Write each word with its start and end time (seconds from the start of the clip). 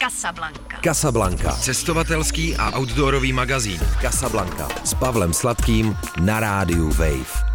Casablanca. 0.00 0.80
Casablanca. 0.84 1.52
Cestovatelský 1.52 2.56
a 2.56 2.78
outdoorový 2.78 3.32
magazín. 3.32 3.80
Casablanca. 4.00 4.68
S 4.84 4.94
Pavlem 4.94 5.32
Sladkým 5.32 5.96
na 6.24 6.40
rádiu 6.40 6.88
Wave. 6.88 7.50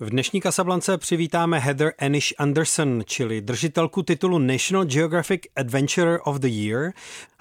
V 0.00 0.10
dnešní 0.10 0.40
Kasablance 0.40 0.98
přivítáme 0.98 1.58
Heather 1.58 1.92
Anish 1.98 2.34
Anderson, 2.38 3.02
čili 3.06 3.40
držitelku 3.40 4.02
titulu 4.02 4.38
National 4.38 4.84
Geographic 4.84 5.40
Adventurer 5.56 6.20
of 6.24 6.38
the 6.38 6.48
Year, 6.48 6.92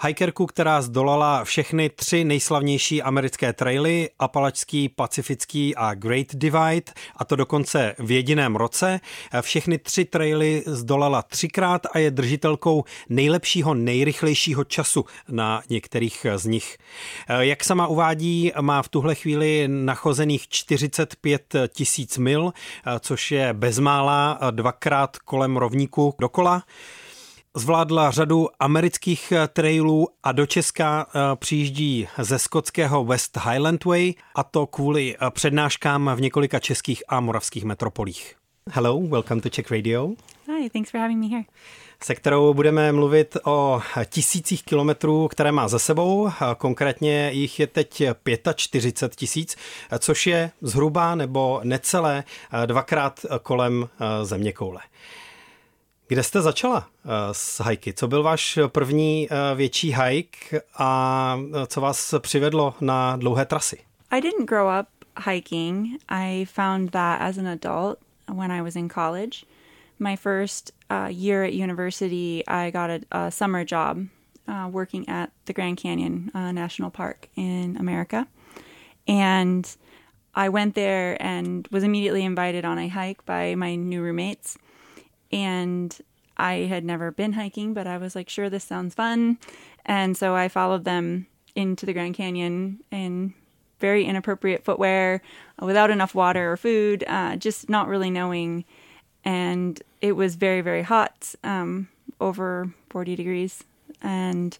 hikerku, 0.07 0.45
která 0.45 0.81
zdolala 0.81 1.43
všechny 1.43 1.89
tři 1.89 2.23
nejslavnější 2.23 3.01
americké 3.01 3.53
traily, 3.53 4.09
Apalačský, 4.19 4.89
Pacifický 4.89 5.75
a 5.75 5.93
Great 5.93 6.27
Divide, 6.33 6.91
a 7.15 7.25
to 7.25 7.35
dokonce 7.35 7.95
v 7.99 8.11
jediném 8.11 8.55
roce. 8.55 8.99
Všechny 9.41 9.77
tři 9.77 10.05
traily 10.05 10.63
zdolala 10.67 11.21
třikrát 11.21 11.87
a 11.93 11.99
je 11.99 12.11
držitelkou 12.11 12.83
nejlepšího, 13.09 13.73
nejrychlejšího 13.73 14.63
času 14.63 15.05
na 15.29 15.61
některých 15.69 16.25
z 16.35 16.45
nich. 16.45 16.77
Jak 17.39 17.63
sama 17.63 17.87
uvádí, 17.87 18.51
má 18.61 18.81
v 18.81 18.89
tuhle 18.89 19.15
chvíli 19.15 19.67
nachozených 19.67 20.47
45 20.49 21.55
tisíc 21.67 22.17
mil, 22.17 22.53
což 22.99 23.31
je 23.31 23.53
bezmála 23.53 24.39
dvakrát 24.51 25.17
kolem 25.17 25.57
rovníku 25.57 26.15
dokola. 26.19 26.63
Zvládla 27.59 28.11
řadu 28.11 28.47
amerických 28.59 29.33
trailů 29.53 30.07
a 30.23 30.31
do 30.31 30.45
Česka 30.45 31.07
přijíždí 31.35 32.07
ze 32.17 32.39
skotského 32.39 33.05
West 33.05 33.37
Highland 33.37 33.85
Way 33.85 34.13
a 34.35 34.43
to 34.43 34.67
kvůli 34.67 35.15
přednáškám 35.29 36.11
v 36.15 36.21
několika 36.21 36.59
českých 36.59 37.03
a 37.07 37.19
moravských 37.19 37.63
metropolích. 37.63 38.35
Hello, 38.69 39.01
welcome 39.01 39.41
to 39.41 39.49
Czech 39.49 39.71
Radio. 39.71 40.09
Hi, 40.47 40.69
thanks 40.69 40.91
for 40.91 40.99
having 40.99 41.19
me 41.19 41.27
here 41.27 41.43
se 42.03 42.15
kterou 42.15 42.53
budeme 42.53 42.91
mluvit 42.91 43.37
o 43.45 43.81
tisících 44.05 44.63
kilometrů, 44.63 45.27
které 45.27 45.51
má 45.51 45.67
za 45.67 45.79
sebou. 45.79 46.31
Konkrétně 46.57 47.31
jich 47.31 47.59
je 47.59 47.67
teď 47.67 48.03
45 48.55 49.15
tisíc, 49.15 49.57
což 49.99 50.27
je 50.27 50.51
zhruba 50.61 51.15
nebo 51.15 51.61
necelé 51.63 52.23
dvakrát 52.65 53.25
kolem 53.43 53.89
země 54.23 54.53
koule. 54.53 54.81
Kde 56.09 56.23
jste 56.23 56.41
začala 56.41 56.87
s 57.31 57.59
hajky? 57.59 57.93
Co 57.93 58.07
byl 58.07 58.23
váš 58.23 58.59
první 58.67 59.27
větší 59.55 59.95
hike 59.95 60.61
a 60.77 61.39
co 61.67 61.81
vás 61.81 62.13
přivedlo 62.19 62.75
na 62.81 63.15
dlouhé 63.15 63.45
trasy? 63.45 63.77
I 64.11 64.21
didn't 64.21 64.45
grow 64.45 64.79
up 64.79 64.87
hiking. 65.25 65.87
I 66.09 66.45
found 66.45 66.91
that 66.91 67.21
as 67.21 67.37
an 67.37 67.47
adult 67.47 67.99
when 68.33 68.51
I 68.51 68.61
was 68.61 68.75
in 68.75 68.89
college. 68.89 69.45
My 69.99 70.15
first 70.15 70.71
uh, 70.89 71.07
year 71.09 71.43
at 71.43 71.53
university, 71.53 72.43
I 72.47 72.71
got 72.71 72.89
a, 72.89 72.99
a 73.11 73.31
summer 73.31 73.65
job 73.65 73.97
uh, 74.47 74.69
working 74.71 75.09
at 75.09 75.29
the 75.45 75.53
Grand 75.53 75.77
Canyon 75.77 76.31
uh, 76.33 76.51
National 76.51 76.89
Park 76.89 77.27
in 77.35 77.77
America. 77.79 78.25
And 79.07 79.77
I 80.35 80.49
went 80.49 80.73
there 80.73 81.21
and 81.21 81.67
was 81.71 81.83
immediately 81.83 82.25
invited 82.25 82.65
on 82.65 82.79
a 82.79 82.87
hike 82.87 83.25
by 83.25 83.55
my 83.55 83.75
new 83.75 84.01
roommates. 84.01 84.57
And 85.31 85.95
I 86.37 86.53
had 86.53 86.83
never 86.85 87.11
been 87.11 87.33
hiking, 87.33 87.73
but 87.73 87.85
I 87.85 87.97
was 87.97 88.15
like, 88.15 88.29
sure, 88.29 88.49
this 88.49 88.63
sounds 88.63 88.95
fun. 88.95 89.37
And 89.85 90.15
so 90.15 90.35
I 90.35 90.47
followed 90.47 90.85
them 90.85 91.27
into 91.55 91.85
the 91.85 91.93
Grand 91.93 92.15
Canyon 92.15 92.79
in 92.91 93.33
very 93.79 94.05
inappropriate 94.05 94.63
footwear, 94.63 95.21
without 95.61 95.89
enough 95.89 96.13
water 96.15 96.51
or 96.51 96.57
food, 96.57 97.03
uh, 97.07 97.35
just 97.35 97.69
not 97.69 97.87
really 97.87 98.09
knowing. 98.09 98.65
And 99.25 99.81
it 100.01 100.13
was 100.13 100.35
very 100.35 100.61
very 100.61 100.81
hot 100.81 101.33
um, 101.43 101.87
over 102.21 102.73
40 102.89 103.15
degrees. 103.15 103.63
And 104.01 104.57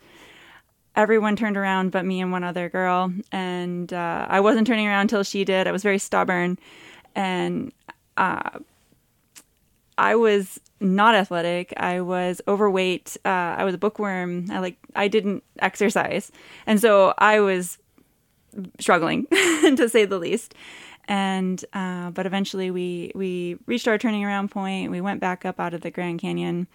everyone 0.96 1.36
turned 1.36 1.58
around 1.58 1.92
but 1.92 2.06
me 2.06 2.22
and 2.22 2.32
one 2.32 2.44
other 2.44 2.70
girl. 2.70 3.14
And 3.32 3.92
uh, 3.94 4.26
i 4.30 4.40
wasn't 4.40 4.68
turning 4.68 4.88
around 4.88 5.02
until 5.02 5.24
she 5.24 5.46
did. 5.46 5.68
I 5.68 5.72
was 5.72 5.84
very 5.84 6.00
stubborn. 6.00 6.58
And 7.16 7.72
uh, 8.18 8.60
i 10.00 10.16
was 10.16 10.60
not 10.80 11.14
athletic 11.14 11.74
i 11.78 12.00
was 12.02 12.42
overweight 12.48 13.18
uh, 13.26 13.56
i 13.58 13.64
was 13.64 13.76
a 13.76 13.78
bookworm 13.78 14.46
i 14.52 14.60
like 14.60 14.78
i 14.96 15.08
didn't 15.08 15.44
exercise 15.60 16.32
and 16.66 16.80
so 16.82 17.14
i 17.18 17.40
was 17.40 17.78
struggling 18.80 19.26
to 19.76 19.88
say 19.88 20.06
the 20.06 20.18
least 20.18 20.56
and 21.10 21.66
uh, 21.74 22.12
but 22.12 22.26
eventually 22.28 22.70
we 22.70 23.12
we 23.16 23.58
reached 23.66 23.88
our 23.88 23.98
turning 23.98 24.24
around 24.24 24.52
point. 24.52 24.92
We 24.92 25.02
went 25.02 25.20
back 25.20 25.44
up 25.44 25.60
out 25.60 25.74
of 25.74 25.82
the 25.82 25.90
Grand 25.90 26.22
Canyon, 26.22 26.68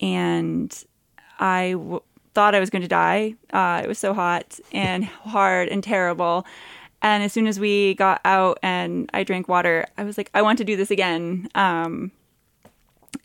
and 0.00 0.84
I 1.38 1.72
w- 1.72 2.00
thought 2.34 2.54
I 2.54 2.60
was 2.60 2.70
going 2.70 2.82
to 2.82 2.88
die. 2.88 3.34
Uh, 3.52 3.82
it 3.84 3.86
was 3.86 3.98
so 3.98 4.14
hot 4.14 4.58
and 4.72 5.04
hard 5.24 5.68
and 5.68 5.84
terrible. 5.84 6.46
And 7.02 7.22
as 7.22 7.32
soon 7.32 7.46
as 7.46 7.60
we 7.60 7.94
got 7.94 8.20
out 8.24 8.58
and 8.62 9.08
I 9.12 9.24
drank 9.24 9.48
water, 9.48 9.86
I 9.96 10.04
was 10.04 10.18
like, 10.18 10.30
I 10.34 10.42
want 10.42 10.58
to 10.58 10.64
do 10.64 10.76
this 10.76 10.90
again. 10.90 11.48
Um, 11.54 12.12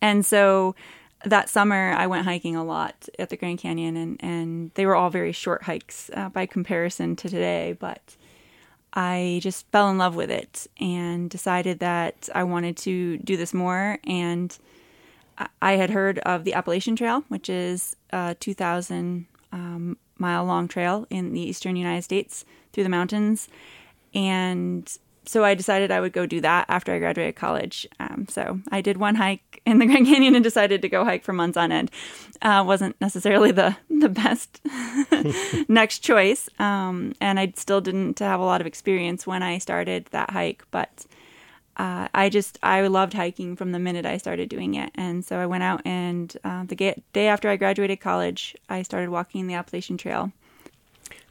and 0.02 0.26
so 0.26 0.76
that 1.26 1.50
summer, 1.50 1.94
I 1.94 2.08
went 2.08 2.26
hiking 2.26 2.56
a 2.56 2.64
lot 2.64 3.10
at 3.18 3.30
the 3.30 3.38
Grand 3.38 3.60
Canyon, 3.60 3.98
and, 3.98 4.18
and 4.24 4.72
they 4.76 4.86
were 4.86 4.96
all 4.96 5.10
very 5.10 5.32
short 5.32 5.64
hikes 5.64 6.10
uh, 6.14 6.30
by 6.30 6.46
comparison 6.46 7.16
to 7.18 7.30
today. 7.30 7.76
But 7.80 8.16
I 8.94 9.40
just 9.42 9.70
fell 9.72 9.90
in 9.90 9.98
love 9.98 10.16
with 10.16 10.30
it 10.32 10.68
and 10.80 11.30
decided 11.30 11.80
that 11.80 12.30
I 12.34 12.44
wanted 12.44 12.78
to 12.78 13.18
do 13.18 13.38
this 13.38 13.54
more. 13.54 13.98
And 14.06 14.58
I 15.62 15.74
had 15.74 15.90
heard 15.90 16.20
of 16.20 16.44
the 16.44 16.54
Appalachian 16.54 16.96
Trail, 16.96 17.24
which 17.28 17.50
is 17.50 17.96
a 18.12 18.36
2,000 18.40 19.26
um, 19.52 19.98
mile 20.18 20.46
long 20.46 20.68
trail 20.68 21.06
in 21.10 21.34
the 21.34 21.42
eastern 21.42 21.76
United 21.76 22.04
States 22.04 22.46
through 22.72 22.84
the 22.84 22.90
mountains. 22.90 23.50
And 24.14 24.98
so 25.26 25.44
I 25.44 25.54
decided 25.54 25.92
I 25.92 26.00
would 26.00 26.14
go 26.14 26.26
do 26.26 26.42
that 26.42 26.66
after 26.70 26.94
I 26.94 27.00
graduated 27.00 27.36
college. 27.36 27.88
Um, 28.00 28.28
so 28.30 28.60
I 28.72 28.82
did 28.82 28.98
one 28.98 29.16
hike 29.16 29.62
in 29.66 29.80
the 29.80 29.86
Grand 29.88 30.06
Canyon 30.06 30.36
and 30.36 30.44
decided 30.44 30.82
to 30.82 30.90
go 30.90 31.04
hike 31.04 31.24
for 31.24 31.34
months 31.34 31.58
on 31.58 31.72
end. 31.72 31.92
Uh, 32.42 32.64
wasn't 32.66 33.00
necessarily 33.02 33.52
the 33.52 33.76
the 33.90 34.10
best 34.10 34.62
next 35.70 36.00
choice, 36.00 36.50
um, 36.60 37.14
and 37.22 37.40
I 37.40 37.54
still 37.56 37.82
didn't 37.82 38.20
have 38.20 38.40
a 38.40 38.46
lot 38.46 38.62
of 38.62 38.68
experience 38.68 39.26
when 39.26 39.44
I 39.44 39.58
started 39.58 40.06
that 40.12 40.32
hike. 40.32 40.64
But 40.72 41.06
uh, 41.78 42.08
I 42.14 42.30
just 42.30 42.58
I 42.64 42.88
loved 42.88 43.14
hiking 43.14 43.56
from 43.56 43.72
the 43.72 43.80
minute 43.80 44.06
I 44.06 44.18
started 44.18 44.50
doing 44.50 44.76
it, 44.76 44.92
and 44.96 45.24
so 45.26 45.38
I 45.38 45.46
went 45.46 45.64
out 45.64 45.82
and 45.86 46.36
uh, 46.44 46.64
the 46.66 46.96
day 47.14 47.28
after 47.28 47.50
I 47.50 47.58
graduated 47.58 48.00
college, 48.00 48.56
I 48.70 48.82
started 48.82 49.10
walking 49.10 49.48
the 49.48 49.56
Appalachian 49.56 49.98
Trail. 49.98 50.32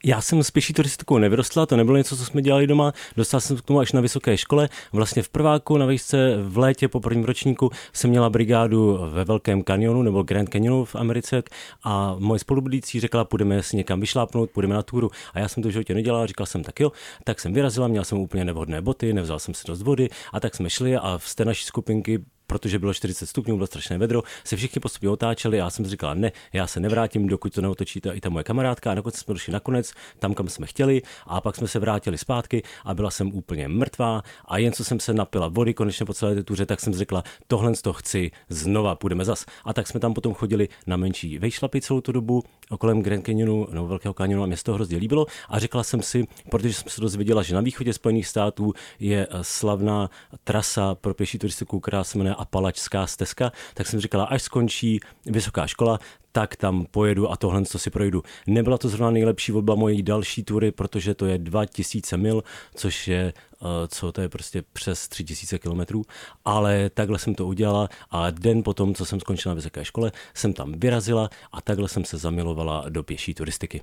Já 0.06 0.20
jsem 0.20 0.42
s 0.42 0.50
pěší 0.50 0.72
turistikou 0.72 1.19
nevyrostla, 1.19 1.66
to 1.66 1.76
nebylo 1.76 1.97
něco, 1.97 2.16
co 2.16 2.25
jsme 2.25 2.42
dělali 2.42 2.66
doma. 2.66 2.92
Dostal 3.16 3.41
jsem 3.41 3.56
k 3.56 3.62
tomu 3.62 3.81
až 3.81 3.92
na 3.92 4.00
vysoké 4.00 4.37
škole. 4.37 4.69
Vlastně 4.92 5.22
v 5.22 5.28
prváku 5.28 5.76
na 5.76 5.87
výšce 5.87 6.37
v 6.42 6.59
létě 6.59 6.88
po 6.88 7.00
prvním 7.00 7.25
ročníku 7.25 7.70
jsem 7.92 8.10
měla 8.10 8.31
brigádu 8.31 8.98
ve 9.10 9.25
Velkém 9.25 9.62
kanionu 9.62 10.03
nebo 10.03 10.22
Grand 10.22 10.48
Canyonu 10.48 10.84
v 10.84 10.97
Americe 10.97 11.42
a 11.84 12.16
moje 12.19 12.38
spolubydlící 12.38 13.00
řekla, 13.00 13.25
půjdeme 13.25 13.62
si 13.62 13.76
někam 13.76 14.00
vyšlápnout, 14.00 14.50
půjdeme 14.50 14.75
na 14.75 14.82
túru. 14.82 15.10
A 15.34 15.38
já 15.38 15.48
jsem 15.48 15.62
to 15.62 15.69
v 15.69 15.72
životě 15.72 15.94
nedělala, 15.94 16.26
říkal 16.26 16.47
jsem 16.47 16.62
tak 16.62 16.81
jo, 16.81 16.92
tak 17.25 17.41
jsem 17.41 17.53
vyrazila, 17.53 17.88
měl 17.88 18.04
jsem 18.04 18.19
úplně 18.19 18.44
nevhodné 18.44 18.82
boty, 18.82 19.12
nevzal 19.12 19.38
jsem 19.38 19.54
si 19.54 19.65
dost 19.66 19.82
vody 19.82 20.09
a 20.32 20.41
tak 20.41 20.54
jsme 20.54 20.71
šli 20.71 20.97
a 20.97 21.19
z 21.22 21.34
té 21.34 21.44
naší 21.44 21.65
skupinky 21.65 22.25
protože 22.47 22.78
bylo 22.78 22.94
40 22.94 23.27
stupňů, 23.27 23.56
bylo 23.56 23.66
strašné 23.66 23.99
vedro, 23.99 24.22
se 24.44 24.56
všichni 24.56 24.81
postupně 24.81 25.10
otáčeli 25.10 25.60
a 25.60 25.65
já 25.65 25.71
jsem 25.71 25.87
říkal, 25.87 26.15
ne, 26.15 26.32
já 26.53 26.66
se 26.66 26.81
nevrátím, 26.81 27.27
dokud 27.27 27.55
to 27.55 27.60
neotočí 27.60 28.00
ta, 28.00 28.12
i 28.12 28.21
ta 28.21 28.28
moje 28.28 28.44
kamarádka. 28.44 28.91
A 28.91 28.94
nakonec 28.94 29.19
jsme 29.19 29.34
došli 29.34 29.53
nakonec 29.53 29.93
tam, 30.19 30.34
kam 30.34 30.49
jsme 30.49 30.66
chtěli 30.66 31.03
a 31.27 31.41
pak 31.41 31.56
jsme 31.56 31.69
se 31.69 31.78
vrátili 31.78 32.19
zpátky 32.19 32.62
a 32.84 32.94
byla 32.94 33.10
jsem 33.10 33.34
úplně 33.34 33.69
mrtvá 33.69 34.22
a 34.44 34.59
jen 34.59 34.72
co 34.72 34.84
jsem 34.84 35.00
se 35.00 35.15
napila 35.15 35.49
vody 35.49 35.75
konečně 35.75 36.06
po 36.06 36.15
celé 36.15 36.34
té 36.34 36.43
tuře, 36.43 36.66
tak 36.66 36.81
jsem 36.81 36.94
řekla, 36.94 37.22
tohle 37.47 37.72
to 37.83 37.93
chci 37.93 38.31
znova, 38.49 38.94
půjdeme 38.94 39.25
zas. 39.25 39.47
A 39.65 39.72
tak 39.72 39.88
jsme 39.88 40.00
tam 40.00 40.15
potom 40.15 40.34
chodili 40.34 40.69
na 40.87 40.97
menší 40.97 41.38
vejšlapy 41.38 41.81
celou 41.81 42.00
tu 42.00 42.12
dobu 42.12 42.43
kolem 42.78 43.03
Grand 43.03 43.27
Canyonu, 43.27 43.66
nebo 43.71 43.89
Velkého 43.89 44.15
kanionu 44.15 44.42
a 44.42 44.47
mě 44.47 44.57
to 44.63 44.74
hrozně 44.74 44.97
líbilo 44.97 45.27
a 45.48 45.59
řekla 45.59 45.83
jsem 45.83 46.03
si, 46.03 46.27
protože 46.51 46.74
jsem 46.74 46.89
se 46.89 47.01
dozvěděla, 47.01 47.42
že 47.42 47.54
na 47.54 47.60
východě 47.60 47.92
Spojených 47.92 48.27
států 48.27 48.72
je 48.98 49.27
eh, 49.30 49.39
slavná 49.42 50.10
trasa 50.45 50.95
pro 50.95 51.15
pěší 51.15 51.39
turistiku, 51.39 51.80
která 51.80 52.04
se 52.04 52.18
jmenuje 52.18 52.34
Apalačská 52.34 53.07
stezka, 53.07 53.53
tak 53.75 53.86
jsem 53.86 54.01
říkala, 54.01 54.25
až 54.25 54.42
skončí 54.42 55.01
vysoká 55.27 55.66
škola, 55.66 55.98
tak 56.33 56.57
tam 56.57 56.86
pojedu 56.91 57.31
a 57.31 57.36
tohle 57.36 57.65
co 57.65 57.78
si 57.78 57.91
projdu. 57.91 58.22
Nebyla 58.47 58.78
to 58.78 58.89
zrovna 58.89 59.10
nejlepší 59.10 59.53
volba 59.53 59.75
mojí 59.75 60.03
další 60.03 60.42
tury, 60.42 60.72
protože 60.72 61.15
to 61.15 61.27
je 61.27 61.39
2000 61.39 62.16
mil, 62.16 62.45
což 62.75 63.09
je, 63.09 63.33
eh, 63.63 63.66
co 63.89 64.13
to 64.13 64.21
je 64.21 64.28
prostě 64.28 64.63
přes 64.72 65.09
3000 65.09 65.59
kilometrů, 65.59 66.03
ale 66.45 66.91
takhle 66.91 67.19
jsem 67.19 67.34
to 67.34 67.47
udělala 67.47 67.89
a 68.10 68.31
den 68.31 68.63
potom, 68.63 68.95
co 68.95 69.07
jsem 69.07 69.21
skončila 69.21 69.51
na 69.51 69.54
vysoké 69.54 69.84
škole, 69.84 70.13
jsem 70.34 70.53
tam 70.53 70.72
vyrazila 70.72 71.30
a 71.53 71.60
takhle 71.60 71.89
jsem 71.89 72.04
se 72.04 72.19
zamilovala 72.19 72.84
do 72.89 73.03
pěší 73.03 73.34
turistiky. 73.34 73.83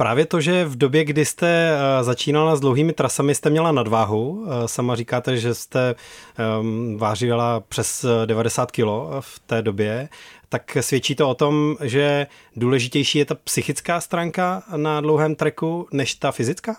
Právě 0.00 0.26
to, 0.26 0.40
že 0.40 0.64
v 0.64 0.76
době, 0.76 1.04
kdy 1.04 1.24
jste 1.24 1.72
eh, 1.72 2.04
začínala 2.04 2.56
s 2.56 2.60
dlouhými 2.60 2.92
trasami, 2.92 3.34
jste 3.34 3.50
měla 3.50 3.72
nadváhu. 3.72 4.46
Eh, 4.46 4.68
sama 4.68 4.96
říkáte, 4.96 5.36
že 5.36 5.54
jste 5.54 5.94
ehm, 6.38 6.96
vážila 6.98 7.60
přes 7.60 8.04
90 8.26 8.70
kg 8.70 8.84
v 9.20 9.38
té 9.46 9.62
době. 9.62 10.08
tak 10.48 10.76
svědčí 10.80 11.14
to 11.14 11.28
o 11.28 11.34
tom, 11.34 11.76
že 11.82 12.26
důležitější 12.56 13.18
je 13.18 13.24
ta 13.24 13.34
psychická 13.34 14.00
stránka 14.00 14.62
na 14.76 15.00
dlouhém 15.00 15.34
treku 15.34 15.88
než 15.92 16.14
ta 16.14 16.32
fyzická? 16.32 16.76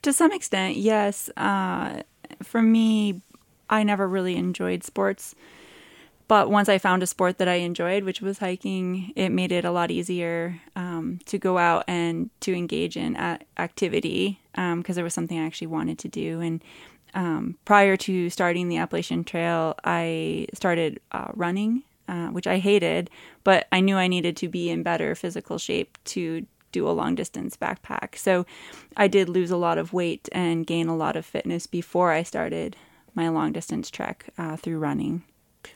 To 0.00 0.12
some 0.12 0.34
extent, 0.34 0.76
yes. 0.76 1.30
Uh, 1.40 2.00
for 2.42 2.62
me, 2.62 3.20
I 3.68 3.84
never 3.84 4.10
really 4.10 4.38
enjoyed 4.38 4.84
sports. 4.84 5.34
But 6.26 6.50
once 6.50 6.68
I 6.68 6.78
found 6.78 7.02
a 7.02 7.06
sport 7.06 7.38
that 7.38 7.48
I 7.48 7.56
enjoyed, 7.56 8.04
which 8.04 8.22
was 8.22 8.38
hiking, 8.38 9.12
it 9.14 9.28
made 9.28 9.52
it 9.52 9.64
a 9.64 9.70
lot 9.70 9.90
easier 9.90 10.60
um, 10.74 11.20
to 11.26 11.38
go 11.38 11.58
out 11.58 11.84
and 11.86 12.30
to 12.40 12.54
engage 12.54 12.96
in 12.96 13.14
activity 13.58 14.40
because 14.52 14.72
um, 14.72 14.82
there 14.94 15.04
was 15.04 15.12
something 15.12 15.38
I 15.38 15.44
actually 15.44 15.66
wanted 15.66 15.98
to 15.98 16.08
do. 16.08 16.40
And 16.40 16.64
um, 17.12 17.58
prior 17.64 17.96
to 17.98 18.30
starting 18.30 18.68
the 18.68 18.78
Appalachian 18.78 19.24
Trail, 19.24 19.74
I 19.84 20.46
started 20.54 20.98
uh, 21.12 21.28
running, 21.34 21.82
uh, 22.08 22.28
which 22.28 22.46
I 22.46 22.58
hated, 22.58 23.10
but 23.44 23.66
I 23.70 23.80
knew 23.80 23.96
I 23.96 24.08
needed 24.08 24.36
to 24.38 24.48
be 24.48 24.70
in 24.70 24.82
better 24.82 25.14
physical 25.14 25.58
shape 25.58 25.98
to 26.06 26.46
do 26.72 26.88
a 26.88 26.90
long 26.90 27.14
distance 27.14 27.56
backpack. 27.56 28.16
So 28.16 28.46
I 28.96 29.08
did 29.08 29.28
lose 29.28 29.50
a 29.50 29.56
lot 29.56 29.78
of 29.78 29.92
weight 29.92 30.28
and 30.32 30.66
gain 30.66 30.88
a 30.88 30.96
lot 30.96 31.16
of 31.16 31.26
fitness 31.26 31.66
before 31.66 32.10
I 32.12 32.22
started 32.22 32.76
my 33.14 33.28
long 33.28 33.52
distance 33.52 33.90
trek 33.90 34.30
uh, 34.38 34.56
through 34.56 34.78
running. 34.78 35.22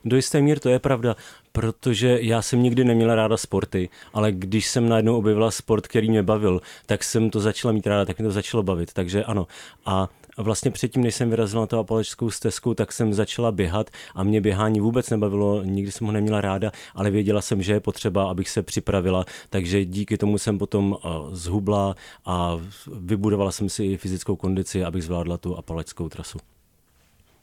Do 0.05 0.17
jisté 0.17 0.41
míry 0.41 0.61
to 0.61 0.69
je 0.69 0.79
pravda, 0.79 1.17
protože 1.53 2.19
já 2.21 2.43
jsem 2.43 2.63
nikdy 2.63 2.85
neměla 2.85 3.15
ráda 3.15 3.37
sporty, 3.37 3.89
ale 4.13 4.33
když 4.33 4.67
jsem 4.67 4.89
najednou 4.89 5.17
objevila 5.17 5.51
sport, 5.51 5.87
který 5.87 6.11
mě 6.11 6.23
bavil, 6.23 6.61
tak 6.87 7.05
jsem 7.05 7.31
to 7.31 7.41
začala 7.41 7.73
mít 7.73 7.87
ráda, 7.87 8.05
tak 8.05 8.19
mě 8.19 8.29
to 8.29 8.33
začalo 8.33 8.63
bavit, 8.63 8.93
takže 8.93 9.25
ano. 9.25 9.47
A 9.87 10.09
vlastně 10.39 10.71
předtím, 10.71 11.03
než 11.03 11.15
jsem 11.15 11.31
vyrazila 11.31 11.63
na 11.63 11.67
tu 11.67 11.79
apalečskou 11.79 12.31
stezku, 12.31 12.75
tak 12.75 12.93
jsem 12.93 13.15
začala 13.15 13.53
běhat 13.53 13.91
a 14.15 14.23
mě 14.23 14.41
běhání 14.41 14.81
vůbec 14.81 15.11
nebavilo, 15.11 15.63
nikdy 15.65 15.93
jsem 15.93 16.07
ho 16.07 16.13
neměla 16.13 16.41
ráda, 16.41 16.73
ale 16.95 17.11
věděla 17.11 17.41
jsem, 17.41 17.63
že 17.63 17.73
je 17.73 17.81
potřeba, 17.81 18.31
abych 18.31 18.49
se 18.49 18.63
připravila, 18.63 19.25
takže 19.51 19.85
díky 19.85 20.19
tomu 20.19 20.39
jsem 20.39 20.59
potom 20.59 20.97
eh, 20.97 21.09
zhubla 21.31 21.95
a 22.25 22.59
vybudovala 22.93 23.53
jsem 23.53 23.69
si 23.69 23.85
i 23.85 23.97
fyzickou 23.97 24.37
kondici, 24.37 24.85
abych 24.85 25.05
zvládla 25.05 25.39
tu 25.39 25.57
apaleckou 25.57 26.09
trasu. 26.09 26.39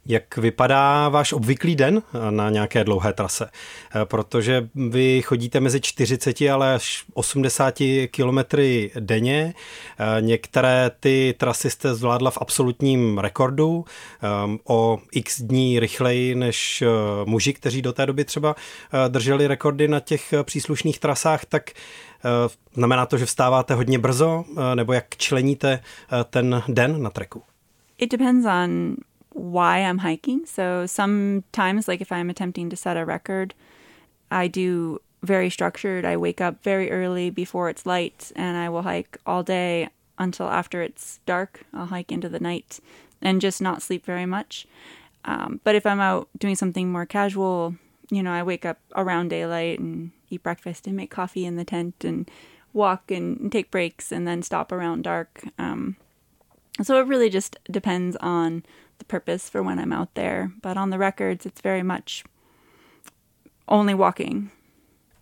Jak 0.08 0.38
vypadá 0.38 1.10
váš 1.10 1.34
obvyklý 1.34 1.76
den 1.76 2.02
na 2.30 2.50
nějaké 2.50 2.84
dlouhé 2.84 3.14
trase? 3.14 3.50
Eh, 3.96 4.06
protože 4.06 4.70
vy 4.76 5.22
chodíte 5.22 5.60
mezi 5.60 5.82
40 5.82 6.42
ale 6.42 6.76
až 6.76 7.04
80 7.14 8.08
kilometry 8.08 8.92
denně. 9.00 9.54
Eh, 10.00 10.22
některé 10.22 10.92
ty 11.00 11.36
trasy 11.38 11.70
jste 11.70 11.96
zvládla 11.96 12.32
v 12.32 12.38
absolutním 12.42 13.18
rekordu 13.18 13.86
eh, 13.88 14.28
o 14.68 15.00
x 15.12 15.42
dní 15.42 15.80
rychleji 15.80 16.36
než 16.36 16.84
muži, 17.26 17.54
kteří 17.54 17.82
do 17.82 17.94
té 17.94 18.06
doby 18.06 18.26
třeba 18.26 18.56
drželi 19.08 19.48
rekordy 19.48 19.88
na 19.88 20.00
těch 20.00 20.34
příslušných 20.44 21.00
trasách, 21.00 21.46
tak 21.46 21.72
znamená 22.74 23.06
to, 23.06 23.18
že 23.18 23.26
vstáváte 23.26 23.74
hodně 23.74 24.00
brzo, 24.00 24.44
nebo 24.76 24.94
jak 24.94 25.18
členíte 25.18 25.80
ten 26.30 26.64
den 26.68 27.02
na 27.02 27.10
treku? 27.10 27.44
It 27.98 28.12
depends 28.12 28.46
on 28.46 28.96
why 29.36 29.80
I'm 29.80 29.98
hiking. 30.00 30.46
So 30.46 30.86
sometimes, 30.86 31.88
like 31.88 32.00
if 32.00 32.12
I'm 32.12 32.30
attempting 32.30 32.70
to 32.70 32.78
set 32.78 32.96
a 32.96 33.04
record, 33.04 33.54
I 34.32 34.48
do 34.48 35.02
very 35.24 35.50
structured. 35.50 36.06
I 36.06 36.16
wake 36.16 36.40
up 36.40 36.64
very 36.64 36.90
early 36.90 37.30
before 37.30 37.70
it's 37.70 37.86
light 37.86 38.32
and 38.36 38.56
I 38.56 38.70
will 38.70 38.84
hike 38.84 39.18
all 39.26 39.44
day 39.44 39.90
until 40.18 40.48
after 40.48 40.82
it's 40.82 41.20
dark. 41.26 41.66
I'll 41.74 41.88
hike 41.88 42.12
into 42.12 42.30
the 42.30 42.40
night 42.40 42.80
and 43.22 43.42
just 43.42 43.62
not 43.62 43.82
sleep 43.82 44.06
very 44.06 44.26
much. 44.26 44.68
Um, 45.26 45.60
but 45.64 45.76
if 45.76 45.86
I'm 45.86 46.00
out 46.00 46.30
doing 46.38 46.56
something 46.56 46.90
more 46.90 47.06
casual, 47.06 47.76
you 48.10 48.24
know, 48.24 48.32
I 48.32 48.44
wake 48.44 48.66
up 48.66 48.80
around 48.96 49.30
daylight 49.30 49.80
and 49.80 50.12
eat 50.30 50.44
breakfast 50.44 50.88
and 50.88 50.96
make 50.96 51.12
coffee 51.12 51.46
in 51.46 51.58
the 51.58 51.66
tent 51.66 52.06
and 52.06 52.30
walk 52.72 53.12
and, 53.12 53.52
take 53.52 53.72
breaks 53.72 54.12
and 54.12 54.26
then 54.26 54.44
stop 54.44 54.72
around 54.72 55.04
dark. 55.04 55.44
Um, 55.58 55.98
so 56.84 57.00
it 57.00 57.08
really 57.08 57.30
just 57.30 57.58
depends 57.70 58.16
on 58.18 58.64
the 58.98 59.06
purpose 59.08 59.50
for 59.52 59.62
when 59.62 59.80
I'm 59.80 59.94
out 59.94 60.10
there. 60.14 60.52
But 60.64 60.78
on 60.78 60.90
the 60.90 60.98
records, 60.98 61.46
it's 61.46 61.62
very 61.62 61.84
much 61.84 62.24
only 63.68 63.94
walking. 63.94 64.52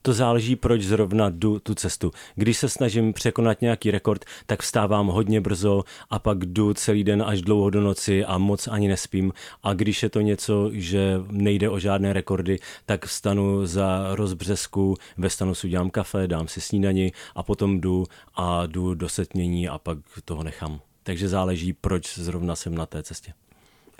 To 0.05 0.13
záleží, 0.13 0.55
proč 0.55 0.81
zrovna 0.81 1.29
jdu 1.29 1.59
tu 1.59 1.75
cestu. 1.75 2.11
Když 2.35 2.57
se 2.57 2.69
snažím 2.69 3.13
překonat 3.13 3.61
nějaký 3.61 3.91
rekord, 3.91 4.25
tak 4.45 4.61
vstávám 4.61 5.07
hodně 5.07 5.41
brzo 5.41 5.83
a 6.09 6.19
pak 6.19 6.45
jdu 6.45 6.73
celý 6.73 7.03
den 7.03 7.23
až 7.27 7.41
dlouho 7.41 7.69
do 7.69 7.81
noci 7.81 8.25
a 8.25 8.37
moc 8.37 8.67
ani 8.67 8.87
nespím. 8.87 9.33
A 9.63 9.73
když 9.73 10.03
je 10.03 10.09
to 10.09 10.21
něco, 10.21 10.69
že 10.73 11.21
nejde 11.31 11.69
o 11.69 11.79
žádné 11.79 12.13
rekordy, 12.13 12.59
tak 12.85 13.05
vstanu 13.05 13.65
za 13.65 14.15
rozbřesku, 14.15 14.95
ve 15.17 15.29
stanu 15.29 15.55
si 15.55 15.67
udělám 15.67 15.89
kafe, 15.89 16.27
dám 16.27 16.47
si 16.47 16.61
snídani 16.61 17.11
a 17.35 17.43
potom 17.43 17.81
jdu 17.81 18.05
a 18.35 18.65
jdu 18.65 18.93
do 18.93 19.09
setmění 19.09 19.67
a 19.67 19.77
pak 19.77 19.97
toho 20.25 20.43
nechám. 20.43 20.79
Takže 21.03 21.27
záleží, 21.27 21.73
proč 21.73 22.17
zrovna 22.17 22.55
jsem 22.55 22.75
na 22.75 22.85
té 22.85 23.03
cestě. 23.03 23.33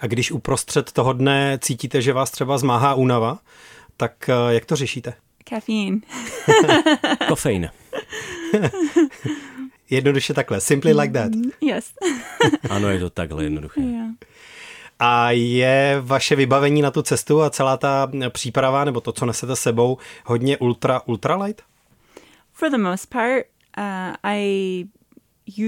A 0.03 0.07
když 0.07 0.31
uprostřed 0.31 0.91
toho 0.91 1.13
dne 1.13 1.59
cítíte, 1.61 2.01
že 2.01 2.13
vás 2.13 2.31
třeba 2.31 2.57
zmáhá 2.57 2.93
únava, 2.93 3.39
tak 3.97 4.29
eh, 4.29 4.53
jak 4.53 4.65
to 4.65 4.75
řešíte? 4.75 5.13
Kafein. 5.49 6.01
Kofein. 7.27 7.69
Jednoduše 9.89 10.33
takhle. 10.33 10.61
Simply 10.61 10.93
like 10.93 11.13
that. 11.13 11.31
Mm, 11.31 11.51
yes. 11.61 11.93
ano, 12.69 12.89
je 12.89 12.99
to 12.99 13.09
takhle 13.09 13.43
jednoduché. 13.43 13.81
Yeah. 13.81 14.09
A 14.99 15.31
je 15.31 15.97
vaše 16.01 16.35
vybavení 16.35 16.81
na 16.81 16.91
tu 16.91 17.01
cestu 17.01 17.41
a 17.41 17.49
celá 17.49 17.77
ta 17.77 18.11
příprava, 18.29 18.83
nebo 18.83 19.01
to, 19.01 19.11
co 19.11 19.25
nesete 19.25 19.55
sebou, 19.55 19.97
hodně 20.25 20.57
ultra, 20.57 21.01
ultralight? 21.05 21.61
For 22.53 22.69
the 22.69 22.77
most 22.77 23.09
part, 23.09 23.45
uh, 23.77 24.15
I 24.23 24.85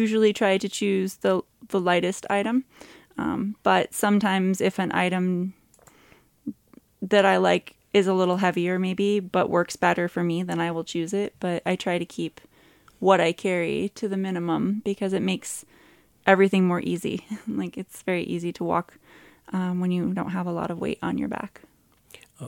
usually 0.03 0.33
try 0.33 0.59
to 0.59 0.67
choose 0.79 1.17
the, 1.21 1.41
the 1.71 1.89
lightest 1.89 2.25
item. 2.39 2.63
Um, 3.17 3.55
but 3.63 3.93
sometimes, 3.93 4.61
if 4.61 4.79
an 4.79 4.91
item 4.91 5.53
that 7.01 7.25
I 7.25 7.37
like 7.37 7.75
is 7.93 8.07
a 8.07 8.13
little 8.13 8.37
heavier, 8.37 8.77
maybe, 8.77 9.19
but 9.19 9.49
works 9.49 9.75
better 9.75 10.07
for 10.07 10.23
me, 10.23 10.43
then 10.43 10.59
I 10.59 10.71
will 10.71 10.83
choose 10.83 11.13
it. 11.13 11.35
But 11.39 11.61
I 11.65 11.75
try 11.75 11.97
to 11.97 12.05
keep 12.05 12.41
what 12.99 13.21
I 13.21 13.31
carry 13.31 13.91
to 13.95 14.07
the 14.07 14.17
minimum 14.17 14.81
because 14.83 15.13
it 15.13 15.21
makes 15.21 15.65
everything 16.25 16.67
more 16.67 16.81
easy. 16.81 17.25
like 17.47 17.77
it's 17.77 18.01
very 18.01 18.23
easy 18.23 18.51
to 18.53 18.63
walk 18.63 18.97
um, 19.53 19.79
when 19.79 19.91
you 19.91 20.13
don't 20.13 20.31
have 20.31 20.47
a 20.47 20.51
lot 20.51 20.71
of 20.71 20.79
weight 20.79 20.99
on 21.01 21.17
your 21.17 21.29
back. 21.29 21.61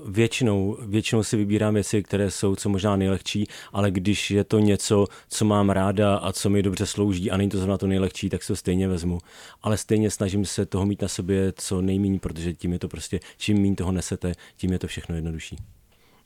Většinou, 0.06 0.78
většinou 0.82 1.24
si 1.24 1.38
vybírám 1.38 1.74
věci, 1.74 2.04
které 2.04 2.32
jsou 2.32 2.56
co 2.56 2.70
možná 2.70 2.96
nejlehčí, 2.96 3.48
ale 3.74 3.92
když 3.92 4.32
je 4.32 4.44
to 4.44 4.60
něco, 4.60 5.06
co 5.30 5.46
mám 5.46 5.70
ráda 5.70 6.16
a 6.16 6.32
co 6.32 6.50
mi 6.50 6.64
dobře 6.64 6.86
slouží 6.86 7.32
a 7.32 7.38
není 7.38 7.50
to 7.50 7.58
zrovna 7.58 7.78
to 7.78 7.88
nejlehčí, 7.88 8.30
tak 8.30 8.44
se 8.44 8.48
to 8.48 8.56
stejně 8.56 8.88
vezmu. 8.88 9.20
Ale 9.62 9.78
stejně 9.78 10.12
snažím 10.12 10.46
se 10.46 10.66
toho 10.66 10.86
mít 10.86 11.02
na 11.02 11.08
sobě 11.08 11.54
co 11.56 11.82
nejméně, 11.82 12.20
protože 12.20 12.54
tím 12.54 12.74
je 12.74 12.80
to 12.80 12.88
prostě, 12.88 13.20
čím 13.38 13.62
méně 13.62 13.76
toho 13.76 13.92
nesete, 13.92 14.34
tím 14.58 14.72
je 14.72 14.80
to 14.80 14.88
všechno 14.88 15.16
jednodušší. 15.16 15.58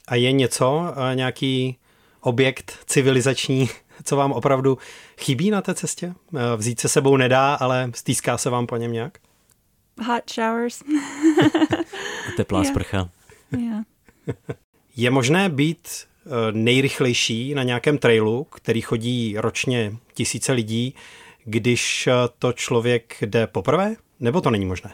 A 0.08 0.16
je 0.16 0.32
něco, 0.32 0.94
nějaký 1.14 1.78
objekt 2.22 2.78
civilizační, 2.86 3.70
co 4.04 4.16
vám 4.16 4.32
opravdu 4.32 4.78
chybí 5.18 5.52
na 5.52 5.62
té 5.62 5.74
cestě? 5.74 6.14
Vzít 6.58 6.80
se 6.80 6.90
sebou 6.90 7.18
nedá, 7.18 7.54
ale 7.54 7.92
stýská 7.96 8.38
se 8.38 8.50
vám 8.50 8.68
po 8.68 8.78
něm 8.78 8.92
nějak? 8.92 9.18
Hot 10.08 10.24
showers. 10.34 10.84
Teplá 12.38 12.62
yeah. 12.62 12.74
sprcha. 12.74 13.10
Je 14.96 15.12
možné 15.12 15.50
být 15.50 15.88
eh, 15.88 16.30
nejrychlejší 16.52 17.54
na 17.54 17.64
nějakém 17.64 17.98
trailu, 17.98 18.44
který 18.44 18.82
chodí 18.82 19.36
ročně 19.38 19.94
tisíce 20.14 20.52
lidí, 20.52 20.96
když 21.46 22.08
eh, 22.08 22.14
to 22.40 22.54
člověk 22.54 23.18
jde 23.22 23.48
poprvé? 23.48 23.96
Nebo 24.20 24.42
to 24.42 24.52
není 24.52 24.66
možné? 24.66 24.92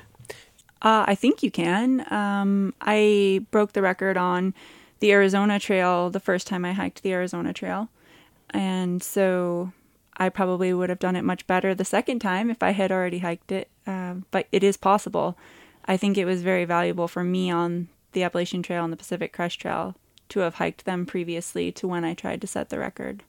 Uh, 0.86 1.04
I 1.08 1.16
think 1.16 1.44
you 1.44 1.50
can. 1.50 2.04
Um, 2.12 2.72
I 2.82 3.40
broke 3.52 3.74
the 3.74 3.82
record 3.82 4.18
on 4.18 4.54
the 5.00 5.12
Arizona 5.12 5.60
Trail 5.60 6.10
the 6.12 6.20
first 6.20 6.48
time 6.48 6.66
I 6.66 6.74
hiked 6.74 7.02
the 7.02 7.14
Arizona 7.14 7.54
Trail. 7.54 7.88
And 8.54 9.04
so 9.04 9.72
I 10.18 10.30
probably 10.30 10.74
would 10.74 10.90
have 10.90 11.00
done 11.00 11.16
it 11.16 11.24
much 11.24 11.48
better 11.48 11.76
the 11.76 11.86
second 11.86 12.20
time 12.20 12.50
if 12.50 12.62
I 12.62 12.72
had 12.72 12.92
already 12.92 13.20
hiked 13.20 13.52
it. 13.52 13.70
Uh, 13.86 14.16
but 14.32 14.46
it 14.52 14.64
is 14.64 14.78
possible. 14.78 15.38
I 15.86 15.98
think 15.98 16.18
it 16.18 16.26
was 16.26 16.42
very 16.42 16.66
valuable 16.66 17.08
for 17.08 17.24
me 17.24 17.52
on 17.52 17.88
the 18.18 18.26
Appalachian 18.26 18.62
Trail 18.62 18.84
and 18.84 18.94
the 18.94 18.98
Pacific 18.98 19.32
Crest 19.36 19.62
Trail 19.62 19.94
to 20.30 20.40
have 20.40 20.56
hiked 20.66 20.86
them 20.86 21.06
previously 21.06 21.72
to 21.72 21.88
when 21.88 22.06
I 22.06 22.16
tried 22.16 22.42
to 22.42 22.48
set 22.48 22.70
the 22.70 22.78
record. 22.78 23.24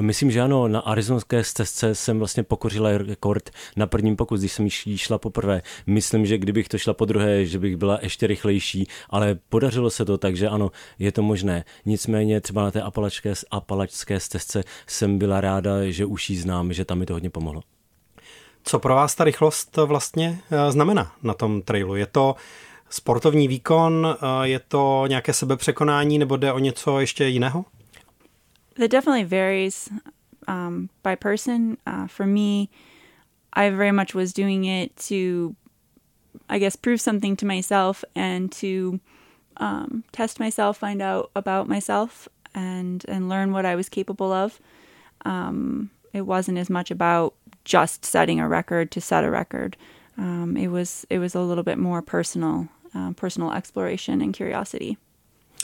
Myslím, 0.00 0.30
že 0.30 0.40
ano, 0.40 0.68
na 0.68 0.80
arizonské 0.80 1.44
stezce 1.44 1.94
jsem 1.94 2.18
vlastně 2.18 2.42
pokořila 2.42 2.98
rekord 2.98 3.50
na 3.76 3.86
prvním 3.86 4.16
pokus, 4.16 4.40
když 4.40 4.52
jsem 4.52 4.68
jí 4.86 4.98
šla 4.98 5.18
poprvé. 5.18 5.62
Myslím, 5.86 6.26
že 6.26 6.38
kdybych 6.38 6.68
to 6.68 6.78
šla 6.78 6.94
po 6.94 7.04
druhé, 7.04 7.46
že 7.46 7.58
bych 7.58 7.76
byla 7.76 7.98
ještě 8.02 8.26
rychlejší, 8.26 8.86
ale 9.10 9.38
podařilo 9.48 9.90
se 9.90 10.04
to, 10.04 10.18
takže 10.18 10.48
ano, 10.48 10.70
je 10.98 11.12
to 11.12 11.22
možné. 11.22 11.64
Nicméně 11.86 12.40
třeba 12.40 12.62
na 12.62 12.70
té 12.70 12.82
apalačské, 12.82 13.32
apalačské 13.50 14.20
stezce 14.20 14.64
jsem 14.86 15.18
byla 15.18 15.40
ráda, 15.40 15.90
že 15.90 16.04
už 16.04 16.30
jí 16.30 16.36
znám, 16.36 16.72
že 16.72 16.84
tam 16.84 16.98
mi 16.98 17.06
to 17.06 17.12
hodně 17.12 17.30
pomohlo. 17.30 17.62
Co 18.64 18.78
pro 18.78 18.94
vás 18.94 19.14
ta 19.14 19.24
rychlost 19.24 19.76
vlastně 19.76 20.40
eh, 20.50 20.72
znamená 20.72 21.12
na 21.22 21.34
tom 21.34 21.62
trailu? 21.62 21.96
Je 21.96 22.06
to 22.06 22.36
sportovní 22.90 23.48
výkon, 23.48 24.16
je 24.42 24.58
to 24.58 25.04
nějaké 25.08 25.32
sebepřekonání 25.32 26.18
nebo 26.18 26.36
jde 26.36 26.52
o 26.52 26.58
něco 26.58 27.00
ještě 27.00 27.24
jiného? 27.24 27.64
That 28.78 28.90
definitely 28.90 29.24
varies 29.24 29.90
um, 30.48 30.88
by 31.02 31.16
person. 31.16 31.76
Uh, 31.86 32.06
for 32.06 32.26
me, 32.26 32.68
I 33.52 33.70
very 33.70 33.92
much 33.92 34.14
was 34.14 34.32
doing 34.32 34.66
it 34.66 34.92
to, 35.08 35.54
I 36.48 36.58
guess, 36.58 36.76
prove 36.76 37.00
something 37.00 37.36
to 37.36 37.46
myself 37.46 38.04
and 38.14 38.50
to 38.60 39.00
um, 39.56 40.04
test 40.12 40.40
myself, 40.40 40.78
find 40.78 41.02
out 41.02 41.30
about 41.34 41.68
myself, 41.68 42.28
and 42.54 43.04
and 43.08 43.28
learn 43.28 43.52
what 43.52 43.66
I 43.66 43.76
was 43.76 43.88
capable 43.88 44.32
of. 44.32 44.60
Um, 45.24 45.90
it 46.12 46.22
wasn't 46.22 46.58
as 46.58 46.70
much 46.70 46.90
about 46.90 47.34
just 47.64 48.04
setting 48.04 48.40
a 48.40 48.48
record 48.48 48.90
to 48.92 49.00
set 49.00 49.24
a 49.24 49.30
record. 49.30 49.76
Um, 50.16 50.56
it 50.56 50.68
was 50.68 51.06
it 51.10 51.18
was 51.18 51.34
a 51.34 51.40
little 51.40 51.64
bit 51.64 51.78
more 51.78 52.02
personal, 52.02 52.68
personal 53.20 53.52
exploration 53.56 54.22
and 54.22 54.36
curiosity. 54.36 54.96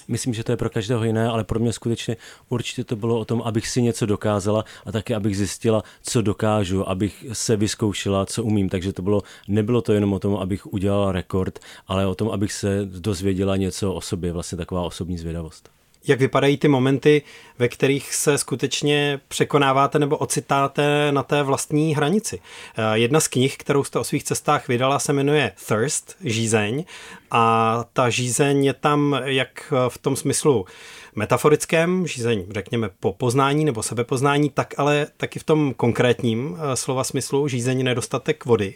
Myslím, 0.09 0.35
že 0.35 0.45
to 0.45 0.53
je 0.53 0.57
pro 0.57 0.71
každého 0.71 1.05
jiné, 1.05 1.29
ale 1.29 1.45
pro 1.45 1.59
mě 1.59 1.73
skutečně 1.73 2.17
určitě 2.49 2.85
to 2.85 2.97
bylo 2.97 3.19
o 3.19 3.25
tom, 3.25 3.43
abych 3.43 3.69
si 3.69 3.83
něco 3.83 4.07
dokázala 4.07 4.65
a 4.87 4.93
taky 4.93 5.15
abych 5.15 5.37
zjistila, 5.37 5.83
co 6.03 6.23
dokážu, 6.23 6.89
abych 6.89 7.25
se 7.33 7.57
vyzkoušela, 7.57 8.27
co 8.27 8.45
umím. 8.45 8.69
Takže 8.69 8.93
to 8.93 9.03
bylo, 9.03 9.23
nebylo 9.49 9.83
to 9.83 9.93
jenom 9.93 10.13
o 10.13 10.19
tom, 10.19 10.37
abych 10.37 10.67
udělala 10.67 11.13
rekord, 11.13 11.59
ale 11.87 12.07
o 12.07 12.15
tom, 12.15 12.31
abych 12.31 12.53
se 12.53 12.85
dozvěděla 12.85 13.57
něco 13.57 13.95
o 13.95 14.01
sobě, 14.01 14.33
vlastně 14.33 14.59
taková 14.59 14.83
osobní 14.83 15.19
zvědavost 15.19 15.76
jak 16.07 16.21
vypadají 16.21 16.57
ty 16.57 16.69
momenty, 16.69 17.23
ve 17.59 17.69
kterých 17.69 18.15
se 18.15 18.39
skutečně 18.39 19.21
překonáváte 19.29 19.99
nebo 19.99 20.17
ocitáte 20.17 21.13
na 21.13 21.23
té 21.23 21.43
vlastní 21.43 21.95
hranici. 21.95 22.41
Eh, 22.77 22.99
jedna 22.99 23.21
z 23.21 23.29
knih, 23.29 23.57
kterou 23.57 23.85
jste 23.85 23.99
o 23.99 24.05
svých 24.05 24.25
cestách 24.25 24.69
vydala, 24.69 24.99
se 24.99 25.13
jmenuje 25.13 25.53
Thirst, 25.67 26.17
žízeň. 26.25 26.85
A 27.31 27.85
ta 27.93 28.11
žízeň 28.11 28.65
je 28.65 28.73
tam 28.73 29.21
jak 29.25 29.73
v 29.89 29.99
tom 29.99 30.17
smyslu 30.17 30.67
metaforickém, 31.17 32.07
žízeň, 32.07 32.45
řekněme, 32.51 32.91
po 33.01 33.13
poznání 33.13 33.65
nebo 33.65 33.83
sebepoznání, 33.83 34.51
tak 34.51 34.75
ale 34.77 35.07
taky 35.17 35.39
v 35.39 35.45
tom 35.45 35.75
konkrétním 35.75 36.57
eh, 36.59 36.77
slova 36.77 37.05
smyslu, 37.05 37.49
žízeň 37.49 37.85
nedostatek 37.85 38.45
vody. 38.45 38.75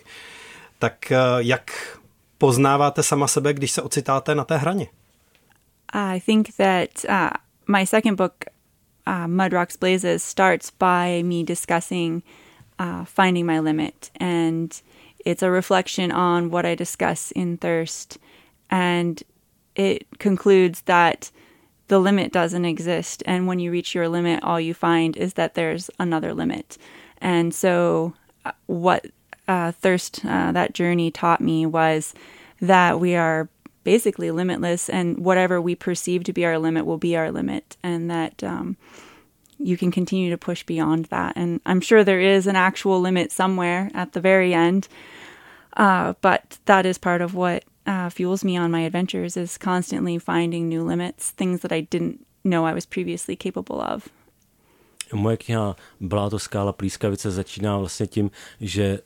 Tak 0.79 1.13
eh, 1.13 1.17
jak 1.39 1.99
poznáváte 2.39 3.03
sama 3.03 3.29
sebe, 3.29 3.53
když 3.53 3.71
se 3.71 3.83
ocitáte 3.83 4.35
na 4.35 4.45
té 4.45 4.57
hraně? 4.57 4.87
I 5.93 6.19
think 6.19 6.57
that 6.57 7.05
uh, 7.07 7.33
my 7.67 7.85
second 7.85 8.17
book, 8.17 8.47
uh, 9.07 9.27
Mud 9.29 9.53
Rocks 9.53 9.77
Blazes, 9.77 10.23
starts 10.23 10.71
by 10.71 11.23
me 11.23 11.43
discussing 11.43 12.23
uh, 12.79 13.05
finding 13.05 13.45
my 13.47 13.61
limit. 13.61 14.11
And 14.17 14.81
it's 15.25 15.43
a 15.43 15.51
reflection 15.51 16.11
on 16.11 16.51
what 16.51 16.65
I 16.65 16.75
discuss 16.75 17.31
in 17.33 17.59
Thirst. 17.59 18.19
And 18.71 19.23
it 19.77 20.07
concludes 20.19 20.81
that 20.83 21.31
the 21.89 21.99
limit 21.99 22.33
doesn't 22.33 22.65
exist. 22.65 23.23
And 23.27 23.47
when 23.47 23.59
you 23.59 23.71
reach 23.71 23.95
your 23.95 24.09
limit, 24.09 24.43
all 24.43 24.61
you 24.61 24.73
find 24.73 25.17
is 25.17 25.35
that 25.35 25.55
there's 25.55 25.91
another 25.99 26.33
limit. 26.33 26.79
And 27.19 27.55
so, 27.55 28.15
uh, 28.45 28.53
what 28.67 29.07
uh, 29.47 29.73
Thirst, 29.73 30.25
uh, 30.25 30.53
that 30.53 30.73
journey 30.73 31.11
taught 31.11 31.41
me 31.41 31.67
was 31.67 32.15
that 32.61 32.99
we 33.01 33.15
are 33.15 33.49
basically 33.85 34.31
limitless, 34.31 34.89
and 34.89 35.19
whatever 35.19 35.61
we 35.61 35.75
perceive 35.75 36.25
to 36.25 36.33
be 36.33 36.45
our 36.45 36.59
limit 36.59 36.87
will 36.87 36.99
be 36.99 37.17
our 37.17 37.31
limit, 37.31 37.77
and 37.83 38.11
that 38.11 38.43
um, 38.45 38.77
you 39.59 39.77
can 39.77 39.91
continue 39.91 40.31
to 40.31 40.39
push 40.39 40.63
beyond 40.65 41.07
that. 41.07 41.35
And 41.37 41.61
I'm 41.67 41.81
sure 41.81 42.05
there 42.05 42.21
is 42.21 42.47
an 42.47 42.57
actual 42.57 43.01
limit 43.01 43.33
somewhere 43.33 43.91
at 43.95 44.13
the 44.13 44.21
very 44.21 44.55
end, 44.55 44.89
uh, 45.77 46.15
but 46.21 46.59
that 46.65 46.87
is 46.87 46.99
part 46.99 47.23
of 47.23 47.35
what 47.35 47.65
uh, 47.87 48.11
fuels 48.11 48.45
me 48.45 48.57
on 48.57 48.71
my 48.71 48.81
adventures 48.81 49.37
is 49.37 49.59
constantly 49.59 50.19
finding 50.19 50.69
new 50.69 50.83
limits, 50.83 51.31
things 51.31 51.61
that 51.61 51.73
I 51.73 51.81
didn't 51.81 52.27
know 52.45 52.65
I 52.65 52.73
was 52.73 52.87
previously 52.87 53.37
capable 53.37 53.81
of. 53.81 54.09
Moje 55.13 55.37
kniha 55.37 55.77
Byla 56.01 56.31
to 56.31 56.39
skála 56.39 56.73
plískavice 56.73 57.31
začíná 57.31 57.79
vlastně 57.79 58.07
tím, 58.07 58.31
že 58.61 58.99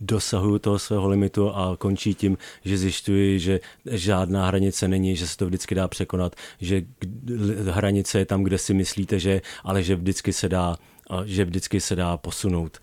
dosahuju 0.00 0.58
toho 0.58 0.78
svého 0.78 1.08
limitu 1.08 1.50
a 1.50 1.76
končí 1.76 2.14
tím, 2.14 2.38
že 2.64 2.78
zjišťuji, 2.78 3.40
že 3.40 3.60
žádná 3.90 4.46
hranice 4.46 4.88
není, 4.88 5.16
že 5.16 5.28
se 5.28 5.36
to 5.36 5.46
vždycky 5.46 5.74
dá 5.74 5.88
překonat, 5.88 6.36
že 6.60 6.82
hranice 7.70 8.18
je 8.18 8.26
tam, 8.26 8.42
kde 8.42 8.58
si 8.58 8.74
myslíte, 8.74 9.18
že 9.18 9.40
ale 9.64 9.82
že 9.82 9.96
vždycky 9.96 10.32
se 10.32 10.48
dá, 10.48 10.76
že 11.24 11.44
vždycky 11.44 11.80
se 11.80 11.96
dá 11.96 12.16
posunout 12.16 12.78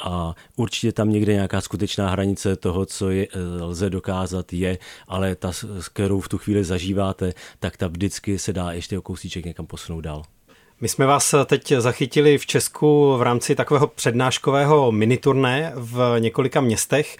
a 0.00 0.34
určitě 0.56 0.92
tam 0.92 1.10
někde 1.10 1.32
nějaká 1.32 1.60
skutečná 1.60 2.10
hranice 2.10 2.56
toho, 2.56 2.86
co 2.86 3.10
je, 3.10 3.28
lze 3.60 3.90
dokázat, 3.90 4.52
je, 4.52 4.78
ale 5.08 5.34
ta, 5.34 5.52
s 5.52 5.88
kterou 5.88 6.20
v 6.20 6.28
tu 6.28 6.38
chvíli 6.38 6.64
zažíváte, 6.64 7.32
tak 7.58 7.76
ta 7.76 7.86
vždycky 7.86 8.38
se 8.38 8.52
dá 8.52 8.72
ještě 8.72 8.98
o 8.98 9.02
kousíček 9.02 9.44
někam 9.44 9.66
posunout 9.66 10.00
dál. 10.00 10.22
My 10.80 10.88
jsme 10.88 11.06
vás 11.06 11.34
teď 11.46 11.72
zachytili 11.78 12.38
v 12.38 12.46
Česku 12.46 13.16
v 13.16 13.22
rámci 13.22 13.54
takového 13.54 13.86
přednáškového 13.86 14.92
miniturné 14.92 15.72
v 15.74 16.16
několika 16.18 16.60
městech, 16.60 17.16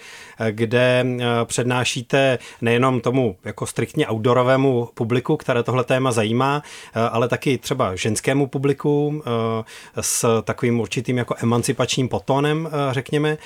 kde 0.50 1.04
eh, 1.06 1.25
přednášíte 1.44 2.38
nejenom 2.60 3.00
tomu 3.00 3.36
jako 3.44 3.66
striktně 3.66 4.08
outdoorovému 4.08 4.88
publiku, 4.94 5.36
které 5.36 5.62
tohle 5.62 5.84
téma 5.84 6.12
zajímá, 6.12 6.62
eh, 6.94 7.00
ale 7.00 7.28
taky 7.28 7.58
třeba 7.58 7.96
ženskému 7.96 8.46
publiku 8.46 9.22
eh, 9.26 9.32
s 10.00 10.42
takovým 10.42 10.80
určitým 10.80 11.18
jako 11.18 11.34
emancipačním 11.42 12.08
potónem, 12.08 12.68
řekněme. 12.90 13.38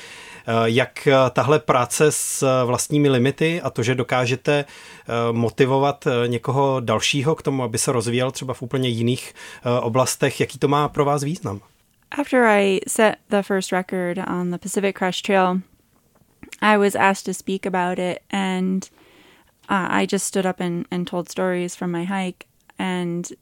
Jak 0.64 1.08
tahle 1.32 1.58
práce 1.58 2.12
s 2.12 2.64
vlastními 2.64 3.08
limity 3.08 3.60
a 3.60 3.70
to, 3.70 3.82
že 3.82 3.94
dokážete 3.94 4.64
motivovat 5.32 6.06
někoho 6.26 6.80
dalšího 6.80 7.34
k 7.34 7.42
tomu, 7.42 7.62
aby 7.62 7.78
se 7.78 7.92
rozvíjel 7.92 8.30
třeba 8.30 8.54
v 8.54 8.62
úplně 8.62 8.88
jiných 8.88 9.34
oblastech, 9.80 10.40
jaký 10.40 10.58
to 10.58 10.68
má 10.68 10.88
pro 10.88 11.04
vás 11.04 11.22
význam? 11.22 11.60
After 12.18 12.44
I 12.44 12.80
set 12.88 13.14
the 13.28 13.42
first 13.42 13.72
record 13.72 14.18
on 14.18 14.50
the 14.50 14.58
Pacific 14.58 14.96
Crest 14.98 15.22
Trail, 15.26 15.60
I 16.60 16.76
was 16.76 16.94
asked 16.94 17.24
to 17.24 17.34
speak 17.34 17.66
about 17.66 17.98
it, 17.98 18.18
and 18.30 18.90
uh, 19.68 19.86
I 19.90 20.06
just 20.10 20.26
stood 20.26 20.46
up 20.46 20.60
and, 20.60 20.86
and 20.90 21.06
told 21.06 21.28
stories 21.28 21.76
from 21.76 21.92
my 21.92 22.04
hike. 22.04 22.46
And 22.78 23.32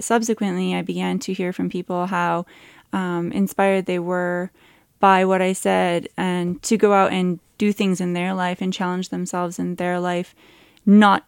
subsequently, 0.00 0.74
I 0.74 0.82
began 0.82 1.18
to 1.20 1.32
hear 1.32 1.52
from 1.52 1.70
people 1.70 2.06
how 2.06 2.46
um, 2.92 3.30
inspired 3.32 3.86
they 3.86 4.00
were 4.00 4.50
by 5.00 5.24
what 5.24 5.42
I 5.42 5.52
said 5.52 6.08
and 6.16 6.62
to 6.64 6.76
go 6.76 6.92
out 6.92 7.12
and 7.12 7.40
do 7.56 7.72
things 7.72 8.00
in 8.00 8.12
their 8.12 8.34
life 8.34 8.60
and 8.60 8.72
challenge 8.72 9.08
themselves 9.08 9.58
in 9.58 9.76
their 9.76 10.00
life, 10.00 10.34
not 10.86 11.26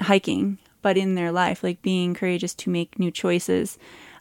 hiking, 0.00 0.58
but 0.82 0.96
in 0.96 1.14
their 1.14 1.32
life, 1.32 1.62
like 1.62 1.82
being 1.82 2.14
courageous 2.14 2.54
to 2.54 2.70
make 2.70 2.98
new 2.98 3.10
choices 3.10 3.78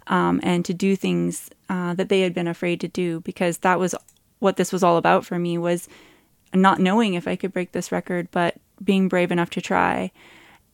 um, 0.08 0.40
and 0.44 0.66
to 0.66 0.74
do 0.74 0.96
things 0.96 1.50
uh, 1.70 1.94
that 1.94 2.10
they 2.10 2.22
had 2.22 2.34
been 2.34 2.48
afraid 2.48 2.82
to 2.82 2.88
do 2.88 3.22
because 3.22 3.60
that 3.60 3.80
was 3.80 3.96
what 4.40 4.58
this 4.58 4.72
was 4.72 4.84
all 4.84 4.98
about 4.98 5.26
for 5.26 5.38
me 5.38 5.58
was 5.58 5.88
not 6.54 6.80
knowing 6.80 7.14
if 7.14 7.28
I 7.28 7.36
could 7.36 7.54
break 7.54 7.72
this 7.72 7.92
record, 7.92 8.30
but 8.32 8.56
being 8.84 9.08
brave 9.08 9.32
enough 9.32 9.50
to 9.52 9.62
try. 9.62 10.12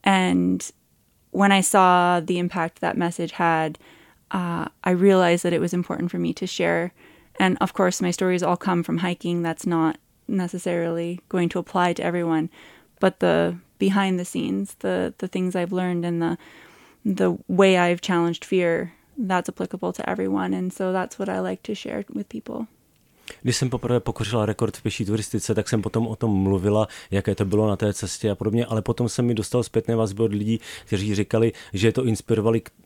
And 0.03 0.71
when 1.31 1.51
I 1.51 1.61
saw 1.61 2.19
the 2.19 2.39
impact 2.39 2.79
that 2.79 2.97
message 2.97 3.31
had, 3.31 3.77
uh, 4.31 4.67
I 4.83 4.91
realized 4.91 5.43
that 5.43 5.53
it 5.53 5.59
was 5.59 5.73
important 5.73 6.11
for 6.11 6.19
me 6.19 6.33
to 6.33 6.47
share. 6.47 6.93
And 7.39 7.57
of 7.61 7.73
course, 7.73 8.01
my 8.01 8.11
stories 8.11 8.43
all 8.43 8.57
come 8.57 8.83
from 8.83 8.99
hiking. 8.99 9.41
That's 9.41 9.65
not 9.65 9.97
necessarily 10.27 11.19
going 11.29 11.49
to 11.49 11.59
apply 11.59 11.93
to 11.93 12.03
everyone, 12.03 12.49
but 12.99 13.19
the 13.19 13.57
behind 13.77 14.19
the 14.19 14.25
scenes, 14.25 14.75
the 14.79 15.13
the 15.17 15.27
things 15.27 15.55
I've 15.55 15.71
learned, 15.71 16.05
and 16.05 16.21
the 16.21 16.37
the 17.03 17.37
way 17.47 17.77
I've 17.77 18.01
challenged 18.01 18.43
fear, 18.43 18.93
that's 19.17 19.49
applicable 19.49 19.93
to 19.93 20.09
everyone. 20.09 20.53
And 20.53 20.73
so 20.73 20.91
that's 20.91 21.19
what 21.19 21.29
I 21.29 21.39
like 21.39 21.61
to 21.63 21.75
share 21.75 22.03
with 22.11 22.29
people. 22.29 22.67
Když 23.41 23.57
jsem 23.57 23.69
poprvé 23.69 23.99
pokořila 23.99 24.45
rekord 24.45 24.77
v 24.77 24.81
pěší 24.81 25.05
turistice, 25.05 25.55
tak 25.55 25.69
jsem 25.69 25.81
potom 25.81 26.07
o 26.07 26.15
tom 26.15 26.31
mluvila, 26.31 26.87
jaké 27.11 27.35
to 27.35 27.45
bylo 27.45 27.67
na 27.67 27.75
té 27.75 27.93
cestě 27.93 28.31
a 28.31 28.35
podobně, 28.35 28.65
ale 28.65 28.81
potom 28.81 29.09
jsem 29.09 29.25
mi 29.25 29.33
dostal 29.33 29.63
zpětné 29.63 29.95
vazby 29.95 30.23
od 30.23 30.33
lidí, 30.33 30.59
kteří 30.85 31.15
říkali, 31.15 31.51
že 31.73 31.87
je 31.87 31.91
to 31.91 32.05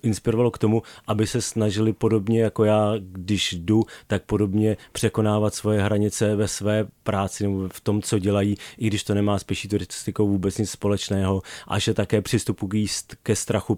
inspirovalo 0.04 0.52
k 0.52 0.58
tomu, 0.58 0.84
aby 1.08 1.28
se 1.28 1.42
snažili 1.42 1.94
podobně 1.94 2.42
jako 2.42 2.64
já, 2.64 2.94
když 3.00 3.54
jdu, 3.54 3.84
tak 4.08 4.24
podobně 4.24 4.78
překonávat 4.92 5.54
svoje 5.54 5.82
hranice 5.82 6.36
ve 6.36 6.48
své 6.48 6.88
práci 7.04 7.44
nebo 7.44 7.70
v 7.70 7.82
tom, 7.82 8.02
co 8.02 8.20
dělají, 8.20 8.58
i 8.78 8.88
když 8.88 9.04
to 9.04 9.14
nemá 9.14 9.40
s 9.40 9.44
pěší 9.44 9.68
turistikou 9.68 10.28
vůbec 10.28 10.58
nic 10.58 10.72
společného 10.72 11.42
a 11.68 11.80
že 11.80 11.94
také 11.94 12.22
přistupují 12.22 12.88
ke 13.24 13.36
strachu, 13.36 13.76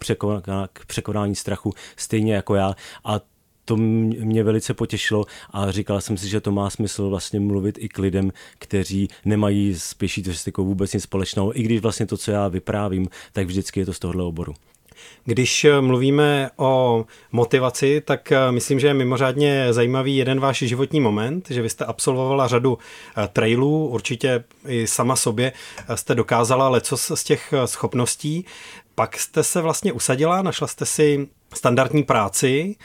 překonání 0.88 1.36
strachu 1.36 1.74
stejně 1.96 2.36
jako 2.36 2.56
já. 2.56 2.76
A 3.04 3.20
to 3.66 3.78
mě 3.78 4.44
velice 4.44 4.74
potěšilo 4.74 5.26
a 5.52 5.72
říkal 5.72 6.02
jsem 6.02 6.18
si, 6.18 6.30
že 6.30 6.42
to 6.42 6.52
má 6.52 6.70
smysl 6.70 7.10
vlastně 7.10 7.40
mluvit 7.40 7.78
i 7.80 7.90
k 7.90 7.98
lidem, 7.98 8.32
kteří 8.60 9.08
nemají 9.26 9.76
s 9.76 9.94
pěší 9.94 10.24
turistikou 10.24 10.66
vůbec 10.66 10.94
nic 10.94 11.04
společného, 11.04 11.60
i 11.60 11.64
když 11.64 11.82
vlastně 11.82 12.06
to, 12.06 12.18
co 12.18 12.32
já 12.32 12.48
vyprávím, 12.48 13.08
tak 13.34 13.48
vždycky 13.48 13.80
je 13.80 13.86
to 13.86 13.94
z 13.94 14.00
tohohle 14.00 14.24
oboru. 14.24 14.54
Když 15.26 15.66
eh, 15.66 15.82
mluvíme 15.82 16.50
o 16.58 17.06
motivaci, 17.32 18.02
tak 18.06 18.32
eh, 18.32 18.52
myslím, 18.52 18.80
že 18.80 18.88
je 18.88 18.94
mimořádně 18.94 19.74
zajímavý 19.74 20.18
jeden 20.18 20.40
váš 20.40 20.58
životní 20.58 21.00
moment, 21.00 21.50
že 21.50 21.62
vy 21.62 21.70
jste 21.70 21.86
absolvovala 21.86 22.48
řadu 22.48 22.78
eh, 22.78 23.28
trailů, 23.34 23.88
určitě 23.88 24.44
i 24.68 24.88
sama 24.88 25.16
sobě 25.16 25.54
jste 25.96 26.16
dokázala 26.16 26.70
leco 26.70 26.98
z 26.98 27.24
těch 27.24 27.54
schopností. 27.66 28.46
Pak 28.96 29.20
jste 29.20 29.44
se 29.44 29.62
vlastně 29.62 29.94
usadila, 29.94 30.42
našla 30.42 30.68
jste 30.68 30.86
si 30.86 31.28
standardní 31.54 32.04
práci, 32.04 32.76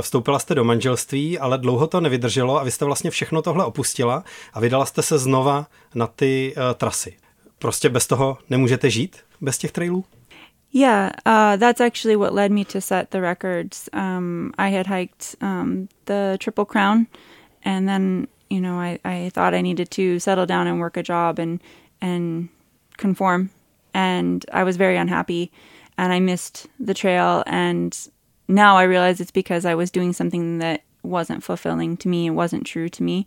vstoupila 0.00 0.38
jste 0.38 0.54
do 0.54 0.64
manželství, 0.64 1.38
ale 1.38 1.58
dlouho 1.58 1.86
to 1.86 2.00
nevydrželo 2.00 2.60
a 2.60 2.64
vy 2.64 2.70
jste 2.70 2.84
vlastně 2.84 3.10
všechno 3.10 3.42
tohle 3.42 3.64
opustila 3.64 4.24
a 4.52 4.60
vydala 4.60 4.86
jste 4.86 5.02
se 5.02 5.18
znova 5.18 5.66
na 5.94 6.06
ty 6.06 6.54
uh, 6.56 6.62
trasy. 6.74 7.16
Prostě 7.58 7.88
bez 7.88 8.06
toho 8.06 8.38
nemůžete 8.50 8.90
žít, 8.90 9.16
bez 9.40 9.58
těch 9.58 9.72
trailů? 9.72 10.04
Yeah, 10.72 11.12
uh, 11.26 11.56
that's 11.56 11.80
actually 11.80 12.16
what 12.16 12.34
led 12.34 12.52
me 12.52 12.64
to 12.64 12.80
set 12.80 13.10
the 13.10 13.20
records. 13.20 13.88
Um, 13.94 14.52
I 14.58 14.70
had 14.70 14.86
hiked 14.86 15.34
um, 15.40 15.88
the 16.04 16.36
Triple 16.38 16.66
Crown, 16.66 17.06
and 17.64 17.86
then 17.86 18.26
you 18.50 18.60
know 18.60 18.78
I, 18.78 18.98
I 19.04 19.30
thought 19.30 19.54
I 19.54 19.62
needed 19.62 19.88
to 19.90 20.20
settle 20.20 20.46
down 20.46 20.66
and 20.66 20.78
work 20.78 20.98
a 20.98 21.02
job 21.02 21.38
and 21.38 21.60
and 22.02 22.50
conform, 22.98 23.48
and 23.94 24.44
I 24.52 24.62
was 24.62 24.76
very 24.76 24.98
unhappy, 24.98 25.50
and 25.98 26.12
I 26.12 26.20
missed 26.20 26.66
the 26.80 26.94
trail. 26.94 27.42
And 27.46 27.96
now 28.46 28.76
I 28.76 28.84
realize 28.84 29.20
it's 29.20 29.30
because 29.30 29.66
I 29.66 29.74
was 29.74 29.90
doing 29.90 30.14
something 30.14 30.58
that 30.58 30.84
wasn't 31.02 31.44
fulfilling 31.44 31.96
to 31.98 32.08
me. 32.08 32.26
It 32.26 32.30
wasn't 32.30 32.66
true 32.66 32.88
to 32.88 33.02
me. 33.02 33.26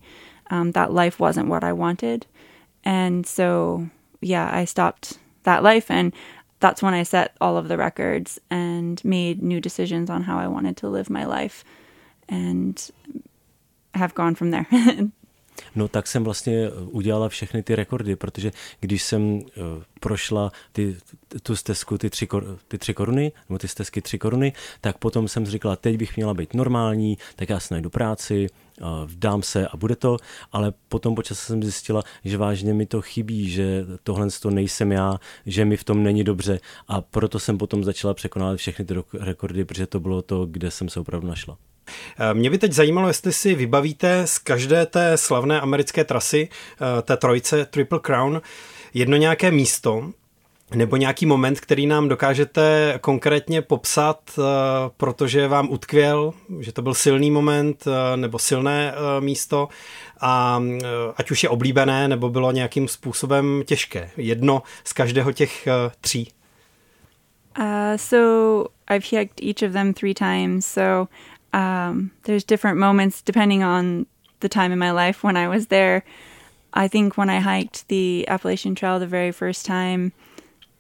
Um, 0.50 0.72
that 0.72 0.92
life 0.92 1.20
wasn't 1.20 1.48
what 1.48 1.64
I 1.64 1.72
wanted, 1.72 2.26
and 2.84 3.26
so 3.26 3.90
yeah, 4.20 4.50
I 4.54 4.66
stopped 4.66 5.18
that 5.44 5.64
life 5.64 5.90
and 5.90 6.14
that's 6.60 6.84
when 6.84 6.94
I 6.94 7.04
set 7.04 7.36
all 7.42 7.58
of 7.58 7.68
the 7.68 7.78
records 7.78 8.40
and 8.50 9.04
made 9.04 9.42
new 9.42 9.60
decisions 9.60 10.10
on 10.10 10.24
how 10.24 10.38
I 10.38 10.48
wanted 10.48 10.78
to 10.78 10.90
live 10.90 11.10
my 11.10 11.26
life 11.26 11.64
and 12.30 12.92
have 13.96 14.14
gone 14.14 14.36
from 14.36 14.52
there. 14.52 14.68
No 15.76 15.88
tak 15.88 16.08
jsem 16.08 16.24
vlastně 16.24 16.70
udělala 16.72 17.30
všechny 17.30 17.64
ty 17.64 17.76
rekordy, 17.76 18.16
protože 18.16 18.52
když 18.80 19.04
jsem 19.04 19.34
uh, 19.34 19.44
prošla 20.00 20.52
ty, 20.72 20.98
tu 21.44 21.56
stezku, 21.56 21.98
ty 21.98 22.10
tři, 22.10 22.28
ty 22.68 22.78
tři 22.78 22.94
koruny, 22.94 23.32
nebo 23.50 23.58
ty 23.60 23.68
stezky 23.68 24.02
tři 24.02 24.20
koruny, 24.20 24.54
tak 24.82 24.98
potom 24.98 25.28
jsem 25.28 25.46
říkala, 25.46 25.76
teď 25.76 25.98
bych 25.98 26.16
měla 26.16 26.34
být 26.34 26.54
normální, 26.54 27.18
tak 27.36 27.50
já 27.50 27.60
si 27.60 27.74
najdu 27.74 27.90
práci, 27.90 28.48
vdám 29.06 29.44
se 29.44 29.68
a 29.68 29.78
bude 29.78 29.96
to, 29.96 30.18
ale 30.52 30.74
potom 30.90 31.16
počas 31.16 31.40
jsem 31.40 31.64
zjistila, 31.64 32.04
že 32.26 32.38
vážně 32.38 32.74
mi 32.74 32.86
to 32.86 33.02
chybí, 33.02 33.50
že 33.50 33.86
tohle 34.04 34.28
to 34.42 34.50
nejsem 34.50 34.92
já, 34.92 35.20
že 35.46 35.66
mi 35.66 35.78
v 35.78 35.84
tom 35.84 36.04
není 36.04 36.24
dobře 36.24 36.60
a 36.88 37.02
proto 37.02 37.40
jsem 37.40 37.58
potom 37.58 37.84
začala 37.84 38.14
překonávat 38.14 38.58
všechny 38.58 38.86
ty 38.86 38.94
rekordy, 39.20 39.66
protože 39.66 39.88
to 39.88 40.00
bylo 40.00 40.22
to, 40.22 40.46
kde 40.46 40.72
jsem 40.72 40.90
se 40.90 41.00
opravdu 41.00 41.28
našla. 41.28 41.58
Eh, 42.20 42.34
mě 42.34 42.50
by 42.50 42.58
teď 42.58 42.72
zajímalo, 42.74 43.08
jestli 43.08 43.34
si 43.34 43.56
vybavíte 43.56 44.28
z 44.28 44.38
každé 44.38 44.86
té 44.86 45.18
slavné 45.18 45.62
americké 45.62 46.04
trasy, 46.04 46.50
eh, 46.50 47.02
té 47.02 47.18
trojce 47.18 47.66
Triple 47.66 48.00
Crown, 48.00 48.42
jedno 48.94 49.18
nějaké 49.18 49.52
místo, 49.52 50.12
nebo 50.76 50.98
nějaký 50.98 51.26
moment, 51.26 51.60
který 51.60 51.88
nám 51.88 52.10
dokážete 52.10 52.98
konkrétně 53.02 53.62
popsat, 53.62 54.20
eh, 54.40 54.42
protože 54.98 55.48
vám 55.48 55.70
utkvěl, 55.70 56.34
že 56.60 56.72
to 56.72 56.82
byl 56.82 56.94
silný 56.94 57.32
moment 57.32 57.86
nebo 58.16 58.40
silné 58.40 58.94
místo 59.20 59.68
a 60.22 60.62
ať 61.16 61.32
už 61.32 61.44
je 61.44 61.50
oblíbené, 61.50 62.08
nebo 62.08 62.30
bylo 62.30 62.52
nějakým 62.52 62.88
způsobem 62.88 63.64
těžké. 63.66 64.10
Jedno 64.18 64.64
z 64.84 64.94
každého 64.94 65.32
těch 65.32 65.68
tří. 66.02 66.32
Uh, 67.60 67.98
so 67.98 68.68
I've 68.88 69.04
hiked 69.04 69.42
each 69.42 69.62
of 69.62 69.74
them 69.74 69.94
three 69.94 70.14
times. 70.14 70.66
So 70.66 71.08
um, 71.54 72.12
there's 72.24 72.44
different 72.44 72.78
moments 72.78 73.22
depending 73.22 73.64
on 73.64 74.06
the 74.40 74.50
time 74.50 74.72
in 74.72 74.80
my 74.80 74.92
life 74.92 75.24
when 75.24 75.38
I 75.38 75.48
was 75.48 75.68
there. 75.68 76.04
I 76.74 76.88
think 76.88 77.18
when 77.18 77.30
I 77.30 77.40
hiked 77.40 77.88
the 77.90 78.26
Appalachian 78.28 78.76
Trail 78.76 79.00
the 79.00 79.08
very 79.08 79.32
first 79.32 79.66
time, 79.66 80.14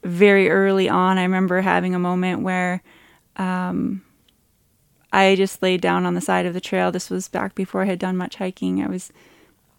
very 0.04 0.50
early 0.50 0.88
on, 0.90 1.18
I 1.18 1.24
remember 1.24 1.62
having 1.62 1.94
a 1.94 2.00
moment 2.00 2.42
where 2.42 2.82
um, 3.36 4.01
I 5.12 5.36
just 5.36 5.62
laid 5.62 5.82
down 5.82 6.06
on 6.06 6.16
the 6.16 6.22
side 6.22 6.46
of 6.46 6.54
the 6.54 6.62
trail. 6.62 6.92
This 6.92 7.10
was 7.10 7.28
back 7.28 7.56
before 7.56 7.82
I 7.84 7.86
had 7.86 8.00
done 8.00 8.18
much 8.18 8.38
hiking. 8.38 8.82
I 8.82 8.88
was 8.88 9.12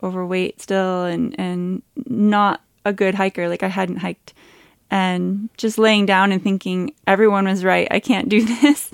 overweight 0.02 0.60
still 0.60 1.04
and, 1.04 1.34
and 1.38 1.82
not 1.96 2.60
a 2.84 2.92
good 2.92 3.14
hiker. 3.14 3.48
Like 3.48 3.62
I 3.62 3.68
hadn't 3.68 3.98
hiked. 3.98 4.34
And 4.90 5.48
just 5.56 5.78
laying 5.78 6.04
down 6.04 6.32
and 6.32 6.42
thinking, 6.42 6.92
everyone 7.06 7.46
was 7.46 7.64
right. 7.64 7.88
I 7.90 7.98
can't 7.98 8.28
do 8.28 8.44
this 8.60 8.90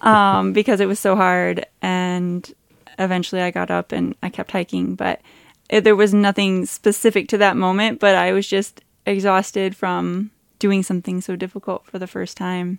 um, 0.00 0.52
because 0.54 0.80
it 0.80 0.86
was 0.86 0.98
so 0.98 1.16
hard. 1.16 1.66
And 1.82 2.52
eventually 2.98 3.42
I 3.42 3.50
got 3.50 3.70
up 3.70 3.92
and 3.92 4.14
I 4.22 4.28
kept 4.28 4.52
hiking. 4.52 4.94
But 4.94 5.20
it, 5.68 5.84
there 5.84 5.96
was 5.96 6.12
nothing 6.12 6.66
specific 6.66 7.28
to 7.28 7.38
that 7.38 7.56
moment, 7.56 8.00
but 8.00 8.14
I 8.14 8.32
was 8.32 8.46
just 8.46 8.82
exhausted 9.06 9.76
from 9.76 10.30
doing 10.58 10.82
something 10.82 11.20
so 11.20 11.36
difficult 11.36 11.86
for 11.86 11.98
the 11.98 12.06
first 12.06 12.36
time. 12.36 12.78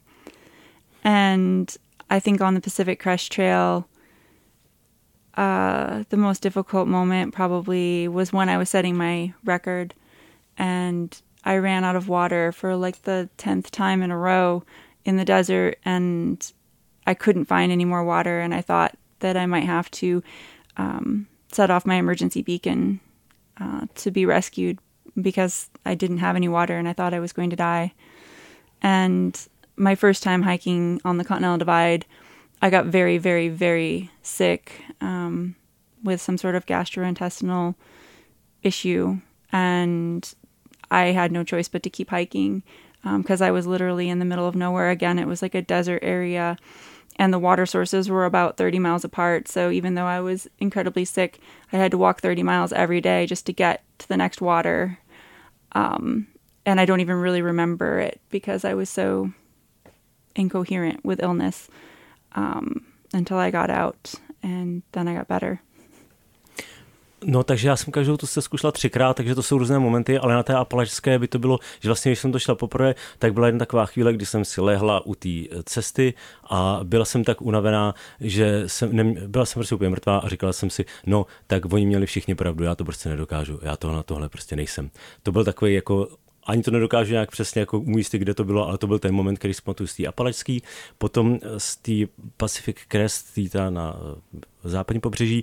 And 1.03 1.75
I 2.09 2.19
think 2.19 2.41
on 2.41 2.53
the 2.53 2.61
Pacific 2.61 2.99
Crest 2.99 3.31
Trail, 3.31 3.87
uh, 5.35 6.03
the 6.09 6.17
most 6.17 6.41
difficult 6.41 6.87
moment 6.87 7.33
probably 7.33 8.07
was 8.07 8.33
when 8.33 8.49
I 8.49 8.57
was 8.57 8.69
setting 8.69 8.97
my 8.97 9.33
record 9.45 9.93
and 10.57 11.19
I 11.43 11.57
ran 11.57 11.83
out 11.83 11.95
of 11.95 12.09
water 12.09 12.51
for 12.51 12.75
like 12.75 13.03
the 13.03 13.29
10th 13.37 13.71
time 13.71 14.03
in 14.03 14.11
a 14.11 14.17
row 14.17 14.63
in 15.05 15.17
the 15.17 15.25
desert 15.25 15.79
and 15.83 16.51
I 17.05 17.13
couldn't 17.13 17.45
find 17.45 17.71
any 17.71 17.85
more 17.85 18.03
water, 18.03 18.39
and 18.39 18.53
I 18.53 18.61
thought 18.61 18.97
that 19.19 19.37
I 19.37 19.45
might 19.45 19.65
have 19.65 19.89
to 19.91 20.23
um, 20.77 21.27
set 21.51 21.69
off 21.69 21.85
my 21.85 21.95
emergency 21.95 22.41
beacon 22.41 22.99
uh, 23.59 23.85
to 23.95 24.11
be 24.11 24.25
rescued 24.25 24.79
because 25.19 25.69
I 25.85 25.95
didn't 25.95 26.19
have 26.19 26.35
any 26.35 26.47
water 26.47 26.77
and 26.77 26.87
I 26.87 26.93
thought 26.93 27.13
I 27.13 27.19
was 27.19 27.33
going 27.33 27.49
to 27.49 27.55
die. 27.55 27.93
And 28.81 29.37
my 29.75 29.95
first 29.95 30.23
time 30.23 30.43
hiking 30.43 31.01
on 31.03 31.17
the 31.17 31.23
Continental 31.23 31.57
Divide, 31.57 32.05
I 32.61 32.69
got 32.69 32.85
very, 32.85 33.17
very, 33.17 33.49
very 33.49 34.11
sick 34.21 34.71
um, 35.01 35.55
with 36.03 36.21
some 36.21 36.37
sort 36.37 36.55
of 36.55 36.65
gastrointestinal 36.65 37.75
issue, 38.63 39.19
and 39.51 40.33
I 40.89 41.05
had 41.07 41.31
no 41.31 41.43
choice 41.43 41.67
but 41.67 41.83
to 41.83 41.89
keep 41.89 42.09
hiking 42.09 42.63
because 43.03 43.41
um, 43.41 43.47
I 43.47 43.51
was 43.51 43.67
literally 43.67 44.09
in 44.09 44.19
the 44.19 44.25
middle 44.25 44.47
of 44.47 44.55
nowhere. 44.55 44.89
Again, 44.89 45.19
it 45.19 45.27
was 45.27 45.41
like 45.41 45.55
a 45.55 45.61
desert 45.61 45.99
area, 46.01 46.57
and 47.17 47.33
the 47.33 47.39
water 47.39 47.65
sources 47.65 48.09
were 48.09 48.25
about 48.25 48.57
30 48.57 48.79
miles 48.79 49.03
apart. 49.03 49.47
So 49.47 49.69
even 49.71 49.95
though 49.95 50.05
I 50.05 50.19
was 50.19 50.47
incredibly 50.59 51.05
sick, 51.05 51.39
I 51.73 51.77
had 51.77 51.91
to 51.91 51.97
walk 51.97 52.21
30 52.21 52.43
miles 52.43 52.71
every 52.73 53.01
day 53.01 53.25
just 53.25 53.45
to 53.47 53.53
get 53.53 53.83
to 53.99 54.07
the 54.07 54.17
next 54.17 54.41
water. 54.41 54.99
Um, 55.73 56.27
and 56.65 56.79
I 56.79 56.85
don't 56.85 56.99
even 56.99 57.15
really 57.15 57.41
remember 57.41 57.99
it 57.99 58.21
because 58.29 58.63
I 58.63 58.73
was 58.73 58.89
so 58.89 59.31
incoherent 60.35 61.03
with 61.03 61.21
illness 61.21 61.69
um, 62.33 62.85
until 63.13 63.37
I 63.37 63.51
got 63.51 63.69
out, 63.69 64.13
and 64.43 64.83
then 64.91 65.07
I 65.07 65.15
got 65.15 65.27
better. 65.27 65.61
No, 67.25 67.43
takže 67.43 67.67
já 67.67 67.75
jsem 67.75 67.91
každou 67.91 68.17
tu 68.17 68.27
stezku 68.27 68.57
šla 68.57 68.71
třikrát, 68.71 69.13
takže 69.13 69.35
to 69.35 69.43
jsou 69.43 69.57
různé 69.57 69.79
momenty, 69.79 70.19
ale 70.19 70.33
na 70.33 70.43
té 70.43 70.55
apalačské 70.55 71.19
by 71.19 71.27
to 71.27 71.39
bylo, 71.39 71.59
že 71.79 71.89
vlastně, 71.89 72.11
když 72.11 72.19
jsem 72.19 72.31
to 72.31 72.39
šla 72.39 72.55
poprvé, 72.55 72.95
tak 73.19 73.33
byla 73.33 73.47
jedna 73.47 73.59
taková 73.59 73.85
chvíle, 73.85 74.13
kdy 74.13 74.25
jsem 74.25 74.45
si 74.45 74.61
lehla 74.61 75.05
u 75.05 75.15
té 75.15 75.29
cesty 75.63 76.13
a 76.49 76.79
byla 76.83 77.05
jsem 77.05 77.23
tak 77.23 77.41
unavená, 77.41 77.95
že 78.19 78.63
jsem, 78.67 78.95
ne, 78.95 79.03
byla 79.27 79.45
jsem 79.45 79.59
prostě 79.59 79.75
úplně 79.75 79.89
mrtvá 79.89 80.17
a 80.17 80.29
říkala 80.29 80.53
jsem 80.53 80.69
si, 80.69 80.85
no, 81.05 81.25
tak 81.47 81.73
oni 81.73 81.85
měli 81.85 82.05
všichni 82.05 82.35
pravdu, 82.35 82.63
já 82.63 82.75
to 82.75 82.85
prostě 82.85 83.09
nedokážu, 83.09 83.59
já 83.61 83.77
to 83.77 83.91
na 83.91 84.03
tohle 84.03 84.29
prostě 84.29 84.55
nejsem. 84.55 84.89
To 85.23 85.31
byl 85.31 85.43
takový 85.43 85.73
jako 85.73 86.07
ani 86.45 86.63
to 86.63 86.71
nedokážu 86.71 87.11
nějak 87.11 87.31
přesně 87.31 87.59
jako 87.59 87.79
umístit, 87.79 88.19
kde 88.19 88.33
to 88.33 88.43
bylo, 88.43 88.67
ale 88.67 88.77
to 88.77 88.87
byl 88.87 88.99
ten 88.99 89.13
moment, 89.15 89.35
který 89.35 89.53
si 89.53 89.61
pamatuju 89.61 89.87
z 89.87 89.95
té 89.95 90.07
Apalačský, 90.07 90.63
potom 90.97 91.39
z 91.57 91.77
té 91.77 91.91
Pacific 92.37 92.77
Crest, 92.87 93.33
tý 93.33 93.49
ta 93.49 93.69
na 93.69 93.95
západní 94.63 94.99
pobřeží. 94.99 95.41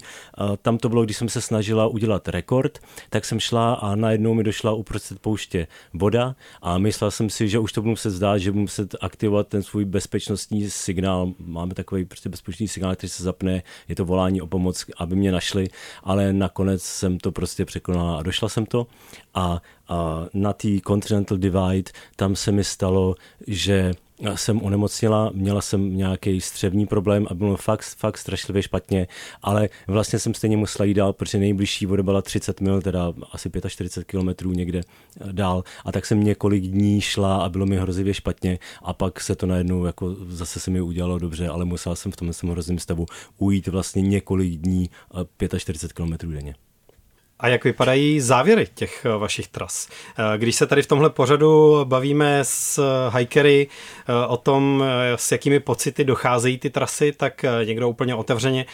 Tam 0.63 0.79
to 0.79 0.89
bylo, 0.89 1.05
když 1.05 1.17
jsem 1.17 1.29
se 1.29 1.41
snažila 1.41 1.87
udělat 1.87 2.29
rekord, 2.29 2.79
tak 3.11 3.25
jsem 3.25 3.41
šla 3.41 3.75
a 3.75 3.95
najednou 3.95 4.35
mi 4.35 4.45
došla 4.45 4.73
uprostřed 4.73 5.19
pouště 5.19 5.67
voda 5.95 6.35
a 6.63 6.79
myslela 6.79 7.11
jsem 7.11 7.31
si, 7.31 7.49
že 7.49 7.59
už 7.59 7.73
to 7.73 7.83
budu 7.83 7.91
muset 7.91 8.11
zdát, 8.11 8.39
že 8.39 8.53
budu 8.53 8.63
muset 8.63 8.95
aktivovat 9.01 9.49
ten 9.49 9.63
svůj 9.63 9.85
bezpečnostní 9.85 10.71
signál. 10.71 11.33
Máme 11.39 11.75
takový 11.75 12.05
prostě 12.05 12.29
bezpečný 12.29 12.69
signál, 12.69 12.97
který 12.97 13.11
se 13.11 13.23
zapne, 13.23 13.63
je 13.89 13.95
to 13.95 14.05
volání 14.05 14.43
o 14.43 14.47
pomoc, 14.47 14.85
aby 14.97 15.17
mě 15.17 15.33
našli, 15.33 15.69
ale 16.03 16.33
nakonec 16.33 16.83
jsem 16.83 17.19
to 17.19 17.33
prostě 17.33 17.65
překonala 17.65 18.19
a 18.19 18.23
došla 18.23 18.49
jsem 18.49 18.67
to 18.67 18.87
a, 19.35 19.63
a 19.89 20.27
na 20.35 20.53
té 20.53 20.69
Continental 20.87 21.39
Divide 21.39 21.91
tam 22.17 22.37
se 22.37 22.53
mi 22.53 22.65
stalo, 22.65 23.15
že 23.47 23.93
jsem 24.35 24.63
onemocněla, 24.63 25.31
měla 25.35 25.61
jsem 25.61 25.97
nějaký 25.97 26.41
střevní 26.41 26.87
problém 26.87 27.27
a 27.31 27.35
bylo 27.35 27.57
fakt, 27.57 27.83
fakt 27.83 28.19
strašlivě 28.19 28.63
špatně, 28.63 29.07
ale 29.43 29.69
vlastně 29.87 30.19
jsem 30.19 30.35
stejně 30.35 30.57
musela 30.57 30.87
jít 30.87 30.95
dál, 30.95 31.13
protože 31.13 31.39
nejbližší 31.39 31.87
voda 31.87 32.03
byla 32.03 32.23
30 32.23 32.61
mil, 32.61 32.83
teda 32.83 33.13
asi 33.33 33.51
45 33.69 34.05
kilometrů 34.11 34.53
někde 34.53 34.81
eh, 34.81 35.33
dál 35.33 35.65
a 35.85 35.93
tak 35.93 36.07
jsem 36.07 36.25
několik 36.25 36.65
dní 36.65 37.01
šla 37.01 37.37
a 37.37 37.49
bylo 37.49 37.67
mi 37.67 37.77
hrozivě 37.77 38.15
špatně 38.15 38.59
a 38.83 38.93
pak 38.93 39.21
se 39.21 39.37
to 39.37 39.47
najednou 39.47 39.85
jako 39.85 40.17
zase 40.29 40.61
se 40.61 40.71
mi 40.71 40.81
udělalo 40.81 41.19
dobře, 41.19 41.49
ale 41.49 41.65
musela 41.65 41.95
jsem 41.95 42.13
v 42.13 42.17
tomhle 42.17 42.35
hrozném 42.51 42.79
stavu 42.79 43.07
ujít 43.39 43.69
vlastně 43.69 44.03
několik 44.03 44.61
dní 44.61 44.91
45 45.59 45.93
kilometrů 45.93 46.31
denně. 46.31 46.55
A 47.41 47.49
jak 47.49 47.65
vypadají 47.65 48.21
závěry 48.21 48.67
těch 48.75 49.07
eh, 49.07 49.19
vašich 49.19 49.49
tras? 49.49 49.89
Eh, 50.19 50.39
když 50.39 50.57
se 50.57 50.67
tady 50.67 50.83
v 50.83 50.87
tomhle 50.87 51.11
pořadu 51.11 51.85
bavíme 51.85 52.41
s 52.43 52.79
eh, 52.79 53.19
hikery 53.19 53.69
o 54.29 54.37
tom, 54.37 54.85
s 55.17 55.33
jakými 55.33 55.61
pocity 55.61 56.05
docházejí 56.05 56.59
ty 56.59 56.71
trasy, 56.71 57.13
tak 57.13 57.45
někdo 57.65 57.89
úplně 57.89 58.15
otevřeně 58.15 58.67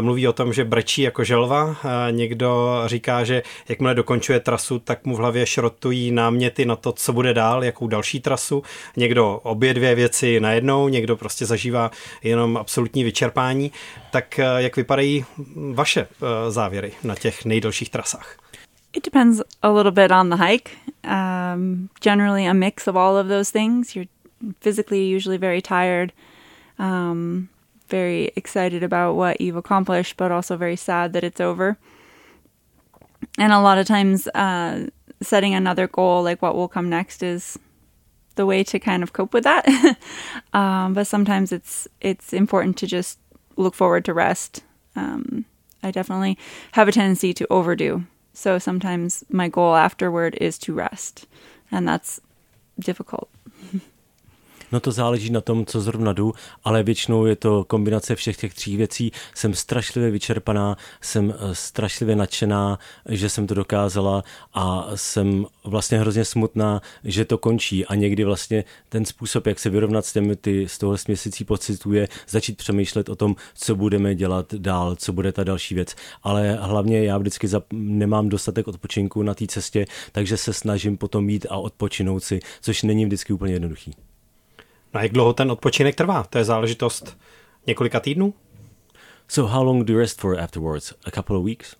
mluví 0.00 0.28
o 0.28 0.32
tom, 0.32 0.52
že 0.52 0.64
brečí 0.64 1.02
jako 1.02 1.24
želva. 1.24 1.76
Někdo 2.10 2.82
říká, 2.86 3.24
že 3.24 3.42
jakmile 3.68 3.94
dokončuje 3.94 4.40
trasu, 4.40 4.78
tak 4.78 5.04
mu 5.04 5.16
v 5.16 5.18
hlavě 5.18 5.46
šrotují 5.46 6.10
náměty 6.10 6.64
na 6.64 6.76
to, 6.76 6.92
co 6.92 7.12
bude 7.12 7.34
dál, 7.34 7.64
jakou 7.64 7.86
další 7.86 8.20
trasu. 8.20 8.62
Někdo 8.96 9.40
obě 9.42 9.74
dvě 9.74 9.94
věci 9.94 10.40
najednou, 10.40 10.88
někdo 10.88 11.16
prostě 11.16 11.46
zažívá 11.46 11.90
jenom 12.22 12.56
absolutní 12.56 13.04
vyčerpání. 13.04 13.72
Tak 14.10 14.40
jak 14.56 14.76
vypadají 14.76 15.24
vaše 15.72 16.06
závěry 16.48 16.92
na 17.04 17.14
těch 17.14 17.44
nejdelších 17.44 17.90
trasách? 17.90 18.07
Trasách? 18.16 18.26
It 18.92 19.02
depends 19.02 19.42
a 19.62 19.70
little 19.70 19.92
bit 19.92 20.10
on 20.10 20.30
the 20.30 20.36
hike. 20.36 20.76
Um, 21.04 21.90
generally, 22.00 22.46
a 22.46 22.54
mix 22.54 22.86
of 22.86 22.96
all 22.96 23.16
of 23.16 23.28
those 23.28 23.50
things. 23.50 23.94
You're 23.94 24.06
physically 24.60 25.04
usually 25.04 25.36
very 25.36 25.60
tired, 25.60 26.12
um, 26.78 27.48
very 27.88 28.32
excited 28.36 28.82
about 28.82 29.14
what 29.14 29.40
you've 29.40 29.56
accomplished, 29.56 30.16
but 30.16 30.32
also 30.32 30.56
very 30.56 30.76
sad 30.76 31.12
that 31.12 31.24
it's 31.24 31.40
over. 31.40 31.76
And 33.38 33.52
a 33.52 33.60
lot 33.60 33.78
of 33.78 33.86
times, 33.86 34.26
uh, 34.28 34.88
setting 35.20 35.54
another 35.54 35.86
goal, 35.86 36.22
like 36.22 36.40
what 36.40 36.54
will 36.54 36.68
come 36.68 36.88
next, 36.88 37.22
is 37.22 37.58
the 38.36 38.46
way 38.46 38.62
to 38.64 38.78
kind 38.78 39.02
of 39.02 39.12
cope 39.12 39.34
with 39.34 39.44
that. 39.44 39.66
um, 40.52 40.94
but 40.94 41.06
sometimes 41.06 41.52
it's 41.52 41.86
it's 42.00 42.32
important 42.32 42.76
to 42.78 42.86
just 42.86 43.18
look 43.56 43.74
forward 43.74 44.04
to 44.06 44.14
rest. 44.14 44.62
Um, 44.96 45.44
I 45.82 45.90
definitely 45.90 46.38
have 46.72 46.88
a 46.88 46.92
tendency 46.92 47.32
to 47.34 47.46
overdo. 47.50 48.04
So 48.32 48.58
sometimes 48.58 49.24
my 49.28 49.48
goal 49.48 49.74
afterward 49.74 50.36
is 50.40 50.58
to 50.58 50.72
rest, 50.72 51.26
and 51.70 51.86
that's 51.88 52.20
difficult. 52.78 53.28
No 54.72 54.80
to 54.80 54.92
záleží 54.92 55.30
na 55.30 55.40
tom, 55.40 55.66
co 55.66 55.80
zrovna 55.80 56.12
jdu, 56.12 56.32
ale 56.64 56.82
většinou 56.82 57.26
je 57.26 57.36
to 57.36 57.64
kombinace 57.64 58.16
všech 58.16 58.36
těch 58.36 58.54
tří 58.54 58.76
věcí. 58.76 59.12
Jsem 59.34 59.54
strašlivě 59.54 60.10
vyčerpaná, 60.10 60.76
jsem 61.00 61.34
eh, 61.34 61.54
strašlivě 61.54 62.16
nadšená, 62.16 62.78
že 63.08 63.28
jsem 63.28 63.46
to 63.46 63.54
dokázala 63.54 64.24
a 64.54 64.88
jsem 64.94 65.46
vlastně 65.64 65.98
hrozně 65.98 66.24
smutná, 66.24 66.82
že 67.04 67.24
to 67.24 67.38
končí 67.38 67.86
a 67.86 67.94
někdy 67.94 68.24
vlastně 68.24 68.64
ten 68.88 69.04
způsob, 69.04 69.46
jak 69.46 69.58
se 69.58 69.70
vyrovnat 69.70 70.06
s 70.06 70.12
těmi 70.12 70.36
ty 70.36 70.68
z 70.68 70.78
toho 70.78 70.96
měsící 71.08 71.44
pocitů 71.44 71.92
je 71.92 72.08
začít 72.28 72.56
přemýšlet 72.56 73.08
o 73.08 73.16
tom, 73.16 73.36
co 73.54 73.74
budeme 73.74 74.14
dělat 74.14 74.54
dál, 74.54 74.96
co 74.96 75.12
bude 75.12 75.32
ta 75.32 75.44
další 75.44 75.74
věc. 75.74 75.94
Ale 76.22 76.58
hlavně 76.60 77.04
já 77.04 77.18
vždycky 77.18 77.48
nemám 77.72 78.28
dostatek 78.28 78.68
odpočinku 78.68 79.22
na 79.22 79.34
té 79.34 79.46
cestě, 79.46 79.86
takže 80.12 80.36
se 80.36 80.52
snažím 80.52 80.96
potom 80.96 81.28
jít 81.28 81.46
a 81.50 81.56
odpočinout 81.56 82.24
si, 82.24 82.40
což 82.60 82.82
není 82.82 83.04
vždycky 83.04 83.32
úplně 83.32 83.52
jednoduchý. 83.52 84.07
No 84.94 85.00
a 85.00 85.02
jak 85.02 85.12
dlouho 85.12 85.32
ten 85.32 85.50
odpočinek 85.50 85.94
trvá? 85.94 86.22
To 86.22 86.38
je 86.38 86.44
záležitost 86.44 87.18
několika 87.66 88.00
týdnů? 88.00 88.34
So 89.28 89.52
how 89.52 89.64
long 89.64 89.84
do 89.84 89.92
you 89.92 89.98
rest 89.98 90.20
for 90.20 90.40
afterwards? 90.40 90.94
A 91.04 91.10
couple 91.10 91.36
of 91.36 91.44
weeks? 91.44 91.76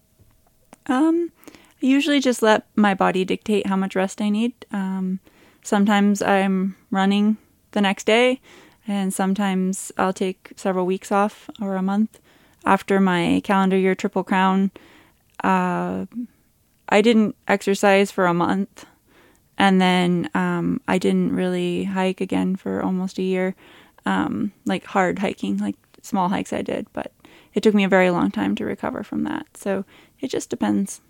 Um, 0.90 1.30
I 1.82 1.96
usually 1.96 2.20
just 2.20 2.42
let 2.42 2.62
my 2.76 2.94
body 2.94 3.24
dictate 3.24 3.66
how 3.66 3.76
much 3.76 3.94
rest 3.94 4.20
I 4.20 4.30
need. 4.30 4.52
Um, 4.72 5.18
sometimes 5.62 6.22
I'm 6.22 6.74
running 6.90 7.36
the 7.70 7.80
next 7.80 8.06
day, 8.06 8.40
and 8.86 9.14
sometimes 9.14 9.92
I'll 9.96 10.12
take 10.12 10.52
several 10.56 10.86
weeks 10.86 11.12
off 11.12 11.48
or 11.60 11.76
a 11.76 11.82
month. 11.82 12.18
After 12.64 13.00
my 13.00 13.40
calendar 13.44 13.76
year 13.76 13.94
Triple 13.94 14.24
Crown, 14.24 14.70
uh, 15.44 16.06
I 16.88 17.02
didn't 17.02 17.36
exercise 17.46 18.10
for 18.10 18.26
a 18.26 18.34
month 18.34 18.84
and 19.58 19.80
then 19.80 20.30
um, 20.34 20.80
I 20.88 20.98
didn't 20.98 21.34
really 21.34 21.84
hike 21.84 22.20
again 22.20 22.56
for 22.56 22.82
almost 22.82 23.18
a 23.18 23.22
year, 23.22 23.54
um, 24.06 24.52
like 24.64 24.86
hard 24.86 25.18
hiking, 25.18 25.58
like 25.58 25.76
small 26.02 26.28
hikes 26.28 26.52
I 26.52 26.62
did, 26.62 26.86
but 26.92 27.12
it 27.54 27.62
took 27.62 27.74
me 27.74 27.84
a 27.84 27.88
very 27.88 28.10
long 28.10 28.30
time 28.30 28.54
to 28.54 28.64
recover 28.64 29.02
from 29.02 29.24
that. 29.24 29.46
So 29.56 29.84
it 30.20 30.30
just 30.30 30.50
depends. 30.50 31.00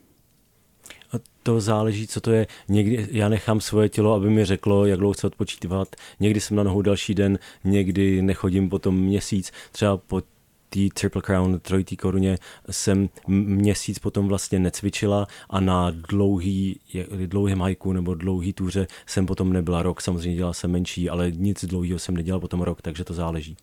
A 1.12 1.16
to 1.42 1.60
záleží, 1.60 2.06
co 2.06 2.20
to 2.20 2.30
je. 2.32 2.46
Někdy 2.68 3.08
já 3.10 3.28
nechám 3.28 3.60
svoje 3.60 3.88
tělo, 3.88 4.14
aby 4.14 4.30
mi 4.30 4.44
řeklo, 4.44 4.86
jak 4.86 4.98
dlouho 4.98 5.12
chci 5.12 5.26
odpočívat. 5.26 5.96
Někdy 6.20 6.40
jsem 6.40 6.56
na 6.56 6.62
nohu 6.62 6.82
další 6.82 7.14
den, 7.14 7.38
někdy 7.64 8.22
nechodím 8.22 8.68
potom 8.68 8.96
měsíc. 8.96 9.52
Třeba 9.72 9.96
po 9.96 10.22
té 10.68 10.80
Triple 10.94 11.22
Crown 11.22 11.60
trojitý 11.60 11.96
koruně 11.96 12.38
jsem 12.70 13.08
měsíc 13.26 13.98
potom 13.98 14.28
vlastně 14.28 14.58
necvičila 14.58 15.26
a 15.50 15.60
na 15.60 15.90
dlouhý, 15.90 16.80
dlouhém 17.26 17.60
hajku 17.60 17.92
nebo 17.92 18.14
dlouhý 18.14 18.52
túře 18.52 18.86
jsem 19.06 19.26
potom 19.26 19.52
nebyla 19.52 19.82
rok. 19.82 20.00
Samozřejmě 20.00 20.36
dělala 20.36 20.54
jsem 20.54 20.70
menší, 20.70 21.10
ale 21.10 21.30
nic 21.30 21.64
dlouhého 21.64 21.98
jsem 21.98 22.16
nedělal 22.16 22.40
potom 22.40 22.60
rok, 22.60 22.82
takže 22.82 23.04
to 23.04 23.14
záleží. 23.14 23.56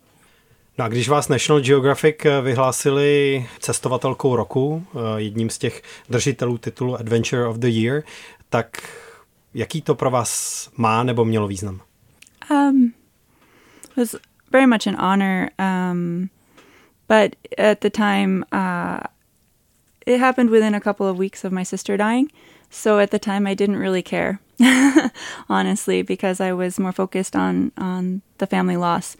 No 0.78 0.84
a 0.84 0.88
když 0.88 1.08
vás 1.08 1.28
National 1.28 1.62
Geographic 1.62 2.16
vyhlásili 2.42 3.46
cestovatelkou 3.58 4.36
roku, 4.36 4.86
eh, 4.94 4.98
jedním 5.16 5.50
z 5.50 5.58
těch 5.58 5.82
držitelů 6.10 6.58
titulu 6.58 6.94
Adventure 7.00 7.46
of 7.46 7.56
the 7.56 7.68
Year, 7.68 8.02
tak 8.48 8.82
jaký 9.54 9.82
to 9.82 9.94
pro 9.94 10.10
vás 10.10 10.70
má 10.76 11.02
nebo 11.02 11.24
mělo 11.24 11.48
význam? 11.48 11.80
Um, 12.50 12.92
it 13.90 13.96
was 13.96 14.16
very 14.52 14.66
much 14.66 14.86
an 14.86 14.96
honor. 14.98 15.48
Um, 15.92 16.28
But 17.08 17.36
at 17.56 17.80
the 17.80 17.90
time, 17.90 18.44
uh, 18.52 19.00
it 20.06 20.18
happened 20.18 20.50
within 20.50 20.74
a 20.74 20.80
couple 20.80 21.06
of 21.06 21.18
weeks 21.18 21.44
of 21.44 21.52
my 21.52 21.62
sister 21.62 21.96
dying. 21.96 22.30
So 22.70 22.98
at 22.98 23.10
the 23.10 23.18
time, 23.18 23.46
I 23.46 23.54
didn't 23.54 23.76
really 23.76 24.02
care, 24.02 24.40
honestly, 25.48 26.02
because 26.02 26.40
I 26.40 26.52
was 26.52 26.78
more 26.78 26.92
focused 26.92 27.36
on 27.36 27.72
on 27.76 28.22
the 28.38 28.46
family 28.46 28.76
loss. 28.76 29.16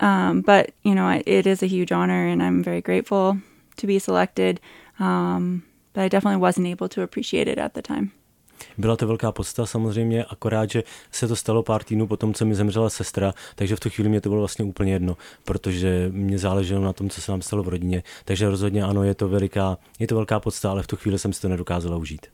Um, 0.00 0.40
but 0.40 0.72
you 0.82 0.94
know, 0.94 1.22
it 1.24 1.46
is 1.46 1.62
a 1.62 1.66
huge 1.66 1.92
honor, 1.92 2.26
and 2.26 2.42
I'm 2.42 2.62
very 2.62 2.80
grateful 2.80 3.38
to 3.76 3.86
be 3.86 3.98
selected. 3.98 4.60
Um, 4.98 5.64
but 5.92 6.02
I 6.02 6.08
definitely 6.08 6.40
wasn't 6.40 6.66
able 6.66 6.88
to 6.90 7.02
appreciate 7.02 7.48
it 7.48 7.58
at 7.58 7.74
the 7.74 7.82
time. 7.82 8.12
Byla 8.78 8.96
to 8.96 9.06
velká 9.06 9.32
podsta 9.32 9.66
samozřejmě, 9.66 10.24
akorát, 10.24 10.70
že 10.70 10.82
se 11.12 11.28
to 11.28 11.36
stalo 11.36 11.62
pár 11.62 11.84
týdnů 11.84 12.06
potom, 12.06 12.34
co 12.34 12.44
mi 12.44 12.54
zemřela 12.54 12.90
sestra, 12.90 13.32
takže 13.54 13.76
v 13.76 13.80
tu 13.80 13.90
chvíli 13.90 14.08
mě 14.08 14.20
to 14.20 14.28
bylo 14.28 14.40
vlastně 14.40 14.64
úplně 14.64 14.92
jedno, 14.92 15.16
protože 15.44 16.08
mě 16.12 16.38
záleželo 16.38 16.84
na 16.84 16.92
tom, 16.92 17.10
co 17.10 17.20
se 17.20 17.32
nám 17.32 17.42
stalo 17.42 17.62
v 17.62 17.68
rodině. 17.68 18.02
Takže 18.24 18.50
rozhodně 18.50 18.84
ano, 18.84 19.02
je 19.02 19.14
to, 19.14 19.28
veliká, 19.28 19.78
je 19.98 20.06
to 20.06 20.14
velká 20.14 20.40
podsta, 20.40 20.70
ale 20.70 20.82
v 20.82 20.86
tu 20.86 20.96
chvíli 20.96 21.18
jsem 21.18 21.32
si 21.32 21.40
to 21.40 21.48
nedokázala 21.48 21.96
užít. 21.96 22.26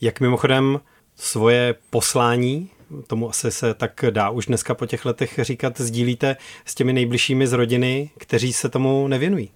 Jak 0.00 0.20
mimochodem 0.20 0.80
svoje 1.16 1.74
poslání, 1.90 2.70
tomu 3.06 3.30
asi 3.30 3.50
se 3.50 3.74
tak 3.74 4.04
dá 4.10 4.30
už 4.30 4.46
dneska 4.46 4.74
po 4.74 4.86
těch 4.86 5.04
letech 5.04 5.38
říkat, 5.42 5.80
sdílíte 5.80 6.36
s 6.64 6.74
těmi 6.74 6.92
nejbližšími 6.92 7.46
z 7.46 7.52
rodiny, 7.52 8.10
kteří 8.18 8.52
se 8.52 8.68
tomu 8.68 9.08
nevěnují? 9.08 9.50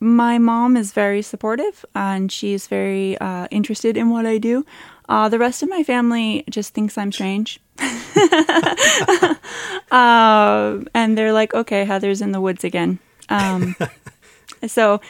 My 0.00 0.38
mom 0.38 0.76
is 0.76 0.94
very 0.94 1.22
supportive 1.22 1.78
and 1.94 2.32
she 2.32 2.48
is 2.48 2.70
very 2.70 3.16
uh, 3.20 3.46
interested 3.50 3.96
in 3.96 4.10
what 4.10 4.26
I 4.26 4.38
do. 4.40 4.62
Uh, 5.08 5.28
the 5.28 5.38
rest 5.38 5.62
of 5.62 5.68
my 5.68 5.82
family 5.82 6.44
just 6.48 6.74
thinks 6.74 6.96
I'm 6.96 7.12
strange. 7.12 7.60
uh, 9.90 10.78
and 10.94 11.16
they're 11.16 11.32
like, 11.32 11.54
okay, 11.54 11.84
Heather's 11.84 12.20
in 12.20 12.32
the 12.32 12.40
woods 12.40 12.64
again. 12.64 12.98
Um, 13.28 13.74
so 14.66 15.00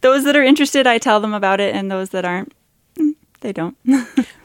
those 0.00 0.24
that 0.24 0.36
are 0.36 0.42
interested, 0.42 0.86
I 0.86 0.98
tell 0.98 1.20
them 1.20 1.34
about 1.34 1.60
it, 1.60 1.74
and 1.74 1.90
those 1.90 2.10
that 2.10 2.24
aren't, 2.24 2.52
mm, 2.98 3.14
they 3.40 3.52
don't. 3.52 3.76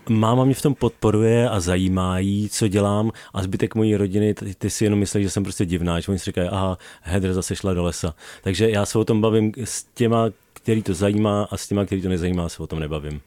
Máma 0.10 0.46
mě 0.46 0.54
v 0.54 0.62
tom 0.62 0.76
podporuje 0.76 1.50
a 1.50 1.60
zajímá 1.60 2.20
jí, 2.20 2.50
co 2.50 2.68
dělám 2.68 3.12
a 3.34 3.44
zbytek 3.44 3.76
mojí 3.76 3.96
rodiny, 3.96 4.34
ty, 4.34 4.56
ty 4.56 4.70
si 4.70 4.84
jenom 4.84 5.00
myslí, 5.00 5.24
že 5.24 5.30
jsem 5.30 5.44
prostě 5.44 5.66
divná, 5.66 6.00
že 6.00 6.12
oni 6.12 6.20
si 6.20 6.26
říkají, 6.26 6.50
aha, 6.50 6.78
Heather 7.02 7.34
zase 7.34 7.56
šla 7.56 7.74
do 7.74 7.84
lesa. 7.84 8.16
Takže 8.44 8.70
já 8.70 8.86
se 8.86 9.00
o 9.00 9.06
tom 9.06 9.22
bavím 9.22 9.52
s 9.64 9.84
těma, 9.84 10.30
který 10.54 10.84
to 10.84 10.94
zajímá 10.94 11.48
a 11.52 11.58
s 11.58 11.68
těma, 11.68 11.86
který 11.86 12.02
to 12.02 12.10
nezajímá, 12.10 12.50
se 12.50 12.64
o 12.64 12.68
tom 12.68 12.80
nebavím. 12.80 13.22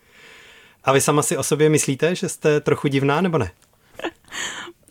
A 0.84 0.92
vy 0.92 1.00
sama 1.00 1.22
si 1.22 1.36
o 1.36 1.42
sobě 1.42 1.68
myslíte, 1.68 2.14
že 2.14 2.28
jste 2.28 2.60
trochu 2.60 2.88
divná, 2.88 3.20
nebo 3.20 3.38
ne? 3.38 3.50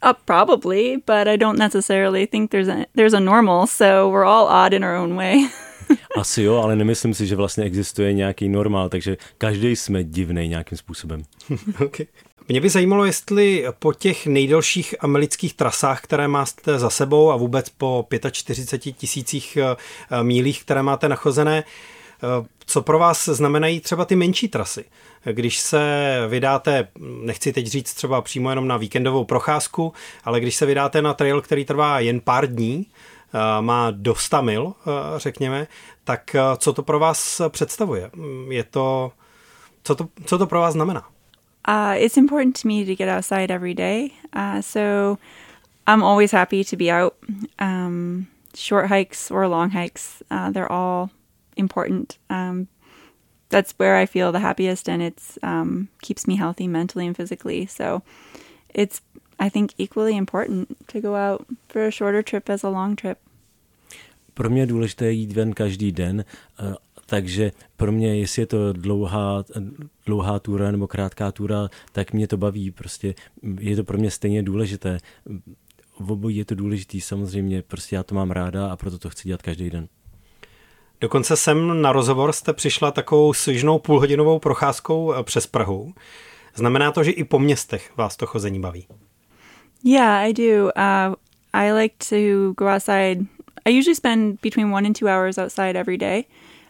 Uh, 0.06 0.12
probably, 0.26 0.97
but 1.08 1.28
I 1.28 1.38
don't 1.38 1.60
necessarily 1.60 2.28
think 2.28 2.52
there's 2.52 2.69
a, 2.69 2.86
there's 2.95 3.13
a 3.13 3.19
normal, 3.19 3.67
so 3.67 4.12
we're 4.12 4.28
all 4.28 4.47
odd 4.65 4.73
in 4.73 4.86
our 4.86 4.95
own 4.95 5.15
way. 5.15 5.50
Asi 6.17 6.43
jo, 6.43 6.56
ale 6.56 6.76
nemyslím 6.76 7.13
si, 7.13 7.28
že 7.28 7.36
vlastně 7.36 7.63
existuje 7.63 8.13
nějaký 8.13 8.50
normál, 8.50 8.89
takže 8.89 9.17
každý 9.38 9.76
jsme 9.76 10.04
divný 10.04 10.47
nějakým 10.47 10.78
způsobem. 10.78 11.23
okay. 11.86 12.06
Mě 12.50 12.62
by 12.62 12.69
zajímalo, 12.69 13.06
jestli 13.06 13.65
po 13.80 13.93
těch 13.93 14.28
nejdelších 14.28 14.95
amerických 15.00 15.54
trasách, 15.54 16.02
které 16.02 16.28
máte 16.28 16.80
za 16.80 16.89
sebou 16.89 17.32
a 17.32 17.36
vůbec 17.36 17.69
po 17.69 18.08
45 18.32 18.91
tisících 18.91 19.58
eh, 19.58 20.23
mílích, 20.23 20.62
které 20.62 20.84
máte 20.84 21.10
nachozené, 21.10 21.63
eh, 21.63 22.47
co 22.68 22.82
pro 22.82 23.00
vás 23.00 23.26
znamenají 23.26 23.80
třeba 23.80 24.06
ty 24.06 24.16
menší 24.16 24.48
trasy? 24.48 24.86
Když 25.32 25.60
se 25.60 26.22
vydáte, 26.28 26.88
nechci 27.00 27.54
teď 27.54 27.68
říct 27.68 27.94
třeba 27.94 28.22
přímo 28.22 28.50
jenom 28.50 28.68
na 28.68 28.78
víkendovou 28.78 29.24
procházku, 29.24 29.94
ale 30.24 30.40
když 30.40 30.56
se 30.56 30.66
vydáte 30.66 31.02
na 31.02 31.14
trail, 31.14 31.42
který 31.42 31.66
trvá 31.66 32.00
jen 32.00 32.20
pár 32.20 32.48
dní, 32.48 32.86
eh, 32.88 33.62
má 33.62 33.92
do 33.92 34.16
100 34.16 34.42
mil, 34.42 34.74
řekněme, 35.18 35.68
tak 36.04 36.36
co 36.58 36.74
to 36.74 36.84
pro 36.84 37.00
vás 37.00 37.42
představuje? 37.50 38.12
Je 38.50 38.64
to, 38.64 39.12
co 39.84 39.96
to, 39.96 40.08
co 40.26 40.38
to 40.38 40.48
pro 40.48 40.60
vás 40.60 40.74
znamená? 40.74 41.08
Uh, 41.68 41.96
it's 41.98 42.18
important 42.18 42.62
to 42.62 42.68
me 42.68 42.86
to 42.86 42.96
get 42.96 43.10
outside 43.10 43.52
every 43.52 43.74
day. 43.74 44.12
Uh, 44.34 44.62
so 44.62 45.18
I'm 45.86 46.02
always 46.02 46.32
happy 46.32 46.64
to 46.64 46.78
be 46.78 46.90
out. 46.90 47.14
Um, 47.60 48.28
short 48.56 48.90
hikes 48.90 49.32
or 49.32 49.48
long 49.48 49.70
hikes, 49.70 50.24
uh, 50.32 50.50
they're 50.52 50.72
all 50.72 51.10
important. 51.58 52.17
Um, 52.30 52.67
that's 53.50 53.74
where 53.78 54.02
I 54.04 54.06
feel 54.06 54.32
the 54.32 54.39
happiest, 54.39 54.89
and 54.89 55.02
it's 55.02 55.39
um, 55.43 55.88
keeps 56.02 56.28
me 56.28 56.38
healthy 56.38 56.67
mentally 56.67 57.08
and 57.08 57.15
physically. 57.15 57.65
So 57.65 58.02
it's 58.74 59.02
I 59.39 59.50
think 59.50 59.74
equally 59.78 60.17
important 60.17 60.78
to 60.88 61.02
go 61.02 61.15
out 61.15 61.46
for 61.70 61.86
a 61.86 61.91
shorter 61.91 62.24
trip 62.24 62.50
as 62.50 62.63
a 62.63 62.70
long 62.70 62.96
trip. 62.96 63.17
Pro 64.34 64.50
mě 64.50 64.62
je 64.62 64.65
důležité 64.65 65.12
jít 65.12 65.32
ven 65.32 65.54
každý 65.54 65.91
den 65.91 66.26
uh, 66.60 66.76
Takže 67.10 67.52
pro 67.76 67.91
mě, 67.91 68.17
jestli 68.17 68.41
je 68.41 68.46
to 68.46 68.74
dlouhá, 68.74 69.43
dlouhá 70.06 70.39
túra 70.39 70.72
nebo 70.72 70.88
krátká 70.88 71.32
túra, 71.32 71.70
tak 71.91 72.13
mě 72.13 72.28
to 72.28 72.38
baví. 72.38 72.72
Prostě 72.72 73.15
je 73.60 73.76
to 73.76 73.84
pro 73.84 73.98
mě 73.98 74.12
stejně 74.12 74.43
důležité. 74.43 74.98
V 76.00 76.12
obojí 76.12 76.38
je 76.38 76.46
to 76.46 76.56
důležitý, 76.56 77.02
samozřejmě, 77.02 77.62
prostě 77.62 77.96
já 77.96 78.04
to 78.04 78.15
mám 78.15 78.32
ráda 78.32 78.67
a 78.67 78.76
proto 78.76 79.00
to 79.00 79.10
chci 79.10 79.28
dělat 79.28 79.41
každý 79.41 79.70
den. 79.70 79.88
Dokonce 81.02 81.38
sem 81.38 81.82
na 81.82 81.92
rozhovor 81.92 82.32
jste 82.32 82.54
přišla 82.54 82.92
takovou 82.92 83.34
svižnou 83.34 83.80
půlhodinovou 83.80 84.40
procházkou 84.40 85.14
eh, 85.14 85.24
přes 85.24 85.48
Prahu. 85.48 85.94
Znamená 86.56 86.92
to, 86.92 87.04
že 87.04 87.12
i 87.12 87.24
po 87.24 87.40
městech 87.40 87.92
vás 87.98 88.18
to 88.18 88.26
chození 88.26 88.60
baví? 88.60 88.88
Yeah, 89.84 90.30
I 90.30 90.34
do. 90.34 90.66
Uh, 90.66 91.16
I 91.54 91.72
like 91.72 91.96
to 92.10 92.54
go 92.54 92.68
outside. 92.68 93.26
I 93.66 93.78
usually 93.78 93.96
spend 93.96 94.42
between 94.42 94.74
one 94.74 94.88
and 94.88 95.00
two 95.00 95.08
hours 95.08 95.38
outside 95.38 95.80
every 95.80 95.98
day. 95.98 96.26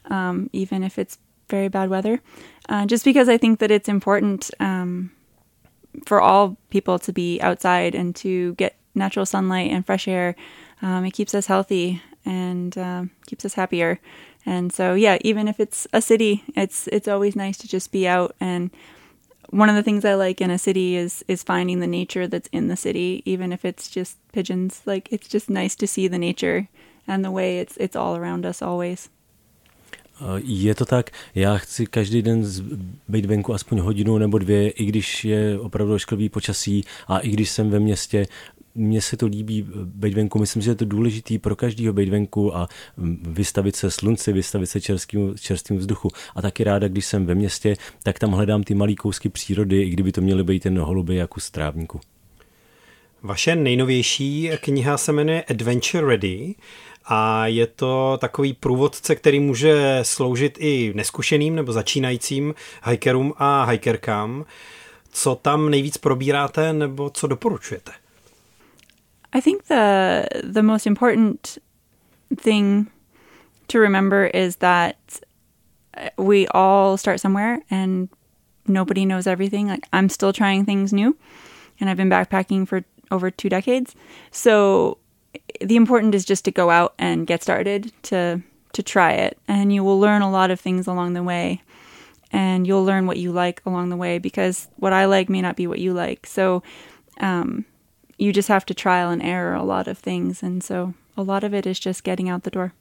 um, 0.10 0.50
even 0.54 0.84
if 0.84 0.98
it's 0.98 1.18
very 1.50 1.68
bad 1.68 1.90
weather, 1.90 2.22
uh, 2.70 2.86
just 2.86 3.06
because 3.06 3.30
I 3.30 3.38
think 3.38 3.60
that 3.60 3.72
it's 3.72 3.90
important 3.90 4.52
um, 4.60 5.12
for 6.06 6.22
all 6.22 6.58
people 6.70 7.00
to 7.00 7.14
be 7.14 7.40
outside 7.42 7.96
and 7.96 8.16
to 8.18 8.54
get 8.56 8.76
natural 8.96 9.26
sunlight 9.26 9.72
and 9.72 9.86
fresh 9.86 10.08
air. 10.08 10.36
Um, 10.82 11.06
it 11.06 11.12
keeps 11.12 11.34
us 11.34 11.48
healthy 11.48 12.02
and 12.28 12.78
uh, 12.78 13.04
keeps 13.26 13.46
us 13.46 13.56
happier. 13.56 14.00
And 14.46 14.72
so, 14.74 14.94
yeah, 14.94 15.18
even 15.22 15.48
if 15.48 15.60
it's 15.60 15.88
a 15.94 16.02
city, 16.02 16.44
it's 16.56 16.88
it's 16.88 17.08
always 17.08 17.36
nice 17.36 17.58
to 17.58 17.68
just 17.68 17.92
be 17.92 18.08
out. 18.08 18.36
And 18.40 18.70
one 19.50 19.70
of 19.70 19.76
the 19.76 19.84
things 19.84 20.06
I 20.06 20.16
like 20.16 20.44
in 20.44 20.52
a 20.52 20.58
city 20.58 20.96
is 20.96 21.24
is 21.28 21.44
finding 21.44 21.80
the 21.80 21.88
nature 21.88 22.28
that's 22.28 22.50
in 22.52 22.68
the 22.68 22.76
city, 22.76 23.22
even 23.26 23.52
if 23.52 23.66
it's 23.66 23.90
just 23.90 24.18
pigeons. 24.32 24.82
Like 24.86 25.10
it's 25.12 25.28
just 25.28 25.50
nice 25.50 25.76
to 25.76 25.88
see 25.88 26.10
the 26.10 26.18
nature 26.18 26.68
and 27.08 27.24
the 27.24 27.32
way 27.32 27.60
it's 27.60 27.78
it's 27.78 27.96
all 27.96 28.16
around 28.16 28.46
us 28.46 28.62
always. 28.62 29.10
Je 30.44 30.76
to 30.76 30.86
tak, 30.86 31.12
já 31.36 31.58
chci 31.58 31.86
každý 31.86 32.22
den 32.22 32.44
být 33.08 33.26
venku 33.26 33.54
aspoň 33.54 33.80
hodinu 33.80 34.18
nebo 34.18 34.38
dvě, 34.38 34.70
i 34.70 34.86
když 34.86 35.26
je 35.26 35.60
opravdu 35.60 36.00
šklivý 36.00 36.30
počasí 36.30 36.84
a 37.08 37.20
i 37.20 37.30
když 37.30 37.50
jsem 37.50 37.70
ve 37.70 37.80
městě, 37.80 38.28
mně 38.78 39.02
se 39.02 39.18
to 39.18 39.26
líbí 39.26 39.68
být 39.76 40.14
venku, 40.14 40.40
myslím, 40.40 40.62
že 40.62 40.72
je 40.72 40.76
to 40.76 40.86
důležitý 40.86 41.38
pro 41.40 41.56
každého 41.56 41.94
být 41.94 42.10
venku 42.10 42.56
a 42.56 42.68
vystavit 43.22 43.76
se 43.76 43.92
slunci, 43.92 44.34
vystavit 44.34 44.70
se 44.70 44.82
čerstvým, 44.82 45.36
čerstvým 45.38 45.80
vzduchu. 45.80 46.10
A 46.36 46.42
taky 46.42 46.64
ráda, 46.64 46.88
když 46.88 47.06
jsem 47.06 47.26
ve 47.26 47.36
městě, 47.36 47.76
tak 48.04 48.20
tam 48.20 48.32
hledám 48.32 48.64
ty 48.64 48.76
malý 48.76 48.96
kousky 48.96 49.30
přírody, 49.30 49.82
i 49.82 49.90
kdyby 49.90 50.12
to 50.12 50.22
měly 50.22 50.44
být 50.44 50.66
jen 50.66 50.80
holuby 50.80 51.16
jako 51.16 51.40
strávníku. 51.40 52.00
Vaše 53.24 53.56
nejnovější 53.56 54.50
kniha 54.62 54.98
se 54.98 55.12
jmenuje 55.12 55.44
Adventure 55.44 56.08
Ready 56.08 56.56
a 57.06 57.48
je 57.48 57.68
to 57.68 58.18
takový 58.22 58.54
průvodce, 58.54 59.16
který 59.16 59.40
může 59.40 60.00
sloužit 60.02 60.58
i 60.60 60.92
neskušeným 60.96 61.56
nebo 61.56 61.72
začínajícím 61.72 62.56
hikerům 62.86 63.34
a 63.38 63.64
hikerkám. 63.64 64.46
Co 65.12 65.36
tam 65.36 65.70
nejvíc 65.70 65.98
probíráte 65.98 66.74
nebo 66.74 67.10
co 67.10 67.28
doporučujete? 67.28 67.92
I 69.38 69.40
think 69.40 69.66
the 69.66 70.28
the 70.44 70.64
most 70.64 70.88
important 70.88 71.60
thing 72.36 72.90
to 73.68 73.78
remember 73.78 74.26
is 74.26 74.56
that 74.56 75.20
we 76.18 76.48
all 76.48 76.98
start 76.98 77.20
somewhere 77.20 77.62
and 77.70 78.10
nobody 78.66 79.06
knows 79.06 79.28
everything. 79.28 79.68
Like 79.68 79.88
I'm 79.94 80.10
still 80.10 80.34
trying 80.34 80.66
things 80.66 80.92
new 80.92 81.16
and 81.80 81.88
I've 81.88 81.98
been 81.98 82.10
backpacking 82.10 82.68
for 82.68 82.84
over 83.12 83.30
two 83.30 83.48
decades. 83.48 83.94
So 84.32 84.98
the 85.62 85.76
important 85.76 86.16
is 86.16 86.26
just 86.26 86.44
to 86.46 86.52
go 86.52 86.72
out 86.72 86.96
and 86.98 87.28
get 87.28 87.44
started 87.44 87.94
to 88.10 88.42
to 88.74 88.82
try 88.82 89.12
it 89.12 89.38
and 89.48 89.72
you 89.72 89.84
will 89.84 90.00
learn 90.00 90.24
a 90.24 90.32
lot 90.32 90.50
of 90.50 90.60
things 90.60 90.88
along 90.88 91.14
the 91.14 91.22
way 91.22 91.62
and 92.32 92.66
you'll 92.66 92.84
learn 92.84 93.06
what 93.06 93.18
you 93.18 93.32
like 93.32 93.62
along 93.68 93.90
the 93.90 93.98
way 93.98 94.18
because 94.18 94.68
what 94.78 94.94
I 94.94 95.06
like 95.06 95.30
may 95.30 95.44
not 95.44 95.56
be 95.56 95.68
what 95.68 95.78
you 95.78 95.94
like 95.94 96.26
so 96.26 96.64
um, 97.20 97.66
you 98.18 98.32
just 98.36 98.50
have 98.50 98.66
to 98.66 98.74
trial 98.74 99.10
and 99.10 99.24
error 99.24 99.56
a 99.56 99.64
lot 99.64 99.88
of 99.88 100.02
things 100.02 100.44
and 100.44 100.64
so 100.64 100.94
a 101.16 101.22
lot 101.22 101.44
of 101.44 101.54
it 101.54 101.66
is 101.66 101.86
just 101.86 102.04
getting 102.04 102.30
out 102.30 102.44
the 102.44 102.52
door 102.52 102.72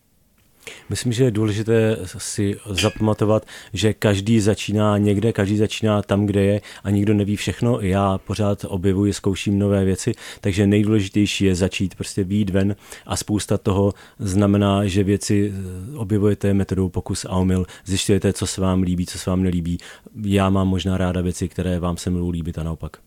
Myslím, 0.88 1.12
že 1.12 1.25
je 1.25 1.31
důležité 1.31 1.96
si 2.18 2.57
zapamatovat, 2.70 3.46
že 3.72 3.94
každý 3.94 4.40
začíná 4.40 4.99
někde, 4.99 5.33
každý 5.33 5.57
začíná 5.57 6.03
tam, 6.03 6.27
kde 6.27 6.44
je 6.44 6.61
a 6.85 6.90
nikdo 6.90 7.14
neví 7.14 7.37
všechno. 7.37 7.81
Já 7.81 8.18
pořád 8.18 8.64
objevuji, 8.68 9.12
zkouším 9.12 9.59
nové 9.59 9.85
věci, 9.85 10.12
takže 10.40 10.66
nejdůležitější 10.66 11.44
je 11.44 11.55
začít 11.55 11.94
prostě 11.94 12.25
výjít 12.25 12.51
ven 12.51 12.77
a 13.07 13.16
spousta 13.16 13.59
toho 13.59 13.94
znamená, 14.18 14.87
že 14.87 15.05
věci 15.05 15.53
eh, 15.55 15.96
objevujete 15.96 16.55
metodou 16.55 16.88
pokus 16.88 17.25
a 17.25 17.31
omyl, 17.31 17.66
zjišťujete, 17.85 18.33
co 18.33 18.46
se 18.46 18.61
vám 18.61 18.83
líbí, 18.83 19.07
co 19.07 19.18
se 19.18 19.31
vám 19.31 19.42
nelíbí. 19.42 19.79
Já 20.22 20.51
mám 20.51 20.68
možná 20.68 20.99
ráda 20.99 21.20
věci, 21.20 21.49
které 21.49 21.79
vám 21.79 21.96
se 21.96 22.11
budou 22.11 22.31
líbit 22.31 22.59
a 22.59 22.62
naopak 22.62 23.06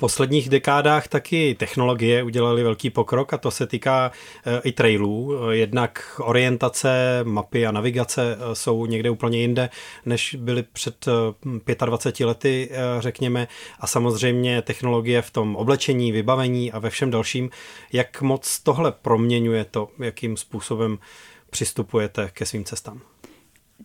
posledních 0.00 0.48
dekádách 0.48 1.08
taky 1.08 1.54
technologie 1.58 2.22
udělaly 2.22 2.62
velký 2.62 2.90
pokrok 2.90 3.32
a 3.32 3.38
to 3.38 3.50
se 3.50 3.66
týká 3.66 4.12
eh, 4.46 4.60
i 4.64 4.72
trailů. 4.72 5.38
Jednak 5.50 6.20
orientace, 6.24 7.20
mapy 7.24 7.66
a 7.66 7.72
navigace 7.72 8.36
eh, 8.36 8.54
jsou 8.54 8.86
někde 8.86 9.10
úplně 9.10 9.40
jinde, 9.40 9.70
než 10.06 10.34
byly 10.34 10.62
před 10.62 11.08
25 11.84 12.24
eh, 12.24 12.26
lety, 12.26 12.70
řekněme. 12.98 13.48
A 13.80 13.86
samozřejmě 13.86 14.62
technologie 14.62 15.22
v 15.22 15.30
tom 15.30 15.56
oblečení, 15.56 16.12
vybavení 16.12 16.72
a 16.72 16.78
ve 16.78 16.90
všem 16.90 17.10
dalším. 17.10 17.50
Jak 17.92 18.22
moc 18.22 18.60
tohle 18.60 18.92
proměňuje 18.92 19.64
to, 19.64 19.88
jakým 19.98 20.36
způsobem 20.36 20.98
přistupujete 21.50 22.30
ke 22.32 22.46
svým 22.46 22.64
cestám? 22.64 23.00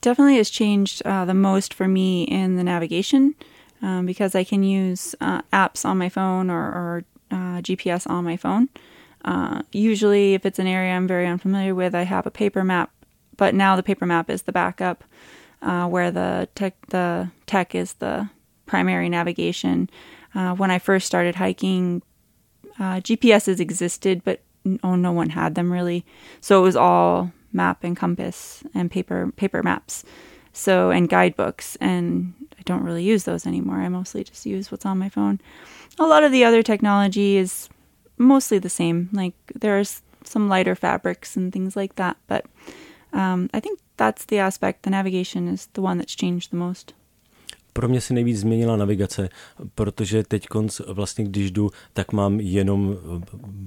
Definitely 0.05 0.37
has 0.37 0.57
changed 0.57 1.01
uh, 1.05 1.25
the 1.25 1.33
most 1.33 1.73
for 1.73 1.87
me 1.87 2.23
in 2.23 2.55
the 2.57 2.63
navigation. 2.63 3.31
Um, 3.85 4.07
because 4.07 4.33
I 4.33 4.43
can 4.43 4.63
use 4.63 5.13
uh, 5.21 5.43
apps 5.53 5.85
on 5.85 5.99
my 5.99 6.09
phone 6.09 6.49
or, 6.49 6.59
or 6.59 7.05
uh, 7.29 7.61
GPS 7.61 8.09
on 8.09 8.23
my 8.23 8.35
phone. 8.35 8.67
Uh, 9.23 9.61
usually, 9.71 10.33
if 10.33 10.43
it's 10.43 10.57
an 10.57 10.65
area 10.65 10.93
I'm 10.93 11.07
very 11.07 11.27
unfamiliar 11.27 11.75
with, 11.75 11.93
I 11.93 12.01
have 12.01 12.25
a 12.25 12.31
paper 12.31 12.63
map, 12.63 12.91
but 13.37 13.53
now 13.53 13.75
the 13.75 13.83
paper 13.83 14.07
map 14.07 14.27
is 14.29 14.41
the 14.41 14.51
backup, 14.51 15.03
uh, 15.61 15.87
where 15.87 16.09
the 16.09 16.49
tech 16.55 16.73
the 16.87 17.29
tech 17.45 17.75
is 17.75 17.93
the 17.93 18.27
primary 18.65 19.07
navigation. 19.07 19.87
Uh, 20.33 20.55
when 20.55 20.71
I 20.71 20.79
first 20.79 21.05
started 21.05 21.35
hiking, 21.35 22.01
uh, 22.79 22.95
GPSs 23.01 23.59
existed, 23.59 24.23
but 24.23 24.41
oh, 24.81 24.95
no 24.95 25.11
one 25.11 25.29
had 25.29 25.53
them 25.53 25.71
really, 25.71 26.05
so 26.41 26.59
it 26.59 26.63
was 26.63 26.75
all 26.75 27.31
map 27.53 27.83
and 27.83 27.95
compass 27.95 28.63
and 28.73 28.89
paper 28.89 29.31
paper 29.35 29.61
maps. 29.61 30.03
So 30.53 30.89
and 30.89 31.09
guidebooks 31.09 31.75
and 31.77 32.33
don't 32.65 32.83
really 32.83 33.03
use 33.03 33.23
those 33.23 33.45
anymore. 33.47 33.77
I 33.77 33.89
mostly 33.89 34.23
just 34.23 34.45
use 34.45 34.71
what's 34.71 34.85
on 34.85 34.97
my 34.97 35.09
phone. 35.09 35.39
A 35.97 36.05
lot 36.05 36.23
of 36.23 36.31
the 36.31 36.43
other 36.43 36.63
technology 36.63 37.37
is 37.37 37.69
mostly 38.17 38.59
the 38.59 38.69
same. 38.69 39.09
Like 39.13 39.33
there's 39.53 40.01
some 40.23 40.49
lighter 40.49 40.75
fabrics 40.75 41.35
and 41.35 41.53
things 41.53 41.75
like 41.75 41.95
that, 41.95 42.17
but 42.27 42.45
um, 43.13 43.49
I 43.53 43.59
think 43.59 43.79
that's 43.97 44.25
the 44.25 44.39
aspect. 44.39 44.83
The 44.83 44.89
navigation 44.89 45.47
is 45.47 45.67
the 45.73 45.81
one 45.81 45.97
that's 45.97 46.15
changed 46.15 46.51
the 46.51 46.57
most. 46.57 46.93
Pro 47.77 47.87
mě 47.87 48.01
se 48.01 48.13
nejvíc 48.13 48.39
změnila 48.39 48.75
navigace, 48.75 49.29
protože 49.75 50.23
teď 50.23 50.47
vlastně, 50.87 51.25
když 51.25 51.51
jdu, 51.51 51.69
tak 51.93 52.11
mám 52.11 52.39
jenom 52.39 52.97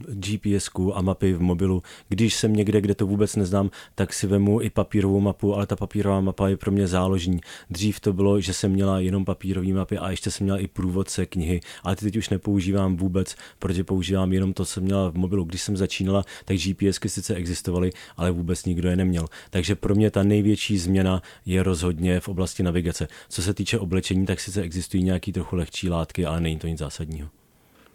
gps 0.07 0.71
a 0.95 1.03
mapy 1.03 1.33
v 1.33 1.41
mobilu. 1.41 1.83
Když 2.09 2.35
jsem 2.35 2.57
někde, 2.57 2.81
kde 2.81 2.95
to 2.95 3.07
vůbec 3.07 3.37
neznám, 3.37 3.71
tak 3.95 4.13
si 4.13 4.27
vemu 4.27 4.63
i 4.63 4.71
papírovou 4.71 5.21
mapu, 5.21 5.55
ale 5.55 5.67
ta 5.67 5.77
papírová 5.77 6.21
mapa 6.21 6.49
je 6.49 6.57
pro 6.57 6.71
mě 6.71 6.87
záložní. 6.87 7.41
Dřív 7.71 8.01
to 8.01 8.13
bylo, 8.13 8.41
že 8.41 8.53
jsem 8.53 8.73
měla 8.73 9.01
jenom 9.01 9.25
papírové 9.25 9.73
mapy 9.73 9.99
a 9.99 10.11
ještě 10.11 10.31
jsem 10.31 10.45
měla 10.45 10.59
i 10.59 10.67
průvodce 10.67 11.27
knihy, 11.27 11.61
ale 11.83 11.97
ty 11.97 12.05
teď 12.05 12.17
už 12.17 12.29
nepoužívám 12.29 12.97
vůbec, 12.97 13.35
protože 13.59 13.85
používám 13.85 14.33
jenom 14.33 14.53
to, 14.53 14.65
co 14.65 14.73
jsem 14.73 14.83
měla 14.83 15.11
v 15.11 15.15
mobilu. 15.15 15.45
Když 15.45 15.63
jsem 15.63 15.77
začínala, 15.77 16.25
tak 16.45 16.57
GPSky 16.57 17.09
sice 17.09 17.35
existovaly, 17.35 17.91
ale 18.17 18.31
vůbec 18.31 18.65
nikdo 18.65 18.89
je 18.89 18.97
neměl. 18.97 19.27
Takže 19.51 19.75
pro 19.75 19.95
mě 19.95 20.11
ta 20.11 20.23
největší 20.23 20.79
změna 20.79 21.23
je 21.47 21.63
rozhodně 21.63 22.21
v 22.21 22.29
oblasti 22.29 22.63
navigace. 22.63 23.09
Co 23.29 23.43
se 23.43 23.55
týče 23.55 23.79
oblečení, 23.99 24.27
tak 24.27 24.41
sice 24.41 24.63
existují 24.63 25.03
nějaký 25.03 25.33
trochu 25.33 25.57
lehčí 25.57 25.91
látky, 25.91 26.27
ale 26.27 26.41
není 26.41 26.59
to 26.59 26.67
nic 26.67 26.79
zásadního. 26.79 27.29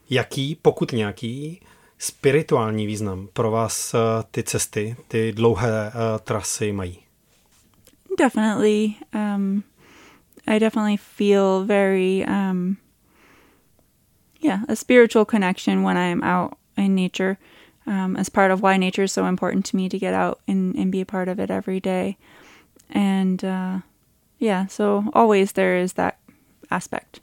Jaký, 0.09 0.55
pokud 0.61 0.91
nějaký, 0.91 1.61
spirituální 1.97 2.87
význam 2.87 3.27
pro 3.33 3.51
vás 3.51 3.93
eh, 3.93 3.97
ty 4.31 4.43
cesty, 4.43 4.95
ty 5.07 5.31
dlouhé 5.31 5.87
uh, 5.87 6.19
trasy 6.19 6.71
mají? 6.71 6.99
Definitely. 8.19 8.95
Um, 9.15 9.63
I 10.47 10.59
definitely 10.59 10.97
feel 10.97 11.65
very, 11.65 12.25
um, 12.27 12.77
yeah, 14.43 14.59
a 14.69 14.75
spiritual 14.75 15.25
connection 15.25 15.83
when 15.83 15.97
I'm 15.97 16.23
out 16.23 16.51
in 16.77 16.95
nature. 16.95 17.37
Um, 17.87 18.15
as 18.17 18.29
part 18.29 18.51
of 18.51 18.61
why 18.61 18.77
nature 18.77 19.03
is 19.03 19.13
so 19.13 19.25
important 19.25 19.65
to 19.71 19.77
me 19.77 19.89
to 19.89 19.97
get 19.97 20.13
out 20.13 20.39
and, 20.47 20.75
and 20.75 20.91
be 20.91 21.01
a 21.01 21.05
part 21.05 21.29
of 21.29 21.39
it 21.39 21.49
every 21.49 21.79
day. 21.79 22.17
And 22.89 23.43
uh, 23.43 23.79
yeah, 24.43 24.67
so 24.67 25.09
always 25.13 25.53
there 25.53 25.83
is 25.83 25.93
that 25.93 26.13
aspect. 26.69 27.21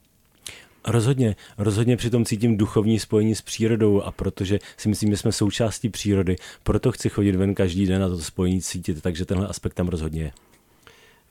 Rozhodně, 0.87 1.37
rozhodně 1.59 1.97
přitom 1.97 2.25
cítím 2.25 2.57
duchovní 2.57 2.99
spojení 2.99 3.35
s 3.35 3.43
přírodou 3.43 4.03
a 4.03 4.11
protože 4.11 4.59
si 4.77 4.89
myslím, 4.89 5.11
že 5.11 5.17
jsme 5.17 5.33
součástí 5.33 5.89
přírody, 5.89 6.37
proto 6.63 6.93
chci 6.93 7.09
chodit 7.09 7.37
ven 7.37 7.55
každý 7.55 7.87
den 7.87 8.05
a 8.05 8.09
to 8.09 8.19
spojení 8.19 8.63
cítit, 8.63 9.03
takže 9.03 9.25
tenhle 9.25 9.47
aspekt 9.47 9.75
tam 9.75 9.89
rozhodně 9.89 10.23
je. 10.23 10.33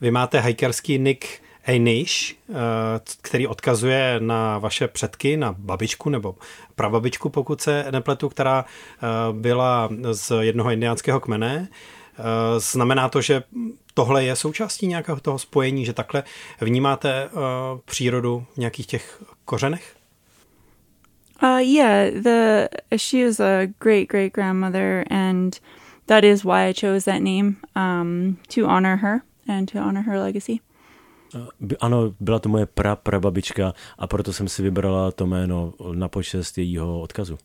Vy 0.01 0.11
máte 0.11 0.39
hajkerský 0.39 0.99
nick 0.99 1.25
Einish, 1.63 2.31
eh, 2.31 2.53
který 3.21 3.47
odkazuje 3.47 4.15
na 4.19 4.57
vaše 4.57 4.87
předky, 4.87 5.37
na 5.37 5.55
babičku 5.57 6.09
nebo 6.09 6.35
prababičku, 6.75 7.29
pokud 7.29 7.61
se 7.61 7.85
nepletu, 7.91 8.29
která 8.29 8.65
eh, 8.65 9.07
byla 9.33 9.89
z 10.11 10.31
jednoho 10.39 10.71
indiánského 10.71 11.19
kmene. 11.19 11.67
Eh, 11.69 12.23
znamená 12.59 13.09
to, 13.09 13.21
že 13.21 13.43
tohle 13.99 14.23
je 14.23 14.35
součástí 14.35 14.87
nějakého 14.87 15.19
toho 15.19 15.39
spojení, 15.39 15.85
že 15.85 15.93
takhle 15.93 16.23
vnímáte 16.61 17.29
přírodu 17.85 18.45
v 18.53 18.57
nějakých 18.57 18.87
těch 18.87 19.23
kořenech? 19.45 19.95
Uh, 21.43 21.59
yeah, 21.59 22.13
the 22.23 22.67
she 22.97 23.25
was 23.25 23.39
a 23.39 23.65
great 23.79 24.07
great 24.07 24.33
grandmother, 24.33 25.05
and 25.09 25.59
that 26.05 26.23
is 26.23 26.43
why 26.43 26.69
I 26.69 26.73
chose 26.73 27.11
that 27.11 27.21
name 27.21 27.55
um, 27.75 28.37
to 28.55 28.67
honor 28.67 28.95
her 28.97 29.21
and 29.47 29.71
to 29.71 29.79
honor 29.79 30.03
her 30.03 30.17
legacy. 30.19 30.59
Ano, 31.79 32.13
byla 32.19 32.39
to 32.39 32.49
moje 32.49 32.65
pra, 32.65 32.95
prababička 32.95 33.73
a 33.97 34.07
proto 34.07 34.33
jsem 34.33 34.47
si 34.47 34.63
vybrala 34.63 35.11
to 35.11 35.27
jméno 35.27 35.73
na 35.93 36.07
počest 36.07 36.57
jejího 36.57 37.01
odkazu. 37.01 37.37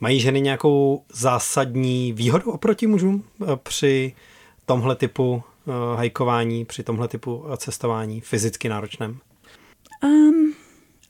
Mají 0.00 0.20
ženy 0.20 0.40
nějakou 0.40 1.04
zásadní 1.12 2.12
výhodu 2.12 2.52
oproti 2.52 2.86
mužům 2.86 3.24
eh, 3.42 3.46
při 3.62 4.14
tomhle 4.66 4.96
typu 4.96 5.32
uh, 5.34 5.53
hajkování, 5.96 6.64
při 6.64 6.82
tomhle 6.82 7.08
typu 7.08 7.44
eh, 7.52 7.56
cestování 7.56 8.20
fyzicky 8.20 8.68
náročném? 8.68 9.18
Um, 10.02 10.54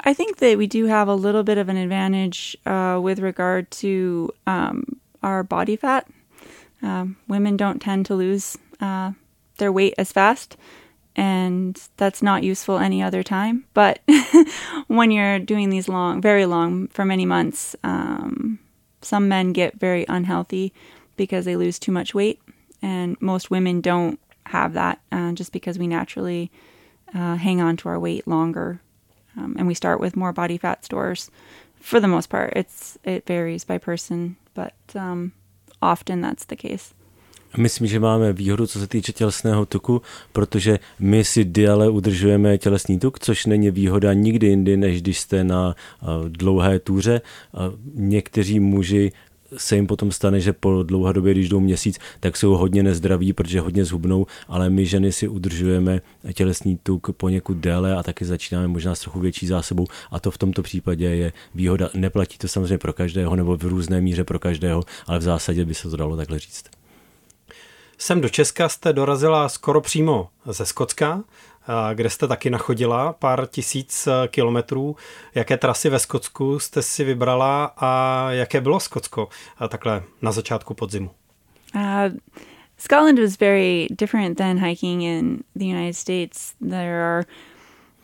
I 0.06 0.14
think 0.14 0.36
that 0.36 0.58
we 0.58 0.66
do 0.66 0.86
have 0.88 1.12
a 1.12 1.14
little 1.14 1.42
bit 1.42 1.58
of 1.58 1.68
an 1.68 1.76
advantage 1.76 2.56
uh, 2.66 3.04
with 3.04 3.18
regard 3.18 3.66
to 3.80 4.28
um, 4.46 4.82
our 5.22 5.44
body 5.44 5.76
fat. 5.76 6.04
Uh, 6.82 7.08
women 7.28 7.56
don't 7.56 7.82
tend 7.82 8.06
to 8.06 8.14
lose 8.14 8.58
uh, 8.80 9.12
their 9.58 9.72
weight 9.72 9.94
as 9.98 10.12
fast. 10.12 10.56
and 11.16 11.80
that's 11.96 12.22
not 12.22 12.42
useful 12.42 12.78
any 12.78 13.02
other 13.02 13.22
time. 13.22 13.64
But 13.74 14.00
when 14.88 15.10
you're 15.10 15.38
doing 15.38 15.70
these 15.70 15.88
long, 15.88 16.20
very 16.20 16.46
long, 16.46 16.88
for 16.88 17.04
many 17.04 17.26
months, 17.26 17.76
um, 17.84 18.58
some 19.00 19.28
men 19.28 19.52
get 19.52 19.78
very 19.78 20.04
unhealthy 20.08 20.72
because 21.16 21.44
they 21.44 21.56
lose 21.56 21.78
too 21.78 21.92
much 21.92 22.14
weight, 22.14 22.40
and 22.82 23.20
most 23.20 23.50
women 23.50 23.80
don't 23.80 24.18
have 24.46 24.74
that 24.74 24.98
uh, 25.12 25.32
just 25.32 25.52
because 25.52 25.78
we 25.78 25.86
naturally 25.86 26.50
uh, 27.14 27.36
hang 27.36 27.60
on 27.60 27.76
to 27.76 27.88
our 27.88 27.98
weight 27.98 28.26
longer, 28.26 28.80
um, 29.36 29.56
and 29.58 29.66
we 29.66 29.74
start 29.74 30.00
with 30.00 30.16
more 30.16 30.32
body 30.32 30.58
fat 30.58 30.84
stores. 30.84 31.30
For 31.80 32.00
the 32.00 32.08
most 32.08 32.28
part, 32.28 32.52
it's 32.56 32.98
it 33.04 33.26
varies 33.26 33.64
by 33.64 33.78
person, 33.78 34.36
but 34.54 34.74
um, 34.94 35.32
often 35.80 36.20
that's 36.20 36.46
the 36.46 36.56
case. 36.56 36.94
Myslím, 37.56 37.86
že 37.86 38.00
máme 38.00 38.32
výhodu, 38.32 38.66
co 38.66 38.80
se 38.80 38.86
týče 38.86 39.12
tělesného 39.12 39.66
tuku, 39.66 40.02
protože 40.32 40.78
my 40.98 41.24
si 41.24 41.44
diale 41.44 41.88
udržujeme 41.88 42.58
tělesný 42.58 42.98
tuk, 42.98 43.18
což 43.18 43.46
není 43.46 43.70
výhoda 43.70 44.12
nikdy 44.12 44.46
jindy, 44.46 44.76
než 44.76 45.02
když 45.02 45.20
jste 45.20 45.44
na 45.44 45.74
dlouhé 46.28 46.78
túře. 46.78 47.20
Někteří 47.94 48.60
muži 48.60 49.12
se 49.56 49.76
jim 49.76 49.86
potom 49.86 50.12
stane, 50.12 50.40
že 50.40 50.52
po 50.52 50.82
dlouhé 50.82 51.12
době, 51.12 51.32
když 51.32 51.48
jdou 51.48 51.60
měsíc, 51.60 51.98
tak 52.20 52.36
jsou 52.36 52.52
hodně 52.52 52.82
nezdraví, 52.82 53.32
protože 53.32 53.60
hodně 53.60 53.84
zhubnou, 53.84 54.26
ale 54.48 54.70
my 54.70 54.86
ženy 54.86 55.12
si 55.12 55.28
udržujeme 55.28 56.00
tělesný 56.34 56.78
tuk 56.82 57.10
poněkud 57.16 57.56
déle 57.56 57.96
a 57.96 58.02
taky 58.02 58.24
začínáme 58.24 58.68
možná 58.68 58.94
s 58.94 59.00
trochu 59.00 59.20
větší 59.20 59.46
zásobou 59.46 59.86
a 60.10 60.20
to 60.20 60.30
v 60.30 60.38
tomto 60.38 60.62
případě 60.62 61.06
je 61.06 61.32
výhoda. 61.54 61.90
Neplatí 61.94 62.38
to 62.38 62.48
samozřejmě 62.48 62.78
pro 62.78 62.92
každého 62.92 63.36
nebo 63.36 63.56
v 63.56 63.64
různé 63.64 64.00
míře 64.00 64.24
pro 64.24 64.38
každého, 64.38 64.82
ale 65.06 65.18
v 65.18 65.22
zásadě 65.22 65.64
by 65.64 65.74
se 65.74 65.90
to 65.90 65.96
dalo 65.96 66.16
takhle 66.16 66.38
říct. 66.38 66.64
Sem 67.98 68.20
do 68.20 68.28
Česka 68.28 68.68
jste 68.68 68.92
dorazila 68.92 69.48
skoro 69.48 69.80
přímo 69.80 70.28
ze 70.46 70.66
Skotska, 70.66 71.22
kde 71.94 72.10
jste 72.10 72.28
taky 72.28 72.50
nachodila 72.50 73.12
pár 73.12 73.46
tisíc 73.46 74.06
e, 74.06 74.28
kilometrů. 74.28 74.96
Jaké 75.34 75.56
trasy 75.56 75.88
ve 75.88 75.98
Skotsku 75.98 76.58
jste 76.58 76.82
si 76.82 77.04
vybrala 77.04 77.72
a 77.76 78.26
jaké 78.30 78.60
bylo 78.60 78.80
Skotsko 78.80 79.28
takhle 79.68 80.02
na 80.22 80.32
začátku 80.32 80.74
podzimu? 80.74 81.10
Uh, 81.74 81.80
Scotland 82.76 83.18
was 83.18 83.36
very 83.36 83.88
different 83.90 84.38
than 84.38 84.58
hiking 84.58 85.02
in 85.02 85.44
the 85.56 85.64
United 85.64 85.96
States. 85.96 86.54
There 86.60 87.02
are 87.02 87.24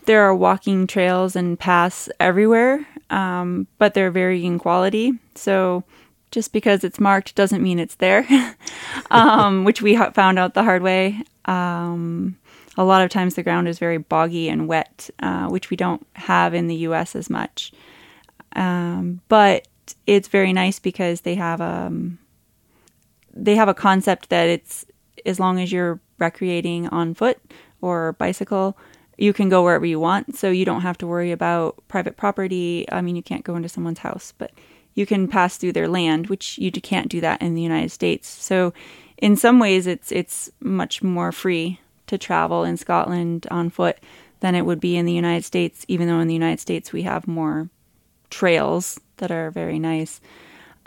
there 0.05 0.21
are 0.21 0.35
walking 0.35 0.87
trails 0.87 1.35
and 1.35 1.59
paths 1.59 2.09
everywhere, 2.19 2.85
um, 3.09 3.67
but 3.77 3.93
they're 3.93 4.11
varying 4.11 4.59
quality. 4.59 5.11
So 5.35 5.83
just 6.31 6.51
because 6.53 6.83
it's 6.83 6.99
marked 6.99 7.35
doesn't 7.35 7.61
mean 7.61 7.79
it's 7.79 7.95
there, 7.95 8.25
um, 9.11 9.63
which 9.63 9.81
we 9.81 9.95
found 10.13 10.39
out 10.39 10.53
the 10.53 10.63
hard 10.63 10.81
way. 10.81 11.21
Um, 11.45 12.37
a 12.81 12.83
lot 12.83 13.03
of 13.03 13.11
times 13.11 13.35
the 13.35 13.43
ground 13.43 13.67
is 13.67 13.77
very 13.77 13.99
boggy 13.99 14.49
and 14.49 14.67
wet, 14.67 15.09
uh, 15.19 15.47
which 15.47 15.69
we 15.69 15.77
don't 15.77 16.05
have 16.13 16.53
in 16.55 16.67
the 16.67 16.75
US 16.87 17.15
as 17.15 17.29
much. 17.29 17.71
Um, 18.55 19.21
but 19.27 19.67
it's 20.07 20.27
very 20.27 20.51
nice 20.51 20.79
because 20.79 21.21
they 21.21 21.35
have 21.35 21.61
a 21.61 21.85
um, 21.87 22.17
they 23.33 23.55
have 23.55 23.69
a 23.69 23.73
concept 23.73 24.29
that 24.29 24.49
it's 24.49 24.85
as 25.25 25.39
long 25.39 25.59
as 25.59 25.71
you're 25.71 26.01
recreating 26.17 26.87
on 26.87 27.13
foot 27.13 27.39
or 27.81 28.13
bicycle, 28.13 28.77
you 29.17 29.31
can 29.31 29.47
go 29.47 29.63
wherever 29.63 29.85
you 29.85 29.99
want. 29.99 30.35
So 30.35 30.49
you 30.49 30.65
don't 30.65 30.81
have 30.81 30.97
to 30.97 31.07
worry 31.07 31.31
about 31.31 31.81
private 31.87 32.17
property. 32.17 32.85
I 32.91 33.01
mean, 33.01 33.15
you 33.15 33.23
can't 33.23 33.43
go 33.43 33.55
into 33.55 33.69
someone's 33.69 33.99
house, 33.99 34.33
but 34.37 34.51
you 34.95 35.05
can 35.05 35.27
pass 35.27 35.57
through 35.57 35.73
their 35.73 35.87
land, 35.87 36.27
which 36.27 36.57
you 36.57 36.71
can't 36.71 37.09
do 37.09 37.21
that 37.21 37.41
in 37.41 37.53
the 37.53 37.61
United 37.61 37.91
States. 37.91 38.27
So, 38.27 38.73
in 39.17 39.35
some 39.35 39.59
ways, 39.59 39.85
it's 39.85 40.11
it's 40.11 40.49
much 40.59 41.03
more 41.03 41.31
free 41.31 41.79
to 42.11 42.17
travel 42.17 42.65
in 42.65 42.75
Scotland 42.75 43.47
on 43.49 43.69
foot 43.69 43.97
than 44.41 44.53
it 44.53 44.65
would 44.65 44.81
be 44.81 44.97
in 44.97 45.05
the 45.05 45.13
United 45.13 45.45
States. 45.45 45.85
Even 45.87 46.07
though 46.09 46.19
in 46.19 46.27
the 46.27 46.33
United 46.33 46.59
States 46.59 46.91
we 46.91 47.03
have 47.03 47.25
more 47.25 47.69
trails 48.29 48.99
that 49.17 49.31
are 49.31 49.49
very 49.49 49.79
nice. 49.79 50.19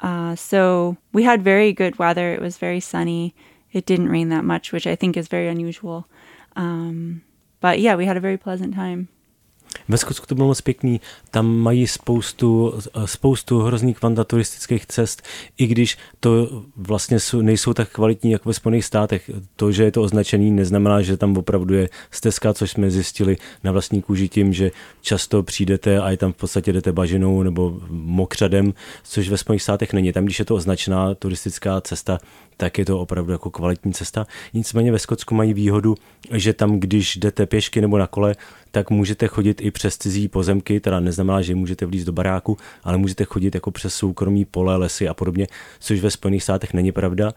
Uh, 0.00 0.36
so 0.36 0.98
we 1.14 1.22
had 1.22 1.42
very 1.42 1.72
good 1.72 1.98
weather. 1.98 2.34
It 2.34 2.42
was 2.42 2.58
very 2.58 2.80
sunny. 2.80 3.34
It 3.72 3.86
didn't 3.86 4.10
rain 4.10 4.28
that 4.28 4.44
much, 4.44 4.70
which 4.70 4.86
I 4.86 4.96
think 4.96 5.16
is 5.16 5.28
very 5.28 5.48
unusual. 5.48 6.06
Um, 6.56 7.22
but 7.60 7.80
yeah, 7.80 7.96
we 7.96 8.04
had 8.04 8.18
a 8.18 8.20
very 8.20 8.36
pleasant 8.36 8.74
time. 8.74 9.08
Ve 9.88 9.98
Skotsku 9.98 10.26
to 10.26 10.34
bylo 10.34 10.46
moc 10.46 10.60
pěkný, 10.60 11.00
tam 11.30 11.46
mají 11.56 11.86
spoustu, 11.86 12.74
spoustu 13.04 13.60
hrozných 13.60 13.98
kvantaturistických 13.98 14.86
cest, 14.86 15.22
i 15.58 15.66
když 15.66 15.98
to 16.20 16.62
vlastně 16.76 17.20
jsou, 17.20 17.40
nejsou 17.40 17.72
tak 17.72 17.90
kvalitní 17.90 18.30
jako 18.30 18.48
ve 18.48 18.54
Spojených 18.54 18.84
státech. 18.84 19.30
To, 19.56 19.72
že 19.72 19.84
je 19.84 19.92
to 19.92 20.02
označený, 20.02 20.50
neznamená, 20.50 21.02
že 21.02 21.16
tam 21.16 21.36
opravdu 21.36 21.74
je 21.74 21.88
stezka, 22.10 22.54
což 22.54 22.70
jsme 22.70 22.90
zjistili 22.90 23.36
na 23.64 23.72
vlastní 23.72 24.02
kůži 24.02 24.28
tím, 24.28 24.52
že 24.52 24.70
často 25.00 25.42
přijdete 25.42 26.00
a 26.00 26.10
je 26.10 26.16
tam 26.16 26.32
v 26.32 26.36
podstatě 26.36 26.72
jdete 26.72 26.92
bažinou 26.92 27.42
nebo 27.42 27.80
mokřadem, 27.90 28.74
což 29.02 29.28
ve 29.28 29.36
Spojených 29.36 29.62
státech 29.62 29.92
není. 29.92 30.12
Tam, 30.12 30.24
když 30.24 30.38
je 30.38 30.44
to 30.44 30.54
označená 30.54 31.14
turistická 31.14 31.80
cesta, 31.80 32.18
tak 32.56 32.78
je 32.78 32.84
to 32.84 33.00
opravdu 33.00 33.32
jako 33.32 33.50
kvalitní 33.50 33.92
cesta. 33.92 34.26
Nicméně 34.54 34.92
ve 34.92 34.98
Skotsku 34.98 35.34
mají 35.34 35.54
výhodu, 35.54 35.94
že 36.32 36.52
tam, 36.52 36.80
když 36.80 37.16
jdete 37.16 37.46
pěšky 37.46 37.80
nebo 37.80 37.98
na 37.98 38.06
kole, 38.06 38.34
tak 38.70 38.90
můžete 38.90 39.26
chodit 39.26 39.60
i 39.60 39.70
přes 39.70 39.98
cizí 39.98 40.28
pozemky, 40.28 40.80
teda 40.80 41.00
neznamená, 41.00 41.42
že 41.42 41.54
můžete 41.54 41.86
vlízt 41.86 42.06
do 42.06 42.12
baráku, 42.12 42.56
ale 42.84 42.98
můžete 42.98 43.24
chodit 43.24 43.54
jako 43.54 43.70
přes 43.70 43.94
soukromí 43.94 44.44
pole, 44.44 44.76
lesy 44.76 45.08
a 45.08 45.14
podobně, 45.14 45.46
což 45.80 46.00
ve 46.00 46.10
Spojených 46.10 46.42
státech 46.42 46.74
není 46.74 46.92
pravda. 46.92 47.32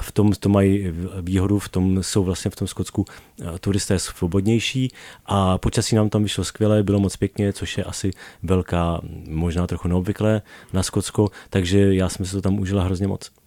V 0.00 0.12
tom 0.12 0.32
to 0.32 0.48
mají 0.48 0.92
výhodu, 1.22 1.58
v 1.58 1.68
tom 1.68 2.02
jsou 2.02 2.24
vlastně 2.24 2.50
v 2.50 2.56
tom 2.56 2.68
Skotsku 2.68 3.04
eh, 3.08 3.58
turisté 3.58 3.98
svobodnější 3.98 4.92
a 5.26 5.58
počasí 5.58 5.96
nám 5.96 6.08
tam 6.08 6.22
vyšlo 6.22 6.44
skvěle, 6.44 6.82
bylo 6.82 7.00
moc 7.00 7.16
pěkně, 7.16 7.52
což 7.52 7.78
je 7.78 7.84
asi 7.84 8.10
velká, 8.42 9.00
možná 9.28 9.66
trochu 9.66 9.88
neobvyklé 9.88 10.42
na 10.72 10.82
Skotsko, 10.82 11.30
takže 11.50 11.94
já 11.94 12.08
jsem 12.08 12.26
si 12.26 12.32
to 12.32 12.40
tam 12.40 12.58
užila 12.58 12.84
hrozně 12.84 13.08
moc. 13.08 13.43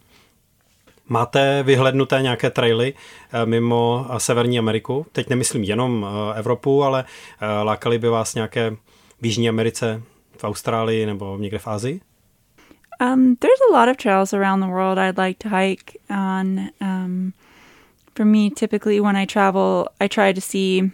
Máte 1.08 1.62
vyhlednuté 1.62 2.22
nějaké 2.22 2.50
traily 2.50 2.94
eh, 3.32 3.46
mimo 3.46 4.06
eh, 4.10 4.20
Severní 4.20 4.58
Ameriku? 4.58 5.06
Teď 5.12 5.28
nemyslím 5.28 5.64
jenom 5.64 6.06
eh, 6.06 6.38
Evropu, 6.38 6.82
ale 6.82 7.04
lákali 7.62 7.98
by 7.98 8.08
vás 8.08 8.34
nějaké 8.34 8.70
v 9.20 9.26
Jižní 9.26 9.48
Americe, 9.48 10.02
v 10.38 10.44
Austrálii 10.44 11.06
nebo 11.06 11.38
někde 11.38 11.58
v 11.58 11.68
Ázii? 11.68 12.00
Um, 13.00 13.36
there's 13.36 13.60
a 13.70 13.80
lot 13.80 13.88
of 13.88 13.96
trails 13.96 14.32
around 14.32 14.60
the 14.60 14.66
world 14.66 14.98
I'd 14.98 15.18
like 15.18 15.38
to 15.38 15.56
hike 15.56 15.98
on. 16.10 16.68
Um, 16.80 17.32
for 18.16 18.24
me, 18.24 18.50
typically 18.50 19.00
when 19.00 19.16
I 19.16 19.26
travel, 19.26 19.86
I 20.00 20.08
try 20.08 20.34
to 20.34 20.40
see 20.40 20.90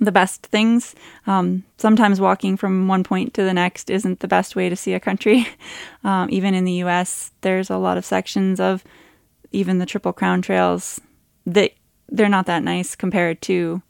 the 0.00 0.12
best 0.12 0.46
things. 0.46 0.94
Um, 1.26 1.64
sometimes 1.78 2.20
walking 2.20 2.56
from 2.56 2.88
one 2.88 3.04
point 3.04 3.34
to 3.34 3.44
the 3.44 3.54
next 3.54 3.90
isn't 3.90 4.20
the 4.20 4.28
best 4.28 4.56
way 4.56 4.68
to 4.68 4.76
see 4.76 4.94
a 4.94 5.00
country. 5.00 5.46
Um, 6.04 6.28
even 6.30 6.52
in 6.52 6.66
the 6.66 6.82
US, 6.84 7.30
there's 7.40 7.70
a 7.70 7.78
lot 7.78 7.96
of 7.96 8.04
sections 8.04 8.60
of 8.60 8.84
even 9.52 9.78
the 9.78 9.86
Triple 9.86 10.12
Crown 10.12 10.42
trails 10.42 11.00
that 11.46 11.72
they're 12.10 12.28
not 12.28 12.44
that 12.44 12.62
nice 12.62 12.94
compared 12.94 13.40
to 13.42 13.80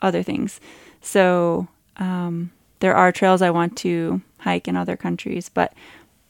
other 0.00 0.22
things. 0.22 0.60
So 1.00 1.66
um, 1.96 2.52
there 2.78 2.94
are 2.94 3.10
trails 3.10 3.42
I 3.42 3.50
want 3.50 3.76
to 3.78 4.22
hike 4.38 4.68
in 4.68 4.76
other 4.76 4.96
countries, 4.96 5.48
but 5.48 5.74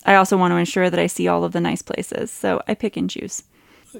I 0.06 0.14
also 0.14 0.38
want 0.38 0.52
to 0.52 0.56
ensure 0.56 0.88
that 0.88 1.00
I 1.00 1.08
see 1.08 1.28
all 1.28 1.44
of 1.44 1.52
the 1.52 1.60
nice 1.60 1.82
places. 1.82 2.30
So 2.30 2.62
I 2.66 2.72
pick 2.72 2.96
and 2.96 3.10
choose. 3.10 3.42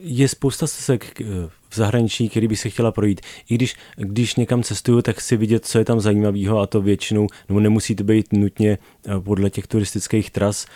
Je 0.01 0.28
spousta 0.28 0.66
stezek 0.66 1.20
v 1.68 1.76
zahraničí, 1.76 2.28
který 2.28 2.49
by 2.49 2.57
se 2.57 2.70
chtěla 2.70 2.92
projít. 2.92 3.20
I 3.51 3.55
když, 3.55 3.74
když 3.97 4.36
někam 4.36 4.62
cestuju, 4.62 5.03
tak 5.03 5.18
chci 5.18 5.36
vidět, 5.36 5.66
co 5.66 5.78
je 5.78 5.84
tam 5.84 6.01
zajímavého 6.01 6.59
a 6.59 6.66
to 6.66 6.82
většinou, 6.82 7.26
nebo 7.49 7.61
nemusí 7.61 7.95
to 7.95 8.05
být 8.05 8.32
nutně 8.32 8.78
eh, 9.07 9.20
podle 9.20 9.51
těch 9.51 9.66
turistických 9.66 10.30
tras, 10.30 10.66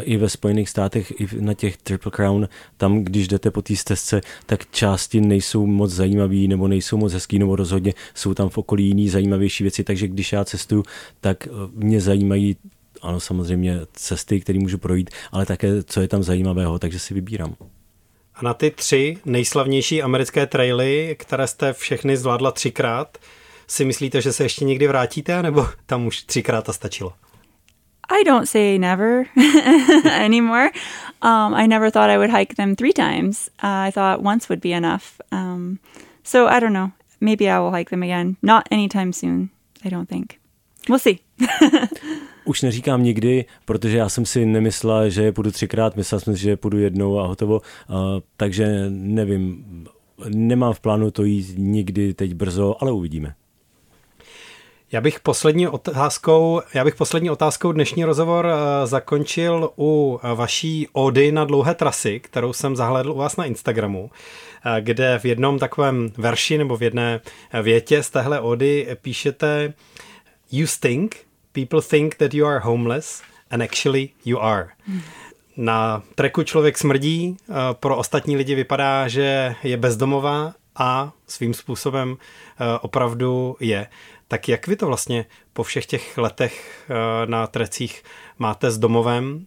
i 0.00 0.16
ve 0.16 0.28
Spojených 0.28 0.68
státech, 0.68 1.20
i 1.20 1.28
na 1.40 1.54
těch 1.54 1.76
Triple 1.76 2.10
Crown, 2.10 2.48
tam, 2.76 3.04
když 3.04 3.28
jdete 3.28 3.50
po 3.50 3.62
té 3.62 3.76
stezce, 3.76 4.20
tak 4.46 4.70
části 4.70 5.20
nejsou 5.20 5.66
moc 5.66 5.90
zajímavé 5.90 6.36
nebo 6.36 6.68
nejsou 6.68 6.96
moc 6.96 7.12
hezký, 7.12 7.38
nebo 7.38 7.56
rozhodně 7.56 7.94
jsou 8.14 8.34
tam 8.34 8.48
v 8.48 8.58
okolí 8.58 8.86
jiný 8.86 9.08
zajímavější 9.08 9.64
věci, 9.64 9.84
takže 9.84 10.08
když 10.08 10.32
já 10.32 10.44
cestuju, 10.44 10.82
tak 11.20 11.46
eh, 11.46 11.50
mě 11.74 12.00
zajímají 12.00 12.56
ano, 13.02 13.20
samozřejmě 13.20 13.80
cesty, 13.92 14.40
které 14.40 14.58
můžu 14.58 14.78
projít, 14.78 15.10
ale 15.32 15.46
také, 15.46 15.82
co 15.82 16.00
je 16.00 16.08
tam 16.08 16.22
zajímavého, 16.22 16.78
takže 16.78 16.98
si 16.98 17.14
vybírám. 17.14 17.54
A 18.34 18.42
na 18.42 18.54
ty 18.54 18.70
tři 18.70 19.18
nejslavnější 19.24 20.02
americké 20.02 20.46
traily, 20.46 21.16
které 21.18 21.46
jste 21.46 21.72
všechny 21.72 22.16
zvládla 22.16 22.52
třikrát, 22.52 23.18
si 23.66 23.84
myslíte, 23.84 24.20
že 24.20 24.32
se 24.32 24.42
ještě 24.42 24.64
někdy 24.64 24.88
vrátíte, 24.88 25.42
nebo 25.42 25.66
tam 25.86 26.06
už 26.06 26.22
třikrát 26.22 26.68
a 26.68 26.72
stačilo? 26.72 27.12
I 28.20 28.24
don't 28.24 28.48
say 28.48 28.78
never 28.78 29.24
anymore. 30.24 30.70
Um, 31.22 31.54
I 31.54 31.66
never 31.66 31.90
thought 31.90 32.10
I 32.10 32.18
would 32.18 32.30
hike 32.30 32.54
them 32.54 32.74
three 32.74 32.92
times. 32.92 33.48
Uh, 33.62 33.88
I 33.88 33.90
thought 33.90 34.20
once 34.26 34.48
would 34.48 34.60
be 34.60 34.72
enough. 34.72 35.20
Um, 35.30 35.78
so 36.24 36.46
I 36.48 36.60
don't 36.60 36.72
know. 36.72 36.90
Maybe 37.20 37.48
I 37.48 37.58
will 37.58 37.70
hike 37.70 37.90
them 37.90 38.02
again. 38.02 38.36
Not 38.42 38.68
anytime 38.70 39.12
soon, 39.12 39.50
I 39.84 39.88
don't 39.88 40.08
think. 40.08 40.40
We'll 40.88 40.98
see. 40.98 41.22
Už 42.44 42.62
neříkám 42.62 43.02
nikdy, 43.02 43.44
protože 43.64 43.98
já 43.98 44.08
jsem 44.08 44.26
si 44.26 44.46
nemyslela, 44.46 45.08
že 45.08 45.22
je 45.22 45.32
půjdu 45.32 45.50
třikrát, 45.50 45.96
myslel 45.96 46.20
jsem 46.20 46.36
si, 46.36 46.42
že 46.42 46.56
půjdu 46.56 46.78
jednou 46.78 47.18
a 47.18 47.26
hotovo, 47.26 47.54
uh, 47.60 47.96
takže 48.36 48.84
nevím, 48.88 49.64
nemám 50.28 50.72
v 50.72 50.80
plánu 50.80 51.10
to 51.10 51.24
jít 51.24 51.54
nikdy 51.58 52.14
teď 52.14 52.34
brzo, 52.34 52.76
ale 52.80 52.92
uvidíme. 52.92 53.34
Já 54.92 55.00
bych 55.00 55.20
poslední 55.20 55.68
otázkou, 55.68 56.60
já 56.74 56.84
bych 56.84 56.94
poslední 56.94 57.30
otázkou 57.30 57.72
dnešní 57.72 58.04
rozhovor 58.04 58.46
uh, 58.46 58.52
zakončil 58.84 59.70
u 59.78 60.20
vaší 60.34 60.88
ody 60.92 61.32
na 61.32 61.44
dlouhé 61.44 61.74
trasy, 61.74 62.20
kterou 62.20 62.52
jsem 62.52 62.76
zahledl 62.76 63.12
u 63.12 63.16
vás 63.16 63.36
na 63.36 63.44
Instagramu, 63.44 64.02
uh, 64.02 64.10
kde 64.80 65.18
v 65.18 65.24
jednom 65.24 65.58
takovém 65.58 66.12
verši 66.18 66.58
nebo 66.58 66.76
v 66.76 66.82
jedné 66.82 67.20
větě 67.62 68.02
z 68.02 68.10
téhle 68.10 68.40
ody 68.40 68.96
píšete 69.02 69.74
You 70.52 70.66
stink, 70.66 71.16
people 71.52 71.80
think 71.80 72.14
that 72.14 72.34
you 72.34 72.46
are 72.46 72.60
homeless 72.60 73.22
and 73.50 73.62
actually 73.62 74.08
you 74.24 74.40
are. 74.40 74.68
Na 75.56 76.02
treku 76.14 76.42
člověk 76.42 76.78
smrdí, 76.78 77.36
eh, 77.40 77.54
pro 77.72 77.96
ostatní 77.96 78.36
lidi 78.36 78.54
vypadá, 78.54 79.08
že 79.08 79.54
je 79.62 79.76
bezdomová 79.76 80.54
a 80.76 81.12
svým 81.26 81.54
způsobem 81.54 82.16
eh, 82.16 82.78
opravdu 82.78 83.56
je. 83.60 83.86
Tak 84.28 84.48
jak 84.48 84.66
vy 84.66 84.76
to 84.76 84.86
vlastně 84.86 85.26
po 85.52 85.62
všech 85.62 85.86
těch 85.86 86.18
letech 86.18 86.84
eh, 86.90 87.26
na 87.26 87.46
trecích 87.46 88.02
máte 88.38 88.70
s 88.70 88.78
domovem? 88.78 89.46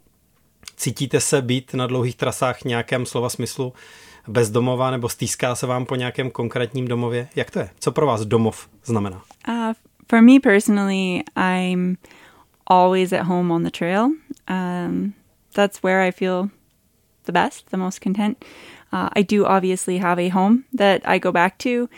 Cítíte 0.78 1.20
se 1.20 1.42
být 1.42 1.74
na 1.74 1.88
dlouhých 1.88 2.16
trasách 2.16 2.64
nějakém 2.64 3.06
slova 3.06 3.30
smyslu 3.30 3.74
bezdomova 4.28 4.92
nebo 4.92 5.10
stýská 5.10 5.56
se 5.56 5.68
vám 5.68 5.86
po 5.86 5.96
nějakém 5.96 6.32
konkrétním 6.32 6.88
domově? 6.88 7.28
Jak 7.36 7.52
to 7.52 7.60
je? 7.60 7.70
Co 7.80 7.92
pro 7.92 8.06
vás 8.06 8.22
domov 8.26 8.70
znamená? 8.84 9.22
Uh, 9.48 9.74
For 10.08 10.22
me 10.22 10.40
personally, 10.40 11.26
I'm 11.36 11.98
always 12.68 13.14
at 13.14 13.26
home 13.26 13.52
on 13.52 13.64
the 13.64 13.72
trail. 13.72 14.14
Um, 14.48 15.16
that's 15.54 15.82
where 15.82 16.02
I 16.02 16.12
feel 16.12 16.52
the 17.24 17.32
best, 17.32 17.72
the 17.72 17.78
most 17.78 18.02
content. 18.02 18.44
Uh, 18.92 19.10
I 19.14 19.22
do 19.22 19.46
obviously 19.46 19.98
have 19.98 20.20
a 20.20 20.30
home 20.30 20.66
that 20.74 21.08
I 21.08 21.18
go 21.18 21.32
back 21.32 21.58
to. 21.60 21.90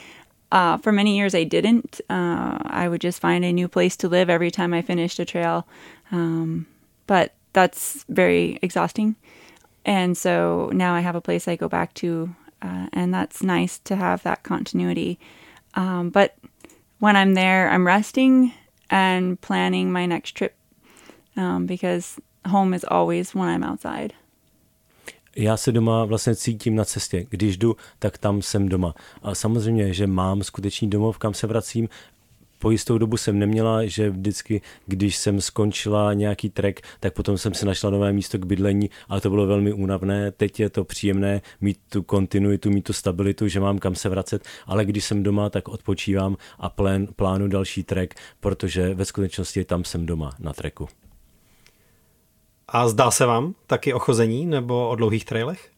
Uh, 0.51 0.78
for 0.78 0.91
many 0.91 1.18
years, 1.18 1.36
I 1.36 1.43
didn't. 1.43 1.99
Uh, 2.10 2.58
I 2.64 2.88
would 2.88 3.01
just 3.01 3.20
find 3.20 3.43
a 3.43 3.51
new 3.51 3.68
place 3.68 3.97
to 3.97 4.08
live 4.08 4.30
every 4.30 4.51
time 4.51 4.74
I 4.74 4.82
finished 4.82 5.20
a 5.20 5.26
trail. 5.26 5.68
Um, 6.12 6.68
but 7.05 7.34
that's 7.53 8.05
very 8.08 8.60
exhausting. 8.62 9.16
And 9.86 10.18
so 10.18 10.70
now 10.74 10.93
I 10.93 11.01
have 11.01 11.16
a 11.16 11.22
place 11.22 11.47
I 11.47 11.55
go 11.55 11.68
back 11.68 11.93
to, 11.95 12.36
uh, 12.62 12.88
and 12.93 13.14
that's 13.14 13.43
nice 13.43 13.80
to 13.80 13.95
have 13.95 14.24
that 14.24 14.43
continuity. 14.43 15.20
Um, 15.76 16.10
but 16.10 16.36
when 16.99 17.15
I'm 17.15 17.33
there, 17.33 17.69
I'm 17.69 17.85
resting 17.85 18.53
and 18.89 19.39
planning 19.41 19.91
my 19.91 20.05
next 20.05 20.35
trip 20.35 20.53
um, 21.35 21.65
because 21.65 22.19
home 22.47 22.73
is 22.73 22.83
always 22.83 23.35
when 23.35 23.49
I'm 23.49 23.63
outside. 23.63 24.13
Já 25.35 25.57
se 25.57 25.71
doma 25.71 26.05
vlastně 26.05 26.35
cítím 26.35 26.75
na 26.75 26.85
cestě. 26.85 27.25
Když 27.29 27.57
jdu, 27.57 27.75
tak 27.99 28.17
tam 28.17 28.41
jsem 28.41 28.69
doma. 28.69 28.93
A 29.23 29.35
samozřejmě, 29.35 29.93
že 29.93 30.07
mám 30.07 30.43
skutečný 30.43 30.89
domov, 30.89 31.17
kam 31.17 31.33
se 31.33 31.47
vracím, 31.47 31.89
po 32.60 32.72
jistou 32.72 32.97
dobu 32.97 33.18
jsem 33.18 33.39
neměla, 33.39 33.86
že 33.86 34.10
vždycky, 34.10 34.62
když 34.86 35.16
jsem 35.16 35.41
skončila 35.41 36.14
nějaký 36.14 36.49
trek, 36.49 36.82
tak 36.99 37.14
potom 37.14 37.38
jsem 37.38 37.53
si 37.53 37.66
našla 37.66 37.89
nové 37.89 38.14
místo 38.14 38.38
k 38.38 38.45
bydlení, 38.45 38.89
ale 39.10 39.22
to 39.22 39.30
bylo 39.30 39.47
velmi 39.47 39.74
únavné. 39.74 40.32
Teď 40.32 40.60
je 40.60 40.70
to 40.70 40.84
příjemné 40.84 41.41
mít 41.62 41.78
tu 41.89 42.03
kontinuitu, 42.03 42.70
mít 42.70 42.82
tu 42.82 42.93
stabilitu, 42.93 43.47
že 43.47 43.60
mám 43.60 43.80
kam 43.80 43.95
se 43.95 44.10
vracet, 44.10 44.45
ale 44.66 44.86
když 44.86 45.05
jsem 45.05 45.24
doma, 45.24 45.49
tak 45.49 45.68
odpočívám 45.68 46.38
a 46.60 46.70
plán, 46.70 47.08
plánu 47.16 47.47
další 47.47 47.84
trek, 47.84 48.16
protože 48.39 48.93
ve 48.93 49.05
skutečnosti 49.05 49.66
tam 49.66 49.84
jsem 49.84 50.05
doma 50.05 50.32
na 50.39 50.53
treku. 50.53 50.88
A 52.68 52.88
zdá 52.88 53.12
se 53.12 53.26
vám 53.26 53.55
taky 53.68 53.93
ochození 53.93 54.45
nebo 54.45 54.89
o 54.89 54.95
dlouhých 54.95 55.26
trailech? 55.26 55.70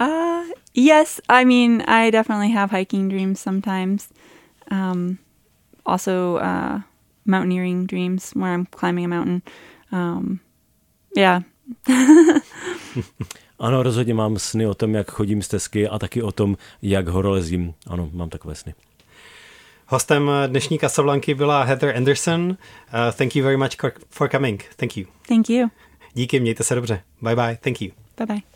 Uh, 0.00 0.44
yes, 0.74 1.20
I 1.28 1.44
mean, 1.44 1.82
I 1.86 2.10
definitely 2.10 2.52
have 2.52 2.78
hiking 2.78 3.12
dreams 3.12 3.40
sometimes. 3.40 4.08
Um, 4.72 5.18
also 5.86 6.38
uh, 6.42 6.80
mountaineering 7.24 7.86
dreams 7.86 8.32
where 8.34 8.54
I'm 8.54 8.66
climbing 8.66 9.04
a 9.04 9.08
mountain. 9.08 9.42
Um, 9.92 10.40
yeah. 11.16 11.42
ano, 13.58 13.82
rozhodně 13.82 14.14
mám 14.14 14.38
sny 14.38 14.66
o 14.66 14.74
tom, 14.74 14.94
jak 14.94 15.10
chodím 15.10 15.42
stezky 15.42 15.88
a 15.88 15.98
taky 15.98 16.22
o 16.22 16.32
tom, 16.32 16.56
jak 16.82 17.08
horolezím. 17.08 17.74
Ano, 17.86 18.10
mám 18.12 18.28
takové 18.28 18.54
sny. 18.54 18.74
Hostem 19.88 20.30
dnešní 20.46 20.78
Casablanky 20.78 21.34
byla 21.34 21.62
Heather 21.62 21.96
Anderson. 21.96 22.42
Uh, 22.50 22.56
thank 23.18 23.36
you 23.36 23.44
very 23.44 23.56
much 23.56 23.70
for 24.10 24.28
coming. 24.28 24.64
Thank 24.76 24.96
you. 24.96 25.06
Thank 25.28 25.50
you. 25.50 25.68
Díky, 26.14 26.40
mějte 26.40 26.64
se 26.64 26.74
dobře. 26.74 27.02
Bye 27.22 27.36
bye. 27.36 27.58
Thank 27.60 27.82
you. 27.82 27.90
Bye 28.16 28.26
bye. 28.26 28.55